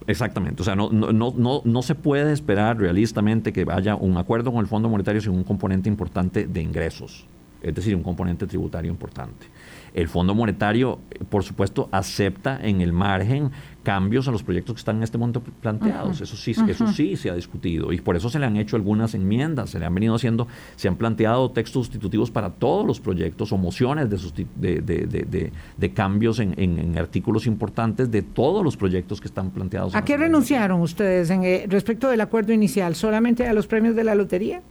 Exactamente, 0.06 0.60
o 0.60 0.64
sea, 0.64 0.76
no, 0.76 0.90
no, 0.90 1.12
no, 1.12 1.62
no 1.64 1.82
se 1.82 1.94
puede 1.94 2.32
esperar 2.32 2.78
realistamente 2.78 3.52
que 3.52 3.64
haya 3.70 3.96
un 3.96 4.18
acuerdo 4.18 4.52
con 4.52 4.60
el 4.60 4.66
Fondo 4.66 4.88
Monetario 4.88 5.20
sin 5.20 5.32
un 5.32 5.44
componente 5.44 5.88
importante 5.88 6.46
de 6.46 6.60
ingresos, 6.60 7.26
es 7.62 7.74
decir, 7.74 7.96
un 7.96 8.02
componente 8.02 8.46
tributario 8.46 8.90
importante. 8.90 9.46
El 9.94 10.08
Fondo 10.08 10.34
Monetario, 10.34 10.98
por 11.30 11.44
supuesto, 11.44 11.88
acepta 11.92 12.58
en 12.60 12.80
el 12.80 12.92
margen 12.92 13.52
cambios 13.84 14.26
a 14.26 14.32
los 14.32 14.42
proyectos 14.42 14.74
que 14.74 14.78
están 14.80 14.96
en 14.96 15.04
este 15.04 15.18
momento 15.18 15.40
planteados. 15.40 16.20
Eso 16.20 16.36
sí, 16.36 16.52
eso 16.66 16.88
sí 16.88 17.16
se 17.16 17.30
ha 17.30 17.34
discutido 17.34 17.92
y 17.92 18.00
por 18.00 18.16
eso 18.16 18.28
se 18.28 18.40
le 18.40 18.46
han 18.46 18.56
hecho 18.56 18.74
algunas 18.76 19.14
enmiendas, 19.14 19.70
se 19.70 19.78
le 19.78 19.84
han 19.84 19.94
venido 19.94 20.16
haciendo, 20.16 20.48
se 20.74 20.88
han 20.88 20.96
planteado 20.96 21.50
textos 21.52 21.86
sustitutivos 21.86 22.30
para 22.30 22.50
todos 22.50 22.84
los 22.84 22.98
proyectos 22.98 23.52
o 23.52 23.58
mociones 23.58 24.10
de, 24.10 24.80
de, 24.80 25.52
de, 25.76 25.92
cambios 25.92 26.40
en, 26.40 26.98
artículos 26.98 27.46
importantes 27.46 28.10
de 28.10 28.22
todos 28.22 28.64
los 28.64 28.76
proyectos 28.76 29.20
que 29.20 29.28
están 29.28 29.50
planteados. 29.50 29.94
¿A 29.94 30.04
qué 30.04 30.16
renunciaron 30.16 30.80
ustedes 30.80 31.30
en, 31.30 31.44
eh, 31.44 31.66
respecto 31.68 32.08
del 32.08 32.20
acuerdo 32.20 32.52
inicial? 32.52 32.94
¿Solamente 32.96 33.46
a 33.46 33.52
los 33.52 33.66
premios 33.66 33.94
de 33.94 34.02
la 34.02 34.14
lotería? 34.14 34.62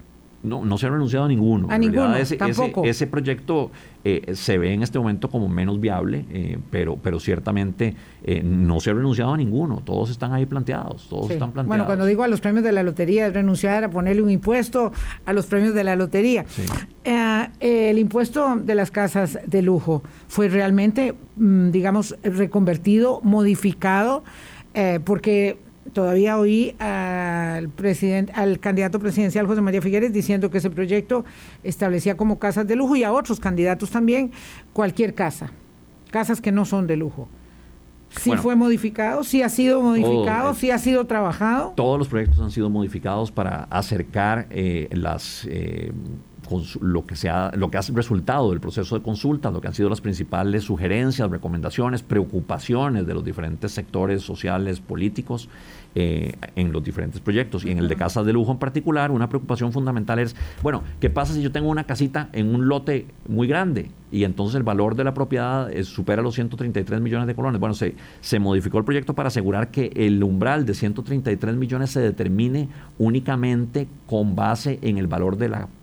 No, 0.44 0.66
no 0.66 0.78
se 0.78 0.88
ha 0.88 0.90
renunciado 0.90 1.26
a 1.26 1.28
ninguno. 1.30 1.68
A 1.70 1.78
ninguno, 1.78 2.16
ese, 2.16 2.36
tampoco. 2.36 2.84
Ese, 2.84 3.08
proyecto 3.08 3.72
eh, 4.04 4.36
se 4.36 4.58
ve 4.58 4.74
en 4.74 4.84
este 4.84 5.00
momento 5.00 5.30
como 5.30 5.48
menos 5.48 5.80
viable, 5.80 6.26
eh, 6.30 6.58
pero, 6.70 6.98
pero 6.98 7.22
ciertamente 7.22 7.96
eh, 8.24 8.42
no 8.44 8.82
se 8.82 8.90
ha 8.90 8.94
renunciado 8.94 9.34
a 9.34 9.38
ninguno. 9.38 9.82
Todos 9.86 10.10
están 10.10 10.34
ahí 10.34 10.46
planteados, 10.46 11.08
todos 11.08 11.32
están 11.32 11.54
planteados. 11.54 11.68
Bueno, 11.68 11.86
cuando 11.86 12.06
digo 12.06 12.24
a 12.24 12.28
los 12.28 12.42
premios 12.42 12.66
de 12.66 12.74
la 12.74 12.84
lotería 12.84 13.28
es 13.28 13.34
renunciar 13.34 13.86
a 13.86 13.90
ponerle 13.90 14.22
un 14.22 14.30
impuesto 14.30 14.92
a 15.26 15.32
los 15.32 15.46
premios 15.46 15.74
de 15.74 15.84
la 15.86 15.96
lotería. 15.96 16.46
el 17.60 17.98
impuesto 17.98 18.58
de 18.58 18.76
las 18.76 18.92
casas 18.92 19.40
de 19.46 19.62
lujo 19.62 20.04
fue 20.28 20.50
realmente, 20.50 21.16
mm, 21.38 21.72
digamos, 21.72 22.18
reconvertido, 22.22 23.22
modificado, 23.24 24.24
porque 25.06 25.58
todavía 25.92 26.38
oí 26.38 26.76
al 26.80 27.70
presidente, 27.70 28.32
al 28.34 28.60
candidato 28.60 29.00
presidencial 29.00 29.48
José 29.48 29.62
María 29.62 29.82
Figueres 29.82 30.14
diciendo 30.14 30.50
que 30.50 30.60
ese 30.60 30.70
proyecto 30.70 31.26
establecía 31.64 32.16
como 32.16 32.40
casas 32.40 32.68
de 32.68 32.76
lujo 32.76 32.96
y 32.96 33.04
a 33.04 33.12
otros 33.12 33.40
candidatos 33.40 33.90
también 33.90 34.32
cualquier 34.72 35.14
casa, 35.14 35.52
casas 36.12 36.42
que 36.42 36.52
no 36.52 36.66
son 36.66 36.88
de 36.88 36.98
lujo. 36.98 37.28
Sí 38.20 38.32
fue 38.38 38.56
modificado, 38.56 39.24
sí 39.24 39.42
ha 39.42 39.50
sido 39.50 39.82
modificado, 39.82 40.54
sí 40.54 40.70
ha 40.70 40.78
sido 40.78 41.06
trabajado. 41.06 41.74
Todos 41.76 41.98
los 41.98 42.08
proyectos 42.08 42.40
han 42.40 42.52
sido 42.52 42.70
modificados 42.70 43.32
para 43.32 43.64
acercar 43.72 44.46
eh, 44.52 44.88
las 44.92 45.48
eh, 45.50 45.92
lo 46.82 47.06
que, 47.06 47.16
sea, 47.16 47.52
lo 47.56 47.70
que 47.70 47.78
ha 47.78 47.82
resultado 47.94 48.50
del 48.50 48.60
proceso 48.60 48.98
de 48.98 49.04
consulta, 49.04 49.52
lo 49.52 49.62
que 49.62 49.68
han 49.68 49.74
sido 49.74 49.90
las 49.90 50.02
principales 50.02 50.64
sugerencias, 50.64 51.30
recomendaciones, 51.30 52.04
preocupaciones 52.04 53.06
de 53.06 53.14
los 53.14 53.24
diferentes 53.24 53.72
sectores 53.72 54.22
sociales, 54.22 54.80
políticos 54.80 55.50
eh, 55.96 56.34
en 56.56 56.72
los 56.72 56.84
diferentes 56.84 57.22
proyectos. 57.22 57.66
Y 57.66 57.72
en 57.72 57.78
el 57.78 57.88
de 57.88 57.96
casas 57.96 58.26
de 58.26 58.34
lujo 58.34 58.52
en 58.52 58.58
particular, 58.58 59.12
una 59.12 59.30
preocupación 59.30 59.72
fundamental 59.72 60.18
es, 60.20 60.36
bueno, 60.64 60.84
¿qué 61.00 61.10
pasa 61.10 61.34
si 61.34 61.42
yo 61.42 61.52
tengo 61.52 61.70
una 61.70 61.84
casita 61.84 62.30
en 62.34 62.54
un 62.54 62.68
lote 62.68 63.06
muy 63.28 63.48
grande 63.48 63.92
y 64.12 64.24
entonces 64.24 64.56
el 64.56 64.64
valor 64.64 64.96
de 64.96 65.04
la 65.04 65.14
propiedad 65.14 65.72
supera 65.84 66.22
los 66.22 66.34
133 66.34 67.00
millones 67.00 67.28
de 67.28 67.36
colones? 67.36 67.60
Bueno, 67.60 67.76
se, 67.76 67.96
se 68.22 68.40
modificó 68.40 68.80
el 68.80 68.86
proyecto 68.86 69.14
para 69.14 69.28
asegurar 69.28 69.70
que 69.70 69.92
el 69.96 70.24
umbral 70.24 70.66
de 70.66 70.74
133 70.74 71.56
millones 71.56 71.92
se 71.92 72.00
determine 72.00 72.70
únicamente 72.98 73.88
con 74.08 74.36
base 74.36 74.80
en 74.82 74.98
el 74.98 75.08
valor 75.08 75.38
de 75.38 75.50
la 75.50 75.58
propiedad 75.60 75.83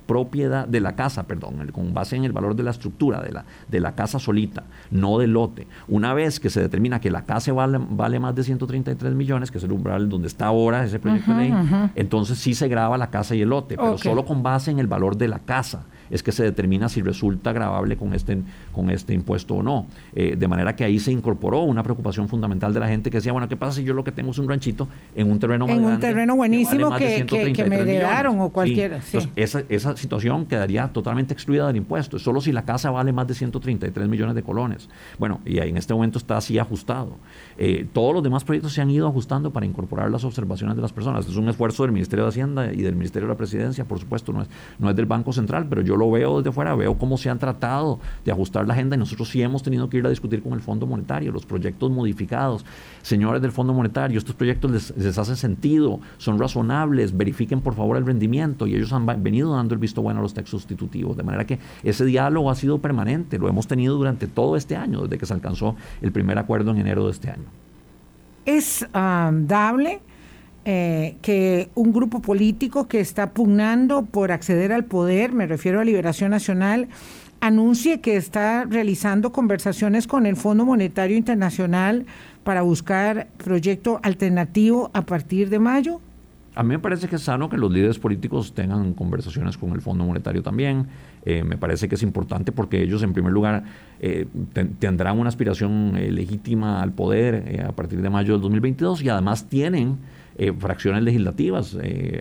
de 0.68 0.80
la 0.80 0.96
casa, 0.96 1.24
perdón, 1.24 1.70
con 1.72 1.94
base 1.94 2.16
en 2.16 2.24
el 2.24 2.32
valor 2.32 2.54
de 2.56 2.62
la 2.62 2.70
estructura 2.70 3.20
de 3.20 3.32
la, 3.32 3.44
de 3.68 3.80
la 3.80 3.94
casa 3.94 4.18
solita, 4.18 4.64
no 4.90 5.18
del 5.18 5.32
lote. 5.32 5.66
Una 5.88 6.14
vez 6.14 6.40
que 6.40 6.50
se 6.50 6.60
determina 6.60 7.00
que 7.00 7.10
la 7.10 7.24
casa 7.24 7.52
vale, 7.52 7.78
vale 7.78 8.18
más 8.18 8.34
de 8.34 8.42
133 8.42 9.14
millones, 9.14 9.50
que 9.50 9.58
es 9.58 9.64
el 9.64 9.72
umbral 9.72 10.08
donde 10.08 10.28
está 10.28 10.46
ahora 10.46 10.84
ese 10.84 10.98
proyecto 10.98 11.32
de 11.32 11.36
ley, 11.38 11.54
entonces 11.94 12.38
sí 12.38 12.54
se 12.54 12.68
graba 12.68 12.98
la 12.98 13.10
casa 13.10 13.34
y 13.34 13.42
el 13.42 13.50
lote, 13.50 13.76
pero 13.76 13.98
solo 13.98 14.24
con 14.24 14.42
base 14.42 14.70
en 14.70 14.78
el 14.78 14.86
valor 14.86 15.16
de 15.16 15.28
la 15.28 15.38
casa 15.38 15.84
es 16.10 16.22
que 16.22 16.32
se 16.32 16.42
determina 16.42 16.88
si 16.88 17.02
resulta 17.02 17.52
grabable 17.52 17.96
con 17.96 18.14
este, 18.14 18.38
con 18.72 18.90
este 18.90 19.14
impuesto 19.14 19.54
o 19.56 19.62
no. 19.62 19.86
Eh, 20.14 20.36
de 20.36 20.48
manera 20.48 20.76
que 20.76 20.84
ahí 20.84 20.98
se 20.98 21.12
incorporó 21.12 21.62
una 21.62 21.82
preocupación 21.82 22.28
fundamental 22.28 22.74
de 22.74 22.80
la 22.80 22.88
gente 22.88 23.10
que 23.10 23.18
decía, 23.18 23.32
bueno, 23.32 23.48
¿qué 23.48 23.56
pasa 23.56 23.76
si 23.76 23.84
yo 23.84 23.94
lo 23.94 24.04
que 24.04 24.12
tengo 24.12 24.30
es 24.30 24.38
un 24.38 24.48
ranchito 24.48 24.88
en 25.14 25.30
un 25.30 25.38
terreno 25.38 25.68
En 25.68 25.84
un 25.84 26.00
terreno 26.00 26.36
buenísimo 26.36 26.94
que, 26.96 27.24
que, 27.26 27.64
me 27.64 27.76
heredaron 27.76 28.40
o 28.40 28.50
cualquiera. 28.50 29.00
esa, 29.36 29.62
esa 29.68 29.96
situación 29.96 30.46
quedaría 30.46 30.88
totalmente 30.88 31.34
excluida 31.34 31.66
del 31.66 31.76
impuesto, 31.76 32.18
solo 32.18 32.40
si 32.40 32.52
la 32.52 32.64
casa 32.64 32.90
vale 32.90 33.12
más 33.12 33.26
de 33.26 33.34
133 33.34 34.08
millones 34.08 34.34
de 34.34 34.42
colones. 34.42 34.88
Bueno, 35.18 35.40
y 35.44 35.58
ahí 35.58 35.70
en 35.70 35.76
este 35.76 35.94
momento 35.94 36.18
está 36.18 36.36
así 36.36 36.58
ajustado. 36.58 37.16
Eh, 37.58 37.86
todos 37.92 38.14
los 38.14 38.22
demás 38.22 38.44
proyectos 38.44 38.72
se 38.72 38.80
han 38.80 38.90
ido 38.90 39.06
ajustando 39.06 39.52
para 39.52 39.66
incorporar 39.66 40.10
las 40.10 40.24
observaciones 40.24 40.76
de 40.76 40.82
las 40.82 40.92
personas. 40.92 41.26
Es 41.26 41.36
un 41.36 41.48
esfuerzo 41.48 41.82
del 41.82 41.92
Ministerio 41.92 42.24
de 42.24 42.30
Hacienda 42.30 42.72
y 42.72 42.82
del 42.82 42.94
Ministerio 42.94 43.28
de 43.28 43.34
la 43.34 43.38
Presidencia, 43.38 43.84
por 43.84 43.98
supuesto, 43.98 44.32
no 44.32 44.42
es, 44.42 44.48
no 44.78 44.90
es 44.90 44.96
del 44.96 45.06
Banco 45.06 45.32
Central, 45.32 45.66
pero 45.68 45.82
yo 45.82 45.96
lo 46.00 46.10
veo 46.10 46.38
desde 46.38 46.50
fuera, 46.50 46.74
veo 46.74 46.98
cómo 46.98 47.16
se 47.16 47.30
han 47.30 47.38
tratado 47.38 48.00
de 48.24 48.32
ajustar 48.32 48.66
la 48.66 48.74
agenda 48.74 48.96
y 48.96 48.98
nosotros 48.98 49.28
sí 49.28 49.40
hemos 49.42 49.62
tenido 49.62 49.88
que 49.88 49.98
ir 49.98 50.06
a 50.06 50.10
discutir 50.10 50.42
con 50.42 50.54
el 50.54 50.60
Fondo 50.60 50.86
Monetario, 50.86 51.30
los 51.30 51.46
proyectos 51.46 51.90
modificados. 51.90 52.64
Señores 53.02 53.40
del 53.40 53.52
Fondo 53.52 53.72
Monetario, 53.72 54.18
estos 54.18 54.34
proyectos 54.34 54.92
les, 54.96 55.18
hacen 55.18 55.36
sentido, 55.36 56.00
son 56.18 56.38
razonables, 56.38 57.16
verifiquen 57.16 57.60
por 57.60 57.74
favor 57.74 57.96
el 57.96 58.06
rendimiento 58.06 58.66
y 58.66 58.74
ellos 58.74 58.92
han 58.92 59.06
venido 59.22 59.54
dando 59.54 59.74
el 59.74 59.80
visto 59.80 60.02
bueno 60.02 60.20
a 60.20 60.22
los 60.22 60.34
textos 60.34 60.62
sustitutivos, 60.62 61.16
de 61.16 61.22
manera 61.22 61.46
que 61.46 61.58
ese 61.84 62.04
diálogo 62.04 62.50
ha 62.50 62.54
sido 62.54 62.78
permanente, 62.78 63.38
lo 63.38 63.48
hemos 63.48 63.66
tenido 63.66 63.96
durante 63.96 64.26
todo 64.26 64.56
este 64.56 64.74
año, 64.74 65.02
desde 65.02 65.18
que 65.18 65.26
se 65.26 65.34
alcanzó 65.34 65.76
el 66.02 66.10
primer 66.10 66.38
acuerdo 66.38 66.70
en 66.72 66.78
enero 66.78 67.04
de 67.04 67.12
este 67.12 67.30
año. 67.30 67.44
Es 68.46 68.86
ah, 68.94 69.30
dable 69.32 70.00
eh, 70.66 71.16
que 71.22 71.70
un 71.74 71.90
grupo 71.90 72.20
político 72.20 72.86
que 72.86 73.00
está 73.00 73.30
pugnando 73.30 74.04
por 74.04 74.30
acceder 74.30 74.72
al 74.72 74.84
poder, 74.84 75.32
me 75.32 75.46
refiero 75.46 75.80
a 75.80 75.84
Liberación 75.84 76.30
Nacional, 76.32 76.88
anuncie 77.40 78.02
que 78.02 78.16
está 78.16 78.66
realizando 78.66 79.32
conversaciones 79.32 80.06
con 80.06 80.26
el 80.26 80.36
Fondo 80.36 80.66
Monetario 80.66 81.16
Internacional 81.16 82.04
para 82.44 82.60
buscar 82.60 83.28
proyecto 83.38 84.00
alternativo 84.02 84.90
a 84.92 85.00
partir 85.06 85.48
de 85.48 85.58
mayo? 85.58 86.02
A 86.54 86.62
mí 86.62 86.68
me 86.70 86.78
parece 86.78 87.08
que 87.08 87.16
es 87.16 87.22
sano 87.22 87.48
que 87.48 87.56
los 87.56 87.72
líderes 87.72 87.98
políticos 87.98 88.52
tengan 88.52 88.92
conversaciones 88.92 89.56
con 89.56 89.72
el 89.72 89.80
Fondo 89.80 90.04
Monetario 90.04 90.42
también. 90.42 90.88
Eh, 91.24 91.42
me 91.42 91.56
parece 91.56 91.88
que 91.88 91.94
es 91.94 92.02
importante 92.02 92.52
porque 92.52 92.82
ellos, 92.82 93.02
en 93.02 93.14
primer 93.14 93.32
lugar, 93.32 93.64
eh, 94.00 94.26
tendrán 94.78 95.18
una 95.18 95.30
aspiración 95.30 95.94
legítima 95.94 96.82
al 96.82 96.92
poder 96.92 97.64
a 97.66 97.72
partir 97.72 98.02
de 98.02 98.10
mayo 98.10 98.34
del 98.34 98.42
2022 98.42 99.02
y 99.02 99.08
además 99.08 99.46
tienen 99.48 99.96
eh, 100.42 100.54
fracciones 100.58 101.02
legislativas. 101.02 101.76
Eh, 101.82 102.18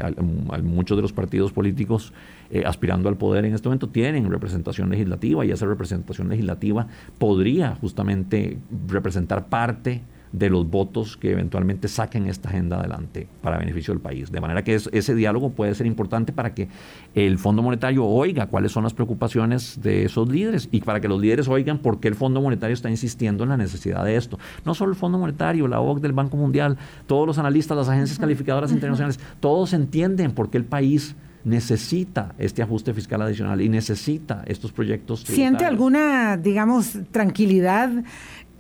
muchos 0.61 0.97
de 0.97 1.01
los 1.01 1.13
partidos 1.13 1.53
políticos 1.53 2.11
eh, 2.51 2.63
aspirando 2.65 3.07
al 3.07 3.15
poder 3.15 3.45
en 3.45 3.53
este 3.53 3.69
momento 3.69 3.87
tienen 3.87 4.29
representación 4.29 4.89
legislativa 4.89 5.45
y 5.45 5.51
esa 5.51 5.65
representación 5.65 6.27
legislativa 6.27 6.87
podría 7.17 7.75
justamente 7.75 8.57
representar 8.89 9.47
parte 9.47 10.01
de 10.31 10.49
los 10.49 10.69
votos 10.69 11.17
que 11.17 11.31
eventualmente 11.31 11.87
saquen 11.87 12.27
esta 12.27 12.49
agenda 12.49 12.79
adelante 12.79 13.27
para 13.41 13.57
beneficio 13.57 13.93
del 13.93 14.01
país. 14.01 14.31
De 14.31 14.41
manera 14.41 14.63
que 14.63 14.75
ese 14.75 15.15
diálogo 15.15 15.51
puede 15.51 15.75
ser 15.75 15.85
importante 15.85 16.33
para 16.33 16.53
que 16.53 16.67
el 17.15 17.37
Fondo 17.37 17.61
Monetario 17.61 18.05
oiga 18.05 18.47
cuáles 18.47 18.71
son 18.71 18.83
las 18.83 18.93
preocupaciones 18.93 19.81
de 19.81 20.05
esos 20.05 20.29
líderes 20.29 20.69
y 20.71 20.81
para 20.81 20.99
que 20.99 21.07
los 21.07 21.21
líderes 21.21 21.47
oigan 21.47 21.79
por 21.79 21.99
qué 21.99 22.07
el 22.07 22.15
Fondo 22.15 22.41
Monetario 22.41 22.73
está 22.73 22.89
insistiendo 22.89 23.43
en 23.43 23.49
la 23.49 23.57
necesidad 23.57 24.03
de 24.03 24.15
esto. 24.15 24.39
No 24.65 24.73
solo 24.73 24.91
el 24.91 24.97
Fondo 24.97 25.17
Monetario, 25.17 25.67
la 25.67 25.79
OCDE, 25.79 25.99
del 25.99 26.13
Banco 26.13 26.37
Mundial, 26.37 26.77
todos 27.07 27.27
los 27.27 27.37
analistas, 27.37 27.77
las 27.77 27.89
agencias 27.89 28.19
calificadoras 28.19 28.71
internacionales, 28.71 29.19
todos 29.39 29.73
entienden 29.73 30.31
por 30.31 30.49
qué 30.49 30.57
el 30.57 30.65
país 30.65 31.15
necesita 31.43 32.35
este 32.37 32.61
ajuste 32.61 32.93
fiscal 32.93 33.21
adicional 33.21 33.61
y 33.61 33.69
necesita 33.69 34.43
estos 34.45 34.71
proyectos. 34.71 35.21
¿Siente 35.21 35.65
alguna, 35.65 36.37
digamos, 36.37 36.97
tranquilidad 37.11 37.89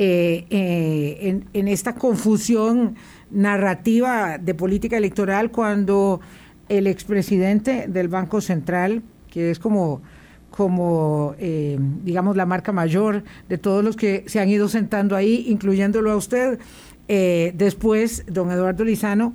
eh, 0.01 1.43
en, 1.51 1.67
esta 1.67 1.93
confusión 1.95 2.95
narrativa 3.31 4.37
de 4.37 4.53
política 4.53 4.95
electoral 4.95 5.51
cuando 5.51 6.21
el 6.69 6.87
expresidente 6.87 7.85
del 7.89 8.07
Banco 8.07 8.39
Central, 8.39 9.03
que 9.29 9.51
es 9.51 9.59
como 9.59 10.01
como, 10.51 11.35
eh, 11.37 11.77
digamos, 12.03 12.35
la 12.35 12.45
marca 12.45 12.71
mayor 12.71 13.23
de 13.49 13.57
todos 13.57 13.83
los 13.83 13.95
que 13.95 14.23
se 14.27 14.39
han 14.39 14.49
ido 14.49 14.67
sentando 14.67 15.15
ahí, 15.15 15.45
incluyéndolo 15.47 16.11
a 16.11 16.15
usted. 16.15 16.59
Eh, 17.07 17.53
después, 17.55 18.23
don 18.27 18.51
Eduardo 18.51 18.83
Lizano 18.83 19.33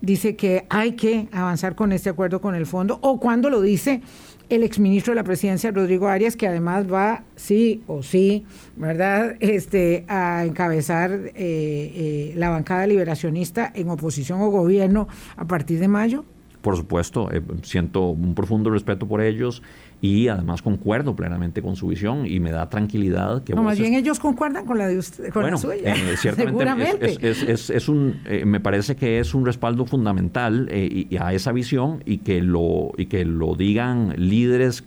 dice 0.00 0.34
que 0.34 0.66
hay 0.68 0.92
que 0.92 1.28
avanzar 1.30 1.74
con 1.74 1.92
este 1.92 2.10
acuerdo 2.10 2.40
con 2.40 2.54
el 2.54 2.66
fondo, 2.66 2.98
o 3.02 3.20
cuando 3.20 3.48
lo 3.48 3.60
dice 3.60 4.00
el 4.48 4.62
exministro 4.62 5.12
de 5.12 5.16
la 5.16 5.24
presidencia, 5.24 5.70
Rodrigo 5.70 6.08
Arias, 6.08 6.36
que 6.36 6.46
además 6.46 6.90
va, 6.92 7.24
sí 7.34 7.82
o 7.86 8.02
sí, 8.02 8.44
¿verdad?, 8.76 9.36
este, 9.40 10.04
a 10.08 10.44
encabezar 10.44 11.10
eh, 11.12 11.32
eh, 11.34 12.32
la 12.36 12.50
bancada 12.50 12.86
liberacionista 12.86 13.72
en 13.74 13.90
oposición 13.90 14.40
o 14.40 14.50
gobierno 14.50 15.08
a 15.36 15.46
partir 15.46 15.80
de 15.80 15.88
mayo. 15.88 16.24
Por 16.62 16.76
supuesto, 16.76 17.30
eh, 17.30 17.42
siento 17.62 18.10
un 18.10 18.34
profundo 18.34 18.70
respeto 18.70 19.06
por 19.06 19.20
ellos 19.20 19.62
y 20.00 20.28
además 20.28 20.62
concuerdo 20.62 21.16
plenamente 21.16 21.62
con 21.62 21.76
su 21.76 21.88
visión 21.88 22.26
y 22.26 22.40
me 22.40 22.50
da 22.50 22.68
tranquilidad 22.68 23.42
que... 23.42 23.54
No, 23.54 23.62
más 23.62 23.78
bien 23.78 23.94
ellos 23.94 24.18
concuerdan 24.18 24.66
con 24.66 24.78
la 24.78 24.88
de 24.88 24.98
usted, 24.98 25.30
con 25.32 25.50
la 25.50 25.56
suya. 25.56 25.94
Eh, 25.94 26.16
ciertamente 26.16 27.28
es, 27.28 27.42
es, 27.42 27.70
es, 27.70 27.88
un, 27.88 28.20
eh, 28.26 28.44
me 28.44 28.60
parece 28.60 28.96
que 28.96 29.18
es 29.18 29.34
un 29.34 29.46
respaldo 29.46 29.86
fundamental 29.86 30.68
eh, 30.70 31.06
y, 31.10 31.16
a 31.16 31.32
esa 31.32 31.52
visión 31.52 32.02
y 32.04 32.18
que 32.18 32.42
lo, 32.42 32.92
y 32.96 33.06
que 33.06 33.24
lo 33.24 33.54
digan 33.54 34.14
líderes 34.16 34.84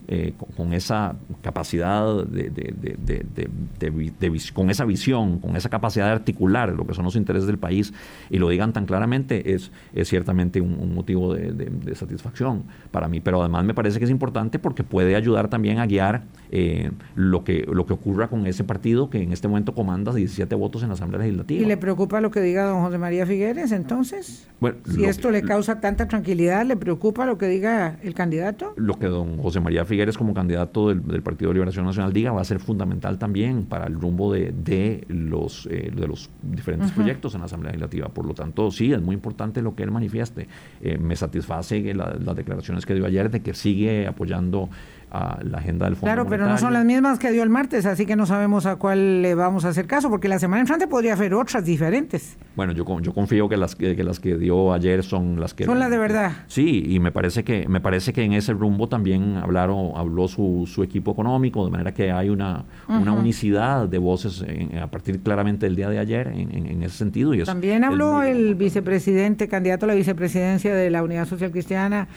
con, 0.55 0.73
esa 0.73 1.15
capacidad 1.41 2.25
de, 2.25 2.49
de, 2.49 4.41
con 4.53 4.69
esa 4.69 4.85
visión, 4.85 5.39
con 5.39 5.55
esa 5.55 5.69
capacidad 5.69 6.05
de 6.05 6.11
articular 6.11 6.73
lo 6.73 6.85
que 6.85 6.93
son 6.93 7.05
los 7.05 7.15
intereses 7.15 7.47
del 7.47 7.57
país 7.57 7.93
y 8.29 8.37
lo 8.37 8.49
digan 8.49 8.73
tan 8.73 8.85
claramente 8.85 9.53
es, 9.53 9.71
es 9.93 10.07
ciertamente 10.07 10.61
un, 10.61 10.77
un 10.79 10.93
motivo 10.93 11.33
de, 11.33 11.95
satisfacción 11.95 12.63
para 12.91 13.07
mí. 13.07 13.19
Pero 13.19 13.41
además 13.41 13.65
me 13.65 13.73
parece 13.73 13.99
que 13.99 14.05
es 14.05 14.11
importante 14.11 14.59
porque 14.59 14.83
puede 14.83 14.98
puede 14.99 15.15
ayudar 15.15 15.47
también 15.47 15.79
a 15.79 15.85
guiar 15.85 16.23
eh, 16.51 16.91
lo, 17.15 17.45
que, 17.45 17.65
lo 17.71 17.85
que 17.85 17.93
ocurra 17.93 18.27
con 18.27 18.47
ese 18.47 18.65
partido 18.65 19.09
que 19.09 19.23
en 19.23 19.31
este 19.31 19.47
momento 19.47 19.73
comanda 19.73 20.13
17 20.13 20.53
votos 20.55 20.81
en 20.83 20.89
la 20.89 20.95
Asamblea 20.95 21.21
Legislativa. 21.21 21.61
¿Y 21.61 21.65
le 21.65 21.77
preocupa 21.77 22.19
lo 22.19 22.31
que 22.31 22.41
diga 22.41 22.65
don 22.65 22.81
José 22.81 22.97
María 22.97 23.25
Figueres 23.25 23.71
entonces? 23.71 24.45
Bueno, 24.59 24.79
si 24.93 25.05
esto 25.05 25.31
le 25.31 25.41
causa 25.41 25.79
tanta 25.79 26.09
tranquilidad, 26.09 26.65
¿le 26.65 26.75
preocupa 26.75 27.25
lo 27.25 27.37
que 27.37 27.47
diga 27.47 27.97
el 28.03 28.13
candidato? 28.13 28.73
Lo 28.75 28.99
que 28.99 29.05
don 29.05 29.37
José 29.37 29.61
María 29.61 29.85
Figueres 29.85 30.17
como 30.17 30.33
candidato 30.33 30.89
del, 30.89 31.21
Partido 31.21 31.51
de 31.51 31.53
Liberación 31.53 31.85
Nacional 31.85 32.11
diga 32.11 32.33
va 32.33 32.41
a 32.41 32.45
ser 32.45 32.59
fundamental 32.59 33.17
también 33.17 33.63
para 33.63 33.85
el 33.85 33.93
rumbo 33.93 34.33
de, 34.33 34.51
de 34.51 35.05
los, 35.07 35.65
eh, 35.71 35.93
de 35.95 36.07
los 36.07 36.29
diferentes 36.41 36.91
proyectos 36.91 37.35
en 37.35 37.39
la 37.39 37.45
Asamblea 37.45 37.71
Legislativa. 37.71 38.09
Por 38.09 38.25
lo 38.25 38.33
tanto, 38.33 38.69
sí, 38.69 38.91
es 38.91 39.01
muy 39.01 39.15
importante 39.15 39.61
lo 39.61 39.75
que 39.75 39.83
él 39.83 39.91
manifieste. 39.91 40.49
Eh, 40.81 40.97
me 40.97 41.15
satisface 41.15 41.93
las 41.93 42.35
declaraciones 42.35 42.85
que 42.85 42.95
dio 42.95 43.05
ayer 43.05 43.29
de 43.29 43.41
que 43.41 43.53
sigue 43.53 44.07
apoyando 44.07 44.69
a 45.11 45.39
la 45.43 45.59
agenda 45.59 45.85
del 45.85 45.95
Fondo 45.95 46.07
Claro, 46.07 46.27
pero 46.29 46.47
no 46.47 46.57
son 46.57 46.73
las 46.73 46.85
mismas 46.85 47.19
que 47.19 47.31
dio 47.31 47.43
el 47.43 47.49
martes, 47.49 47.85
así 47.85 48.05
que 48.05 48.15
no 48.15 48.25
sabemos 48.25 48.65
a 48.65 48.75
cuál 48.75 49.21
le 49.21 49.35
vamos 49.35 49.65
a 49.65 49.69
hacer 49.69 49.87
caso, 49.87 50.09
porque 50.09 50.27
la 50.27 50.39
semana 50.39 50.61
entrante 50.61 50.87
podría 50.87 51.13
haber 51.13 51.33
otras 51.33 51.65
diferentes. 51.65 52.37
Bueno, 52.55 52.73
yo, 52.73 52.85
yo 53.01 53.13
confío 53.13 53.49
que 53.49 53.57
las 53.57 53.75
que, 53.75 53.95
las 54.03 54.19
que 54.19 54.37
dio 54.37 54.73
ayer 54.73 55.03
son 55.03 55.39
las 55.39 55.53
que 55.53 55.65
son 55.65 55.79
las 55.79 55.89
de 55.89 55.97
verdad. 55.97 56.31
Sí, 56.47 56.83
y 56.87 56.99
me 56.99 57.11
parece 57.11 57.43
que 57.43 57.67
me 57.67 57.81
parece 57.81 58.13
que 58.13 58.23
en 58.23 58.33
ese 58.33 58.53
rumbo 58.53 58.87
también 58.87 59.37
hablaron 59.37 59.91
habló 59.95 60.27
su, 60.27 60.65
su 60.67 60.83
equipo 60.83 61.11
económico, 61.11 61.65
de 61.65 61.71
manera 61.71 61.93
que 61.93 62.11
hay 62.11 62.29
una, 62.29 62.65
una 62.87 63.11
unicidad 63.11 63.87
de 63.87 63.97
voces 63.97 64.43
a 64.81 64.87
partir 64.87 65.21
claramente 65.21 65.65
del 65.65 65.75
día 65.75 65.89
de 65.89 65.99
ayer 65.99 66.27
en, 66.27 66.83
ese 66.83 66.97
sentido. 66.97 67.33
Y 67.33 67.43
también 67.43 67.83
habló 67.83 68.23
el 68.23 68.55
vicepresidente, 68.55 69.47
candidato 69.47 69.85
a 69.85 69.87
la 69.87 69.95
vicepresidencia 69.95 70.73
de 70.73 70.89
la 70.89 71.03
Unidad 71.03 71.25
Social 71.25 71.51
Cristiana, 71.51 72.07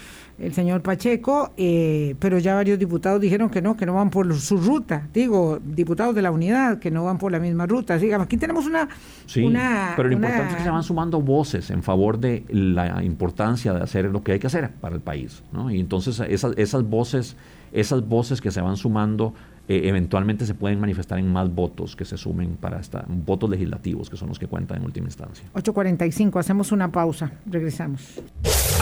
el 0.43 0.53
señor 0.53 0.82
Pacheco, 0.82 1.53
eh, 1.57 2.16
pero 2.18 2.38
ya 2.38 2.57
varios 2.57 2.76
diputados 2.76 3.20
dijeron 3.20 3.49
que 3.49 3.62
no, 3.62 3.76
que 3.76 3.86
no 3.86 3.95
van 3.95 4.11
por 4.11 4.34
su 4.34 4.57
ruta. 4.57 5.09
Digo, 5.14 5.61
diputados 5.64 6.16
de 6.16 6.22
la 6.22 6.32
unidad, 6.32 6.80
que 6.80 6.90
no 6.90 7.05
van 7.05 7.16
por 7.16 7.30
la 7.30 7.38
misma 7.38 7.64
ruta. 7.64 7.97
Digamos, 7.97 8.26
aquí 8.26 8.36
tenemos 8.36 8.66
una... 8.66 8.88
Sí, 9.26 9.49
pero 9.97 10.09
lo 10.09 10.14
importante 10.14 10.51
es 10.51 10.57
que 10.57 10.64
se 10.64 10.70
van 10.70 10.82
sumando 10.82 11.20
voces 11.20 11.70
en 11.70 11.84
favor 11.84 12.18
de 12.18 12.45
la 12.49 13.05
importancia 13.05 13.72
de 13.72 13.82
hacer 13.82 14.07
lo 14.07 14.24
que 14.24 14.32
hay 14.32 14.38
que 14.40 14.49
hacer 14.49 14.72
para 14.80 14.97
el 14.97 15.01
país. 15.01 15.45
¿no? 15.53 15.70
Y 15.70 15.78
entonces 15.78 16.20
esas, 16.28 16.55
esas 16.57 16.82
voces 16.82 17.36
esas 17.72 18.07
voces 18.07 18.40
que 18.40 18.51
se 18.51 18.61
van 18.61 18.76
sumando 18.76 19.34
eh, 19.72 19.88
eventualmente 19.88 20.44
se 20.44 20.54
pueden 20.54 20.78
manifestar 20.78 21.18
en 21.18 21.32
más 21.32 21.54
votos 21.54 21.96
que 21.96 22.04
se 22.04 22.18
sumen 22.18 22.56
para 22.56 22.78
esta, 22.78 23.06
votos 23.08 23.48
legislativos, 23.48 24.10
que 24.10 24.18
son 24.18 24.28
los 24.28 24.38
que 24.38 24.46
cuentan 24.46 24.78
en 24.78 24.84
última 24.84 25.06
instancia. 25.06 25.46
8.45, 25.54 26.38
hacemos 26.38 26.72
una 26.72 26.92
pausa, 26.92 27.32
regresamos. 27.46 28.20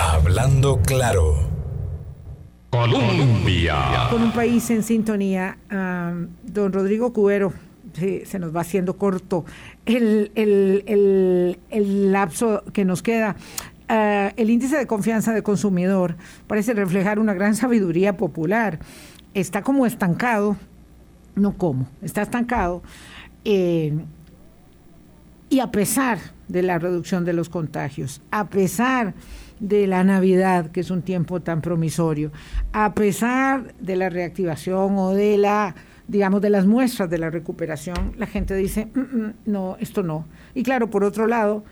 Hablando 0.01 0.80
claro. 0.82 1.34
Colombia. 2.70 4.09
Con 4.11 4.22
un 4.22 4.32
país 4.32 4.68
en 4.70 4.82
sintonía, 4.82 5.59
don 5.70 6.72
Rodrigo 6.72 7.12
Cubero, 7.12 7.53
se 7.95 8.38
nos 8.41 8.55
va 8.55 8.62
haciendo 8.62 8.97
corto 8.97 9.45
el, 9.86 10.32
el, 10.34 12.12
lapso 12.12 12.64
que 12.72 12.84
nos 12.84 13.03
queda. 13.03 13.36
Ah, 13.88 14.32
el 14.36 14.51
índice 14.51 14.76
de 14.76 14.86
confianza 14.86 15.32
del 15.32 15.43
consumidor 15.43 16.16
parece 16.47 16.74
reflejar 16.74 17.20
una 17.20 17.34
gran 17.34 17.55
sabiduría 17.55 18.16
popular. 18.16 18.80
Está 19.34 19.62
como 19.62 19.86
estancado 19.86 20.57
no 21.41 21.57
como, 21.57 21.88
está 22.03 22.22
estancado. 22.22 22.82
Eh, 23.45 23.99
y 25.49 25.61
a 25.61 25.70
pesar 25.70 26.18
de 26.49 26.62
la 26.62 26.78
reducción 26.78 27.24
de 27.24 27.32
los 27.32 27.49
contagios, 27.49 28.22
a 28.30 28.49
pesar 28.49 29.14
de 29.59 29.86
la 29.86 30.05
Navidad, 30.05 30.70
que 30.70 30.80
es 30.80 30.91
un 30.91 31.03
tiempo 31.03 31.41
tan 31.41 31.61
promisorio, 31.61 32.30
a 32.72 32.95
pesar 32.95 33.74
de 33.80 33.97
la 33.97 34.09
reactivación 34.09 34.97
o 34.97 35.11
de 35.11 35.38
la, 35.38 35.74
digamos, 36.09 36.41
de 36.41 36.51
las 36.51 36.66
muestras 36.66 37.11
de 37.11 37.18
la 37.18 37.30
recuperación, 37.30 38.14
la 38.16 38.26
gente 38.26 38.55
dice, 38.55 38.88
mm, 38.95 39.01
mm, 39.01 39.34
no, 39.47 39.76
esto 39.80 40.03
no. 40.03 40.26
Y 40.55 40.62
claro, 40.62 40.88
por 40.88 41.05
otro 41.05 41.26
lado, 41.26 41.64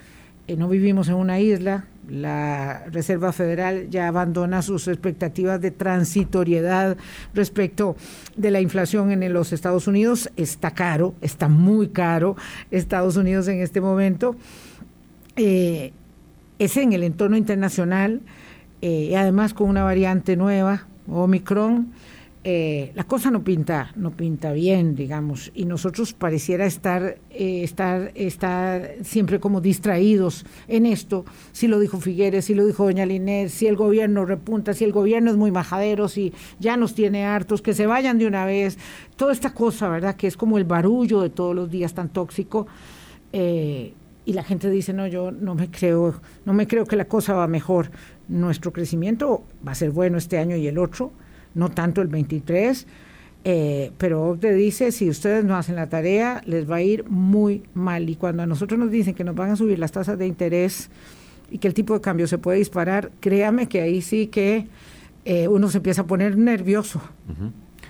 eh, 0.48 0.56
no 0.56 0.68
vivimos 0.68 1.08
en 1.08 1.14
una 1.14 1.40
isla, 1.40 1.84
la 2.08 2.86
Reserva 2.86 3.32
Federal 3.32 3.90
ya 3.90 4.08
abandona 4.08 4.62
sus 4.62 4.88
expectativas 4.88 5.60
de 5.60 5.70
transitoriedad 5.70 6.96
respecto 7.34 7.96
de 8.34 8.50
la 8.50 8.60
inflación 8.60 9.12
en 9.12 9.32
los 9.32 9.52
Estados 9.52 9.86
Unidos. 9.86 10.30
Está 10.36 10.70
caro, 10.70 11.14
está 11.20 11.48
muy 11.48 11.88
caro 11.88 12.36
Estados 12.70 13.16
Unidos 13.16 13.46
en 13.48 13.60
este 13.60 13.82
momento. 13.82 14.36
Eh, 15.36 15.92
es 16.58 16.76
en 16.78 16.94
el 16.94 17.02
entorno 17.02 17.36
internacional, 17.36 18.22
eh, 18.80 19.14
además 19.16 19.52
con 19.52 19.68
una 19.68 19.84
variante 19.84 20.34
nueva, 20.34 20.86
Omicron 21.08 21.92
eh, 22.44 22.92
la 22.94 23.04
cosa 23.04 23.32
no 23.32 23.42
pinta, 23.42 23.90
no 23.96 24.12
pinta 24.12 24.52
bien, 24.52 24.94
digamos, 24.94 25.50
y 25.54 25.64
nosotros 25.64 26.12
pareciera 26.12 26.66
estar, 26.66 27.18
eh, 27.30 27.64
estar, 27.64 28.12
estar 28.14 28.94
siempre 29.02 29.40
como 29.40 29.60
distraídos 29.60 30.46
en 30.68 30.86
esto. 30.86 31.24
Si 31.50 31.66
lo 31.66 31.80
dijo 31.80 32.00
Figueres, 32.00 32.44
si 32.44 32.54
lo 32.54 32.64
dijo 32.64 32.84
Doña 32.84 33.06
Linés, 33.06 33.52
si 33.52 33.66
el 33.66 33.74
gobierno 33.74 34.24
repunta, 34.24 34.72
si 34.72 34.84
el 34.84 34.92
gobierno 34.92 35.32
es 35.32 35.36
muy 35.36 35.50
majadero, 35.50 36.06
si 36.06 36.32
ya 36.60 36.76
nos 36.76 36.94
tiene 36.94 37.24
hartos, 37.24 37.60
que 37.60 37.74
se 37.74 37.86
vayan 37.86 38.18
de 38.18 38.26
una 38.26 38.44
vez. 38.44 38.78
Toda 39.16 39.32
esta 39.32 39.52
cosa, 39.52 39.88
¿verdad? 39.88 40.14
Que 40.14 40.28
es 40.28 40.36
como 40.36 40.58
el 40.58 40.64
barullo 40.64 41.20
de 41.22 41.30
todos 41.30 41.56
los 41.56 41.68
días 41.70 41.92
tan 41.92 42.08
tóxico. 42.08 42.68
Eh, 43.32 43.94
y 44.24 44.32
la 44.32 44.44
gente 44.44 44.70
dice, 44.70 44.92
no, 44.92 45.06
yo 45.08 45.32
no 45.32 45.54
me 45.54 45.70
creo, 45.70 46.20
no 46.44 46.52
me 46.52 46.68
creo 46.68 46.86
que 46.86 46.96
la 46.96 47.06
cosa 47.06 47.34
va 47.34 47.48
mejor. 47.48 47.90
Nuestro 48.28 48.72
crecimiento 48.72 49.42
va 49.66 49.72
a 49.72 49.74
ser 49.74 49.90
bueno 49.90 50.18
este 50.18 50.38
año 50.38 50.54
y 50.54 50.68
el 50.68 50.78
otro 50.78 51.10
no 51.58 51.70
tanto 51.70 52.00
el 52.00 52.08
23, 52.08 52.86
eh, 53.44 53.92
pero 53.98 54.30
OCDE 54.30 54.54
dice, 54.54 54.92
si 54.92 55.08
ustedes 55.08 55.44
no 55.44 55.56
hacen 55.56 55.76
la 55.76 55.88
tarea, 55.88 56.42
les 56.44 56.70
va 56.70 56.76
a 56.76 56.82
ir 56.82 57.08
muy 57.08 57.62
mal. 57.74 58.08
Y 58.08 58.16
cuando 58.16 58.42
a 58.42 58.46
nosotros 58.46 58.78
nos 58.78 58.90
dicen 58.90 59.14
que 59.14 59.24
nos 59.24 59.34
van 59.34 59.50
a 59.50 59.56
subir 59.56 59.78
las 59.78 59.92
tasas 59.92 60.18
de 60.18 60.26
interés 60.26 60.90
y 61.50 61.58
que 61.58 61.68
el 61.68 61.74
tipo 61.74 61.94
de 61.94 62.00
cambio 62.00 62.26
se 62.26 62.38
puede 62.38 62.58
disparar, 62.58 63.10
créame 63.20 63.68
que 63.68 63.80
ahí 63.80 64.02
sí 64.02 64.26
que 64.26 64.66
eh, 65.24 65.48
uno 65.48 65.68
se 65.68 65.78
empieza 65.78 66.02
a 66.02 66.06
poner 66.06 66.36
nervioso. 66.36 67.00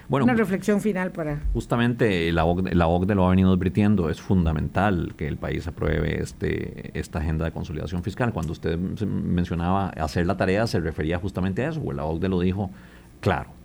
Bueno, 0.09 0.25
Una 0.25 0.35
reflexión 0.35 0.81
final 0.81 1.12
para... 1.12 1.43
Justamente 1.53 2.33
la 2.33 2.47
OCDE, 2.47 2.75
la 2.75 2.87
OCDE 2.87 3.14
lo 3.14 3.27
ha 3.27 3.31
venido 3.31 3.53
advirtiendo, 3.53 4.09
es 4.09 4.21
fundamental 4.23 5.12
que 5.19 5.29
el 5.29 5.37
país 5.37 5.66
apruebe 5.66 6.23
este, 6.23 6.99
esta 6.99 7.19
agenda 7.19 7.45
de 7.45 7.51
consolidación 7.51 8.03
fiscal. 8.03 8.33
Cuando 8.33 8.53
usted 8.53 8.79
mencionaba 8.79 9.89
hacer 9.91 10.27
la 10.27 10.39
tarea, 10.39 10.66
se 10.66 10.81
refería 10.81 11.19
justamente 11.19 11.64
a 11.64 11.71
eso, 11.71 11.83
o 11.85 11.93
la 11.93 12.05
OCDE 12.05 12.29
lo 12.29 12.41
dijo 12.41 12.71
claro. 13.21 13.58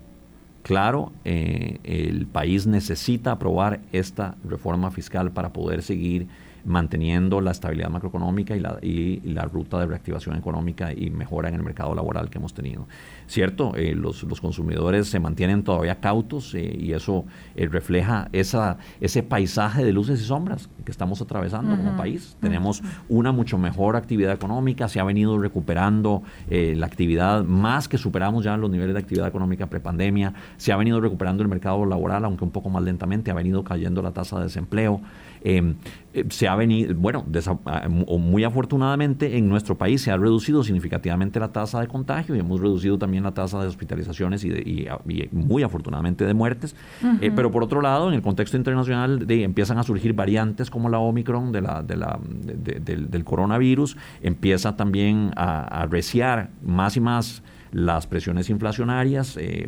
Claro, 0.64 1.12
eh, 1.26 1.80
el 1.84 2.26
país 2.26 2.66
necesita 2.66 3.34
aprobar 3.34 3.82
esta 3.92 4.38
reforma 4.46 4.92
fiscal 4.92 5.32
para 5.32 5.52
poder 5.52 5.84
seguir 5.84 6.28
manteniendo 6.66 7.42
la 7.42 7.52
estabilidad 7.52 7.90
macroeconómica 7.90 8.56
y 8.56 8.60
la, 8.60 8.78
y 8.82 9.20
la 9.22 9.44
ruta 9.44 9.80
de 9.80 9.88
reactivación 9.88 10.36
económica 10.36 10.94
y 10.94 11.10
mejora 11.10 11.50
en 11.50 11.56
el 11.56 11.64
mercado 11.64 11.94
laboral 11.94 12.30
que 12.30 12.38
hemos 12.38 12.54
tenido. 12.54 12.88
Cierto, 13.28 13.76
eh, 13.76 13.96
los, 13.96 14.24
los, 14.24 14.42
consumidores 14.42 15.08
se 15.08 15.20
mantienen 15.20 15.64
todavía 15.64 16.00
cautos 16.00 16.54
eh, 16.56 16.78
y 16.78 16.94
eso 16.94 17.26
eh, 17.56 17.68
refleja 17.68 18.30
esa, 18.34 18.78
ese 19.02 19.24
paisaje 19.24 19.84
de 19.84 19.94
luces 19.94 20.22
y 20.22 20.26
sombras 20.26 20.70
que 20.86 20.92
estamos 20.92 21.22
atravesando 21.22 21.76
como 21.76 21.96
país. 21.98 22.36
Tenemos 22.40 22.84
una 23.10 23.32
mucho 23.32 23.58
mejor 23.58 23.96
actividad 23.96 24.34
económica, 24.34 24.88
se 24.88 25.00
ha 25.00 25.04
venido 25.04 25.38
recuperando 25.38 26.24
la 26.50 26.86
actividad, 26.86 27.44
más 27.44 27.88
que 27.88 27.98
superamos 27.98 28.44
ya 28.44 28.58
los 28.58 28.70
niveles 28.70 28.94
de 28.94 29.00
actividad 29.00 29.28
económica 29.28 29.68
prepandemia, 29.68 30.34
se 30.58 30.72
ha 30.72 30.78
venido 30.78 31.00
recuperando 31.00 31.44
el 31.44 31.50
mercado 31.50 31.86
laboral, 31.86 32.26
aunque 32.26 32.44
un 32.44 32.52
poco 32.52 32.70
más 32.70 32.84
lentamente, 32.84 33.32
ha 33.32 33.34
venido 33.34 33.64
cayendo 33.64 34.02
la 34.02 34.12
tasa 34.12 34.38
de 34.38 34.44
desempleo. 34.44 35.02
Em, 35.44 35.76
eh, 36.14 36.26
se 36.30 36.48
ha 36.48 36.56
venido, 36.56 36.94
bueno, 36.96 37.26
ah, 37.66 37.88
muy 37.90 38.44
afortunadamente 38.44 39.38
en 39.38 39.50
nuestro 39.50 39.78
país 39.78 40.02
se 40.02 40.12
ha 40.12 40.18
reducido 40.18 40.64
significativamente 40.64 41.40
la 41.40 41.52
tasa 41.52 41.82
de 41.82 41.88
contagio 41.88 42.36
y 42.36 42.40
hemos 42.40 42.62
reducido 42.62 42.98
también 42.98 43.24
la 43.24 43.34
tasa 43.34 43.60
de 43.62 43.68
hospitalizaciones 43.68 44.46
y, 44.46 44.88
ah, 44.88 45.00
muy 45.32 45.64
afortunadamente 45.64 46.26
de 46.26 46.34
muertes. 46.34 46.76
Eh, 47.22 47.32
pero 47.36 47.52
por 47.52 47.64
otro 47.64 47.82
lado, 47.82 48.08
en 48.08 48.14
el 48.14 48.22
contexto 48.22 48.58
internacional 48.58 49.28
de, 49.28 49.44
empiezan 49.44 49.78
a 49.78 49.84
surgir 49.84 50.14
variantes 50.14 50.70
como 50.70 50.90
la 50.90 51.00
Omicron 51.00 51.52
de 51.52 51.62
la, 51.62 51.84
de 51.84 51.98
la, 51.98 52.20
del, 52.24 53.24
coronavirus, 53.24 53.98
empieza 54.22 54.76
también 54.76 55.32
a, 55.36 55.82
a 55.82 55.86
reciar 55.88 56.52
más 56.62 56.96
y 56.96 57.00
más 57.00 57.44
las 57.74 58.08
presiones 58.08 58.50
inflacionarias. 58.50 59.36
Eh, 59.38 59.68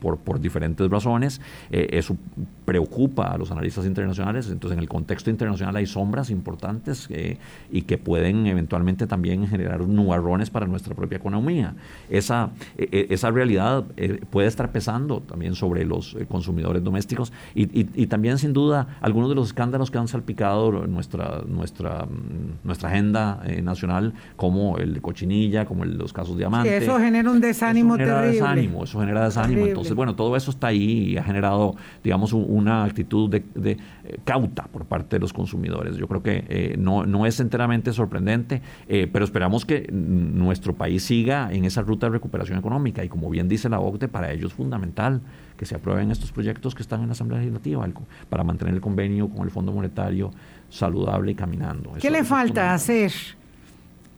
por, 0.00 0.18
por 0.18 0.40
diferentes 0.40 0.88
razones. 0.90 1.40
Eh, 1.70 1.88
eso 1.92 2.16
preocupa 2.64 3.26
a 3.26 3.38
los 3.38 3.50
analistas 3.50 3.86
internacionales. 3.86 4.48
Entonces, 4.50 4.76
en 4.76 4.82
el 4.82 4.88
contexto 4.88 5.30
internacional 5.30 5.76
hay 5.76 5.86
sombras 5.86 6.30
importantes 6.30 7.06
eh, 7.10 7.38
y 7.70 7.82
que 7.82 7.98
pueden 7.98 8.46
eventualmente 8.46 9.06
también 9.06 9.46
generar 9.46 9.80
nubarrones 9.82 10.50
para 10.50 10.66
nuestra 10.66 10.94
propia 10.94 11.18
economía. 11.18 11.74
Esa, 12.08 12.50
e, 12.76 12.88
e, 12.90 13.14
esa 13.14 13.30
realidad 13.30 13.84
eh, 13.96 14.20
puede 14.30 14.48
estar 14.48 14.72
pesando 14.72 15.20
también 15.20 15.54
sobre 15.54 15.84
los 15.84 16.16
consumidores 16.28 16.82
domésticos 16.82 17.32
y, 17.54 17.86
y, 18.00 18.06
también, 18.06 18.38
sin 18.38 18.52
duda, 18.52 18.98
algunos 19.00 19.28
de 19.28 19.34
los 19.34 19.48
escándalos 19.48 19.90
que 19.90 19.98
han 19.98 20.08
salpicado 20.08 20.86
nuestra, 20.86 21.42
nuestra, 21.46 22.06
mm, 22.06 22.64
nuestra 22.66 22.88
agenda 22.88 23.42
nacional, 23.62 24.14
como 24.36 24.78
el 24.78 24.94
de 24.94 25.00
cochinilla, 25.00 25.64
como 25.64 25.84
el, 25.84 25.96
los 25.96 26.12
casos 26.12 26.34
de 26.34 26.40
diamante. 26.40 26.76
eso 26.76 26.98
genera 26.98 27.30
un 27.30 27.40
desánimo 27.40 27.90
eso 27.94 28.04
genera 28.04 28.22
Desánimo, 28.22 28.84
eso 28.84 29.00
genera 29.00 29.24
desánimo. 29.24 29.66
Entonces, 29.66 29.89
bueno, 29.94 30.14
todo 30.14 30.36
eso 30.36 30.50
está 30.50 30.68
ahí 30.68 31.10
y 31.10 31.16
ha 31.16 31.24
generado, 31.24 31.76
digamos, 32.02 32.32
una 32.32 32.84
actitud 32.84 33.30
de, 33.30 33.44
eh, 33.62 33.76
cauta 34.24 34.64
por 34.64 34.84
parte 34.84 35.16
de 35.16 35.20
los 35.20 35.32
consumidores. 35.32 35.96
Yo 35.96 36.08
creo 36.08 36.22
que 36.22 36.44
eh, 36.48 36.76
no, 36.78 37.06
no 37.06 37.26
es 37.26 37.40
enteramente 37.40 37.92
sorprendente, 37.92 38.62
eh, 38.88 39.08
pero 39.12 39.24
esperamos 39.24 39.64
que 39.64 39.88
nuestro 39.90 40.74
país 40.74 41.04
siga 41.04 41.52
en 41.52 41.64
esa 41.64 41.82
ruta 41.82 42.06
de 42.06 42.12
recuperación 42.12 42.58
económica 42.58 43.04
y 43.04 43.08
como 43.08 43.30
bien 43.30 43.48
dice 43.48 43.68
la 43.68 43.80
OCDE, 43.80 44.08
para 44.08 44.32
ello 44.32 44.46
es 44.46 44.52
fundamental 44.52 45.20
que 45.56 45.66
se 45.66 45.74
aprueben 45.74 46.10
estos 46.10 46.32
proyectos 46.32 46.74
que 46.74 46.82
están 46.82 47.02
en 47.02 47.08
la 47.08 47.12
Asamblea 47.12 47.40
Legislativa 47.40 47.86
para 48.28 48.44
mantener 48.44 48.74
el 48.74 48.80
convenio 48.80 49.28
con 49.28 49.44
el 49.44 49.50
Fondo 49.50 49.72
Monetario 49.72 50.30
saludable 50.70 51.32
y 51.32 51.34
caminando. 51.34 51.92
¿Qué 52.00 52.10
le 52.10 52.24
falta 52.24 52.72
hacer 52.72 53.12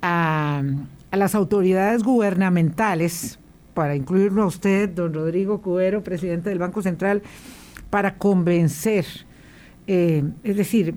a, 0.02 0.62
a 1.10 1.16
las 1.16 1.34
autoridades 1.34 2.02
gubernamentales 2.02 3.38
para 3.74 3.96
incluirlo 3.96 4.42
a 4.42 4.46
usted, 4.46 4.88
don 4.88 5.14
Rodrigo 5.14 5.60
Cubero, 5.62 6.02
presidente 6.02 6.50
del 6.50 6.58
Banco 6.58 6.82
Central, 6.82 7.22
para 7.90 8.16
convencer, 8.16 9.06
eh, 9.86 10.24
es 10.44 10.56
decir, 10.56 10.94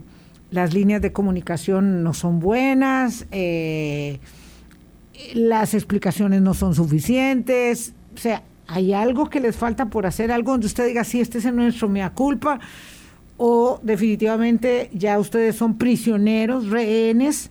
las 0.52 0.74
líneas 0.74 1.02
de 1.02 1.12
comunicación 1.12 2.04
no 2.04 2.14
son 2.14 2.40
buenas, 2.40 3.28
eh, 3.32 4.20
las 5.34 5.74
explicaciones 5.74 6.42
no 6.42 6.54
son 6.54 6.76
suficientes, 6.76 7.94
o 8.14 8.18
sea, 8.18 8.44
hay 8.68 8.94
algo 8.94 9.30
que 9.30 9.40
les 9.40 9.56
falta 9.56 9.88
por 9.88 10.06
hacer, 10.06 10.32
algo 10.32 10.52
donde 10.52 10.68
usted 10.68 10.88
diga, 10.88 11.04
sí, 11.04 11.22
este 11.22 11.38
es 11.38 11.54
nuestro 11.54 11.90
mea 11.90 12.12
culpa, 12.12 12.60
o 13.38 13.80
definitivamente 13.84 14.90
ya 14.94 15.20
ustedes 15.20 15.56
son 15.56 15.78
prisioneros, 15.78 16.70
rehenes 16.70 17.50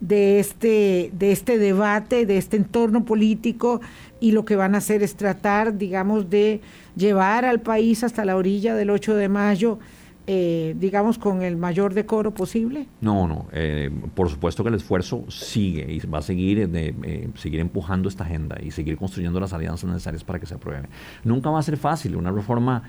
de 0.00 0.40
este, 0.40 1.10
de 1.14 1.32
este 1.32 1.58
debate, 1.58 2.26
de 2.26 2.36
este 2.36 2.56
entorno 2.56 3.04
político 3.04 3.80
y 4.22 4.30
lo 4.30 4.44
que 4.44 4.54
van 4.54 4.76
a 4.76 4.78
hacer 4.78 5.02
es 5.02 5.16
tratar, 5.16 5.76
digamos, 5.76 6.30
de 6.30 6.60
llevar 6.94 7.44
al 7.44 7.60
país 7.60 8.04
hasta 8.04 8.24
la 8.24 8.36
orilla 8.36 8.76
del 8.76 8.90
8 8.90 9.16
de 9.16 9.28
mayo, 9.28 9.80
eh, 10.28 10.76
digamos, 10.78 11.18
con 11.18 11.42
el 11.42 11.56
mayor 11.56 11.92
decoro 11.92 12.30
posible? 12.30 12.86
No, 13.00 13.26
no. 13.26 13.46
Eh, 13.50 13.90
por 14.14 14.28
supuesto 14.30 14.62
que 14.62 14.68
el 14.68 14.76
esfuerzo 14.76 15.24
sigue 15.28 15.92
y 15.92 15.98
va 16.06 16.18
a 16.18 16.22
seguir, 16.22 16.60
eh, 16.60 16.68
de, 16.68 17.30
seguir 17.34 17.58
empujando 17.58 18.08
esta 18.08 18.22
agenda 18.22 18.56
y 18.62 18.70
seguir 18.70 18.96
construyendo 18.96 19.40
las 19.40 19.52
alianzas 19.52 19.90
necesarias 19.90 20.22
para 20.22 20.38
que 20.38 20.46
se 20.46 20.54
apruebe. 20.54 20.88
Nunca 21.24 21.50
va 21.50 21.58
a 21.58 21.62
ser 21.62 21.76
fácil. 21.76 22.14
Una 22.14 22.30
reforma 22.30 22.84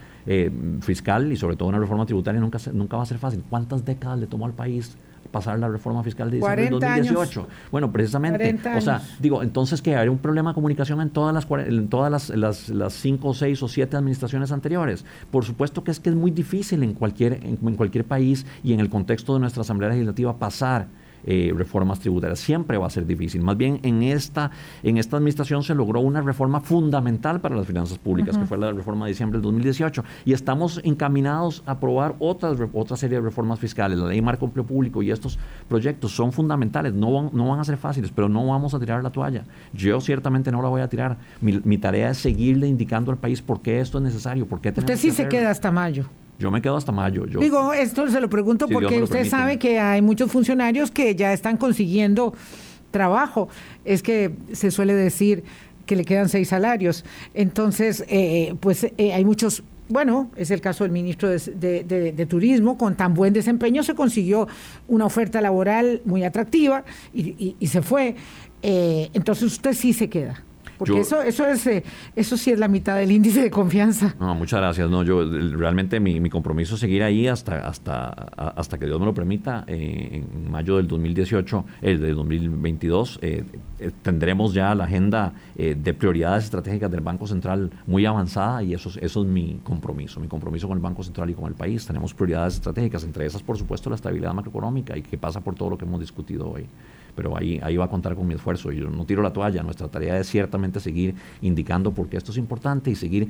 fiscal 0.82 1.32
y 1.32 1.36
sobre 1.36 1.56
todo 1.56 1.68
una 1.68 1.80
reforma 1.80 2.06
tributaria 2.06 2.40
nunca, 2.40 2.60
nunca 2.72 2.96
va 2.96 3.04
a 3.04 3.08
ser 3.08 3.18
fácil. 3.18 3.44
¿Cuántas 3.50 3.84
décadas 3.84 4.20
le 4.20 4.28
tomó 4.28 4.46
al 4.46 4.54
país? 4.54 4.96
Pasar 5.32 5.60
la 5.60 5.68
reforma 5.68 6.04
fiscal 6.04 6.30
de 6.30 6.38
diciembre 6.38 6.70
2018. 6.70 7.48
Bueno, 7.72 7.92
precisamente, 7.92 8.60
o 8.76 8.82
sea, 8.82 9.02
digo, 9.20 9.42
entonces 9.44 9.82
que 9.82 9.96
hay 9.96 10.08
un 10.08 10.18
problema 10.18 10.52
de 10.52 10.56
comunicación 10.56 11.02
en 11.02 11.10
todas 11.10 11.34
las 11.34 11.48
en 11.68 11.88
todas 11.88 12.12
las, 12.12 12.30
las, 12.30 12.70
las, 12.70 12.94
cinco, 12.94 13.34
seis 13.34 13.62
o 13.64 13.68
siete 13.68 13.98
administraciones 13.98 14.52
anteriores. 14.52 15.06
Por 15.32 15.46
supuesto 15.46 15.84
que 15.84 15.92
es 15.92 16.00
que 16.00 16.10
es 16.10 16.16
muy 16.16 16.32
difícil 16.32 16.84
en 16.84 16.94
cualquier 16.94 17.40
en 17.44 17.76
cualquier 17.76 18.06
país 18.06 18.46
y 18.64 18.74
en 18.74 18.80
el 18.80 18.90
contexto 18.90 19.34
de 19.34 19.40
nuestra 19.40 19.62
Asamblea 19.62 19.90
Legislativa 19.90 20.38
pasar 20.38 20.88
eh, 21.26 21.54
reformas 21.56 22.00
tributarias. 22.00 22.40
Siempre 22.40 22.78
va 22.78 22.88
a 22.88 22.90
ser 22.90 23.06
difícil. 23.06 23.42
Más 23.42 23.58
bien 23.58 23.80
en 23.84 24.04
esta, 24.04 24.52
en 24.84 24.98
esta 24.98 25.18
administración 25.18 25.64
se 25.64 25.76
logró 25.76 26.02
una 26.02 26.22
reforma 26.22 26.60
fundamental 26.60 27.42
para 27.42 27.56
las 27.56 27.66
finanzas 27.68 27.98
públicas, 27.98 28.38
que 28.38 28.46
fue 28.46 28.58
la 28.58 28.72
reforma 28.72 29.06
de 29.06 29.12
diciembre 29.12 29.38
del 29.38 29.44
2018. 29.44 30.04
Y 30.26 30.34
estamos 30.34 30.82
encaminados 30.84 31.64
a 31.66 31.72
aprobar 31.72 32.16
otras, 32.20 32.58
otra 32.74 32.98
serie 32.98 33.18
de 33.18 33.24
reformas 33.24 33.60
fiscales. 33.60 33.98
La 33.98 34.08
ley 34.08 34.22
marco 34.22 34.46
empleo 34.46 34.66
público 34.66 35.02
y 35.02 35.12
estos 35.12 35.40
proyectos 35.68 36.12
son 36.12 36.32
fundamentales. 36.32 36.94
No 36.94 37.12
van, 37.12 37.30
no 37.34 37.50
van 37.50 37.60
a 37.60 37.64
ser 37.64 37.78
fáciles, 37.78 38.12
pero 38.12 38.30
no 38.30 38.48
vamos 38.48 38.74
a 38.74 38.80
tirar 38.80 39.04
la 39.04 39.10
toalla. 39.10 39.46
Yo 39.74 40.00
ciertamente 40.02 40.52
no 40.52 40.62
la 40.62 40.70
voy 40.70 40.82
a 40.82 40.90
tirar. 40.90 41.18
Mi, 41.42 41.78
tarea 41.78 42.12
es 42.12 42.18
seguirle 42.18 42.68
indicando 42.68 43.12
al 43.12 43.18
país 43.18 43.42
por 43.42 43.62
qué 43.62 43.80
esto 43.80 43.98
es 43.98 44.04
necesario, 44.04 44.46
por 44.46 44.62
qué 44.62 44.70
Usted 44.70 44.98
sí 44.98 45.12
se 45.12 45.28
queda 45.28 45.50
hasta 45.50 45.72
mayo. 45.72 46.06
Yo 46.40 46.52
me 46.52 46.62
quedo 46.62 46.76
hasta 46.76 46.92
mayo. 46.92 47.26
Yo, 47.26 47.40
Digo, 47.40 47.74
esto 47.74 48.08
se 48.10 48.20
lo 48.20 48.30
pregunto 48.30 48.68
porque 48.68 49.02
usted 49.02 49.28
sabe 49.28 49.60
que 49.60 49.80
hay 49.80 50.02
muchos 50.02 50.32
funcionarios 50.32 50.92
que 50.92 51.16
ya 51.16 51.34
están 51.34 51.58
consiguiendo 51.58 52.34
trabajo. 52.92 53.50
Es 53.86 54.04
que 54.04 54.34
se 54.52 54.72
suele 54.72 54.94
decir 54.94 55.44
que 55.86 55.96
le 55.96 56.06
quedan 56.06 56.30
seis 56.30 56.50
salarios. 56.50 57.06
Entonces, 57.34 58.06
eh, 58.08 58.56
pues 58.60 58.86
eh, 58.98 59.14
hay 59.14 59.26
muchos 59.26 59.64
bueno, 59.90 60.32
es 60.36 60.50
el 60.50 60.62
caso 60.62 60.86
del 60.86 60.92
ministro 60.92 61.30
de, 61.30 62.26
Turismo, 62.30 62.78
con 62.78 62.96
tan 62.96 63.14
buen 63.14 63.34
desempeño 63.34 63.84
se 63.84 63.94
consiguió 63.94 64.48
una 64.88 65.06
oferta 65.06 65.42
laboral 65.42 66.02
muy 66.06 66.24
atractiva 66.24 66.84
y, 67.14 67.56
se 67.68 67.82
fue. 67.82 68.16
Eh, 68.62 69.10
entonces 69.14 69.44
usted 69.44 69.74
sí 69.74 69.94
se 69.94 70.10
queda. 70.10 70.42
Porque 70.86 71.02
eso, 71.02 71.22
eso, 71.22 71.48
es, 71.48 71.66
eh, 71.68 71.84
eso 72.16 72.38
sí 72.38 72.52
es 72.52 72.60
la 72.60 72.68
mitad 72.68 72.98
del 72.98 73.12
índice 73.12 73.42
de 73.42 73.52
confianza. 73.52 74.16
No, 74.20 74.36
muchas 74.36 74.60
gracias. 74.60 74.90
No, 74.90 75.04
yo 75.04 75.24
realmente 75.26 76.00
mi, 76.00 76.30
compromiso 76.30 76.76
es 76.76 76.82
seguir 76.82 77.04
ahí 77.04 77.28
hasta, 77.28 77.68
hasta, 77.68 78.10
hasta 78.10 78.78
que 78.78 78.86
Dios 78.86 79.00
me 79.00 79.06
lo 79.06 79.14
permita. 79.14 79.64
Eh, 79.68 80.24
en 80.24 80.52
mayo 80.52 80.78
del 80.78 80.88
2018, 80.88 81.66
el 81.82 82.02
de 82.02 82.14
2022, 82.14 83.20
eh, 83.22 83.44
tendremos 84.02 84.54
ya 84.54 84.74
la 84.76 84.86
agenda 84.86 85.34
de 85.56 85.94
prioridades 85.94 86.46
estratégicas 86.46 86.90
del 86.90 87.02
Banco 87.02 87.28
Central 87.28 87.72
muy 87.86 88.06
avanzada 88.06 88.64
y 88.64 88.74
eso, 88.74 88.90
eso 89.00 89.22
es 89.22 89.28
mi 89.28 89.60
compromiso, 89.64 90.20
mi 90.20 90.28
compromiso 90.28 90.68
con 90.68 90.78
el 90.78 90.82
Banco 90.82 91.04
Central 91.04 91.30
y 91.30 91.34
con 91.34 91.46
el 91.46 91.54
país. 91.54 91.86
Tenemos 91.86 92.14
prioridades 92.14 92.56
estratégicas, 92.56 93.04
entre 93.04 93.26
esas, 93.26 93.44
por 93.44 93.58
supuesto, 93.58 93.90
la 93.90 93.96
estabilidad 93.96 94.34
macroeconómica 94.34 94.98
y 94.98 95.02
que 95.02 95.18
pasa 95.18 95.42
por 95.42 95.56
todo 95.56 95.72
lo 95.72 95.78
que 95.78 95.86
hemos 95.86 96.00
discutido 96.00 96.50
hoy 96.50 96.68
pero 97.16 97.38
ahí, 97.38 97.60
ahí 97.64 97.78
va 97.78 97.86
a 97.86 97.90
contar 97.90 98.16
con 98.16 98.28
mi 98.28 98.34
esfuerzo. 98.34 98.72
Yo 98.72 98.90
no 98.90 99.06
tiro 99.06 99.22
la 99.22 99.34
toalla, 99.34 99.64
nuestra 99.64 99.88
tarea 99.88 100.20
es 100.20 100.28
ciertamente 100.28 100.80
seguir 100.80 101.16
indicando 101.42 101.92
por 101.92 102.08
qué 102.08 102.18
esto 102.18 102.32
es 102.32 102.38
importante 102.38 102.92
y 102.92 102.96
seguir 102.96 103.30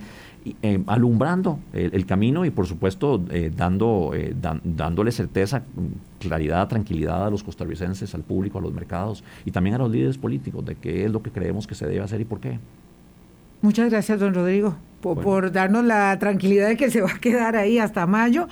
eh, 0.61 0.83
alumbrando 0.87 1.59
el, 1.73 2.05
camino 2.05 2.45
y 2.45 2.49
por 2.49 2.67
supuesto 2.67 3.23
eh, 3.29 3.51
dando, 3.55 4.11
eh, 4.13 4.35
dándole 4.35 5.11
certeza, 5.11 5.63
claridad, 6.19 6.67
tranquilidad 6.67 7.27
a 7.27 7.29
los 7.29 7.43
costarricenses, 7.43 8.13
al 8.13 8.23
público, 8.23 8.59
a 8.59 8.61
los 8.61 8.73
mercados 8.73 9.23
y 9.45 9.51
también 9.51 9.75
a 9.75 9.79
los 9.79 9.91
líderes 9.91 10.17
políticos 10.17 10.65
de 10.65 10.75
qué 10.75 11.05
es 11.05 11.11
lo 11.11 11.21
que 11.21 11.31
creemos 11.31 11.67
que 11.67 11.75
se 11.75 11.87
debe 11.87 12.01
hacer 12.01 12.21
y 12.21 12.25
por 12.25 12.39
qué. 12.39 12.59
Muchas 13.61 13.89
gracias, 13.89 14.19
don 14.19 14.33
Rodrigo, 14.33 14.75
por, 15.03 15.51
darnos 15.51 15.83
la 15.85 16.17
tranquilidad 16.17 16.69
de 16.69 16.77
que 16.77 16.89
se 16.89 17.01
va 17.01 17.11
a 17.11 17.19
quedar 17.19 17.55
ahí 17.55 17.77
hasta 17.77 18.07
mayo 18.07 18.47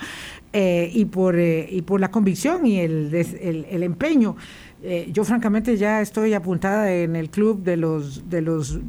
y, 0.54 1.06
por, 1.06 1.38
y 1.38 1.82
por 1.82 1.98
la 1.98 2.10
convicción 2.10 2.66
y 2.66 2.78
el, 2.78 3.14
el, 3.14 3.66
el 3.70 3.82
empeño 3.82 4.36
eh, 4.84 5.08
yo 5.12 5.22
francamente 5.24 5.76
ya 5.76 6.00
estoy 6.00 6.34
apuntada 6.34 6.92
en 6.92 7.14
el 7.14 7.30
club 7.30 7.62
de 7.62 7.76
los, 7.76 8.28
de 8.28 8.42
los, 8.42 8.80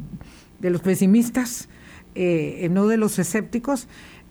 de 0.58 0.70
los 0.70 0.80
pesimistas, 0.80 1.68
eh, 2.16 2.68
no 2.70 2.88
de 2.88 2.96
los 2.96 3.18
escépticos. 3.18 3.86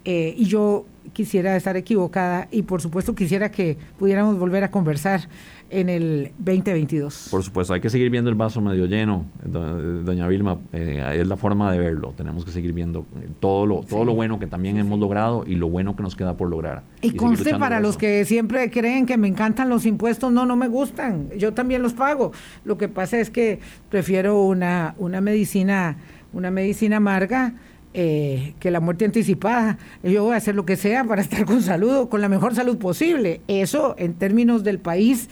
Eh, 0.06 0.34
y 0.38 0.45
yo 0.45 0.86
quisiera 1.12 1.56
estar 1.56 1.78
equivocada 1.78 2.47
y 2.51 2.64
por 2.64 2.82
supuesto 2.82 3.14
quisiera 3.14 3.51
que 3.51 3.78
pudiéramos 3.99 4.38
volver 4.39 4.64
a 4.64 4.72
conversar 4.72 5.28
en 5.70 5.89
el 5.89 6.32
2022. 6.38 7.30
Por 7.32 7.43
supuesto, 7.43 7.74
hay 7.74 7.82
que 7.82 7.89
seguir 7.89 8.10
viendo 8.10 8.30
el 8.30 8.36
vaso 8.36 8.62
medio 8.62 8.86
lleno, 8.86 9.26
doña 9.43 10.28
Vilma, 10.28 10.60
eh, 10.72 11.18
es 11.20 11.28
la 11.28 11.36
forma 11.36 11.72
de 11.72 11.80
verlo, 11.80 12.14
tenemos 12.16 12.45
que 12.45 12.51
seguir 12.51 12.74
viendo 12.74 13.06
todo 13.39 13.66
lo, 13.66 13.82
todo 13.82 14.06
lo 14.06 14.14
bueno 14.14 14.39
que 14.39 14.47
también 14.47 14.78
hemos 14.78 14.99
logrado 14.99 15.43
y 15.47 15.56
lo 15.56 15.70
bueno 15.70 15.95
que 15.95 16.04
nos 16.04 16.16
queda 16.16 16.38
por 16.38 16.49
lograr. 16.49 16.84
Y, 17.01 17.12
conste 17.12 17.58
para 17.58 17.80
los 17.80 17.97
que 17.97 18.24
siempre 18.26 18.70
creen 18.70 19.06
que 19.06 19.18
me 19.18 19.28
encantan 19.28 19.70
los 19.70 19.86
impuestos, 19.86 20.32
no, 20.32 20.45
no 20.45 20.56
me 20.56 20.68
gustan, 20.68 21.30
yo 21.38 21.54
también 21.54 21.82
los 21.82 21.93
pago. 21.93 22.32
Lo 22.66 22.78
que 22.78 22.88
pasa 22.88 23.20
es 23.20 23.30
que 23.30 23.60
prefiero 23.89 24.41
una, 24.43 24.95
una 24.97 25.22
medicina, 25.22 25.97
una 26.34 26.51
medicina 26.51 26.97
amarga 26.97 27.56
eh, 27.93 28.53
que 28.59 28.71
la 28.71 28.79
muerte 28.79 29.05
anticipada. 29.05 29.77
Yo 30.03 30.23
voy 30.23 30.33
a 30.33 30.37
hacer 30.37 30.55
lo 30.55 30.65
que 30.65 30.75
sea 30.75 31.03
para 31.03 31.21
estar 31.21 31.45
con 31.45 31.61
salud, 31.61 32.09
con 32.09 32.21
la 32.21 32.29
mejor 32.29 32.55
salud 32.55 32.77
posible. 32.77 33.41
Eso, 33.47 33.95
en 33.97 34.13
términos 34.13 34.63
del 34.63 34.79
país, 34.79 35.29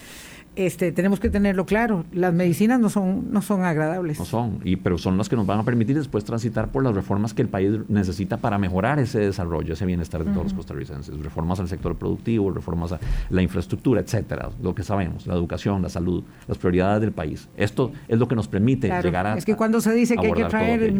este, 0.55 0.91
tenemos 0.91 1.19
que 1.19 1.29
tenerlo 1.29 1.65
claro, 1.65 2.03
las 2.11 2.33
medicinas 2.33 2.79
no 2.79 2.89
son, 2.89 3.31
no 3.31 3.41
son 3.41 3.63
agradables. 3.63 4.19
No 4.19 4.25
son, 4.25 4.59
y, 4.63 4.75
pero 4.75 4.97
son 4.97 5.17
las 5.17 5.29
que 5.29 5.35
nos 5.37 5.45
van 5.47 5.59
a 5.59 5.63
permitir 5.63 5.95
después 5.95 6.25
transitar 6.25 6.69
por 6.71 6.83
las 6.83 6.93
reformas 6.93 7.33
que 7.33 7.41
el 7.41 7.47
país 7.47 7.71
necesita 7.87 8.37
para 8.37 8.57
mejorar 8.57 8.99
ese 8.99 9.19
desarrollo, 9.19 9.73
ese 9.73 9.85
bienestar 9.85 10.25
de 10.25 10.31
todos 10.31 10.45
los 10.45 10.53
costarricenses. 10.53 11.17
Reformas 11.19 11.59
al 11.59 11.69
sector 11.69 11.95
productivo, 11.95 12.51
reformas 12.51 12.91
a 12.91 12.99
la 13.29 13.41
infraestructura, 13.41 14.01
etcétera, 14.01 14.49
lo 14.61 14.75
que 14.75 14.83
sabemos, 14.83 15.25
la 15.25 15.35
educación, 15.35 15.81
la 15.81 15.89
salud, 15.89 16.23
las 16.47 16.57
prioridades 16.57 17.01
del 17.01 17.13
país. 17.13 17.47
Esto 17.55 17.91
es 18.07 18.19
lo 18.19 18.27
que 18.27 18.35
nos 18.35 18.47
permite 18.47 18.89
llegar 19.01 19.27
a... 19.27 19.37
Es 19.37 19.45
que 19.45 19.55
cuando 19.55 19.79
se 19.79 19.93
dice 19.93 20.17
que 20.17 20.27
hay 20.27 20.33
que 20.33 20.45
traer 20.45 20.91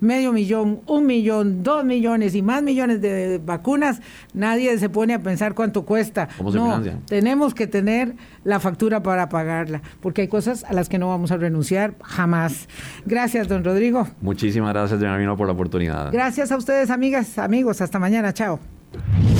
medio 0.00 0.32
millón, 0.32 0.80
un 0.86 1.06
millón, 1.06 1.62
dos 1.62 1.84
millones 1.84 2.34
y 2.34 2.42
más 2.42 2.62
millones 2.62 3.00
de 3.00 3.40
vacunas, 3.44 4.00
nadie 4.34 4.78
se 4.78 4.88
pone 4.88 5.14
a 5.14 5.18
pensar 5.20 5.54
cuánto 5.54 5.84
cuesta. 5.84 6.28
¿Cómo 6.38 6.52
se 6.52 6.58
no, 6.58 6.80
tenemos 7.06 7.54
que 7.54 7.66
tener 7.66 8.14
la 8.44 8.60
factura 8.68 9.02
para 9.02 9.30
pagarla, 9.30 9.80
porque 10.00 10.22
hay 10.22 10.28
cosas 10.28 10.64
a 10.64 10.74
las 10.74 10.90
que 10.90 10.98
no 10.98 11.08
vamos 11.08 11.32
a 11.32 11.38
renunciar 11.38 11.94
jamás. 12.02 12.68
Gracias, 13.06 13.48
don 13.48 13.64
Rodrigo. 13.64 14.06
Muchísimas 14.20 14.74
gracias, 14.74 15.00
don 15.00 15.08
Amino, 15.08 15.36
por 15.36 15.46
la 15.46 15.54
oportunidad. 15.54 16.12
Gracias 16.12 16.52
a 16.52 16.56
ustedes, 16.56 16.90
amigas, 16.90 17.38
amigos. 17.38 17.80
Hasta 17.80 17.98
mañana. 17.98 18.34
Chao. 18.34 18.60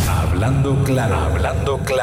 Hablando 0.09 0.83
claro, 0.85 1.16
hablando 1.16 1.79
claro. 1.85 1.99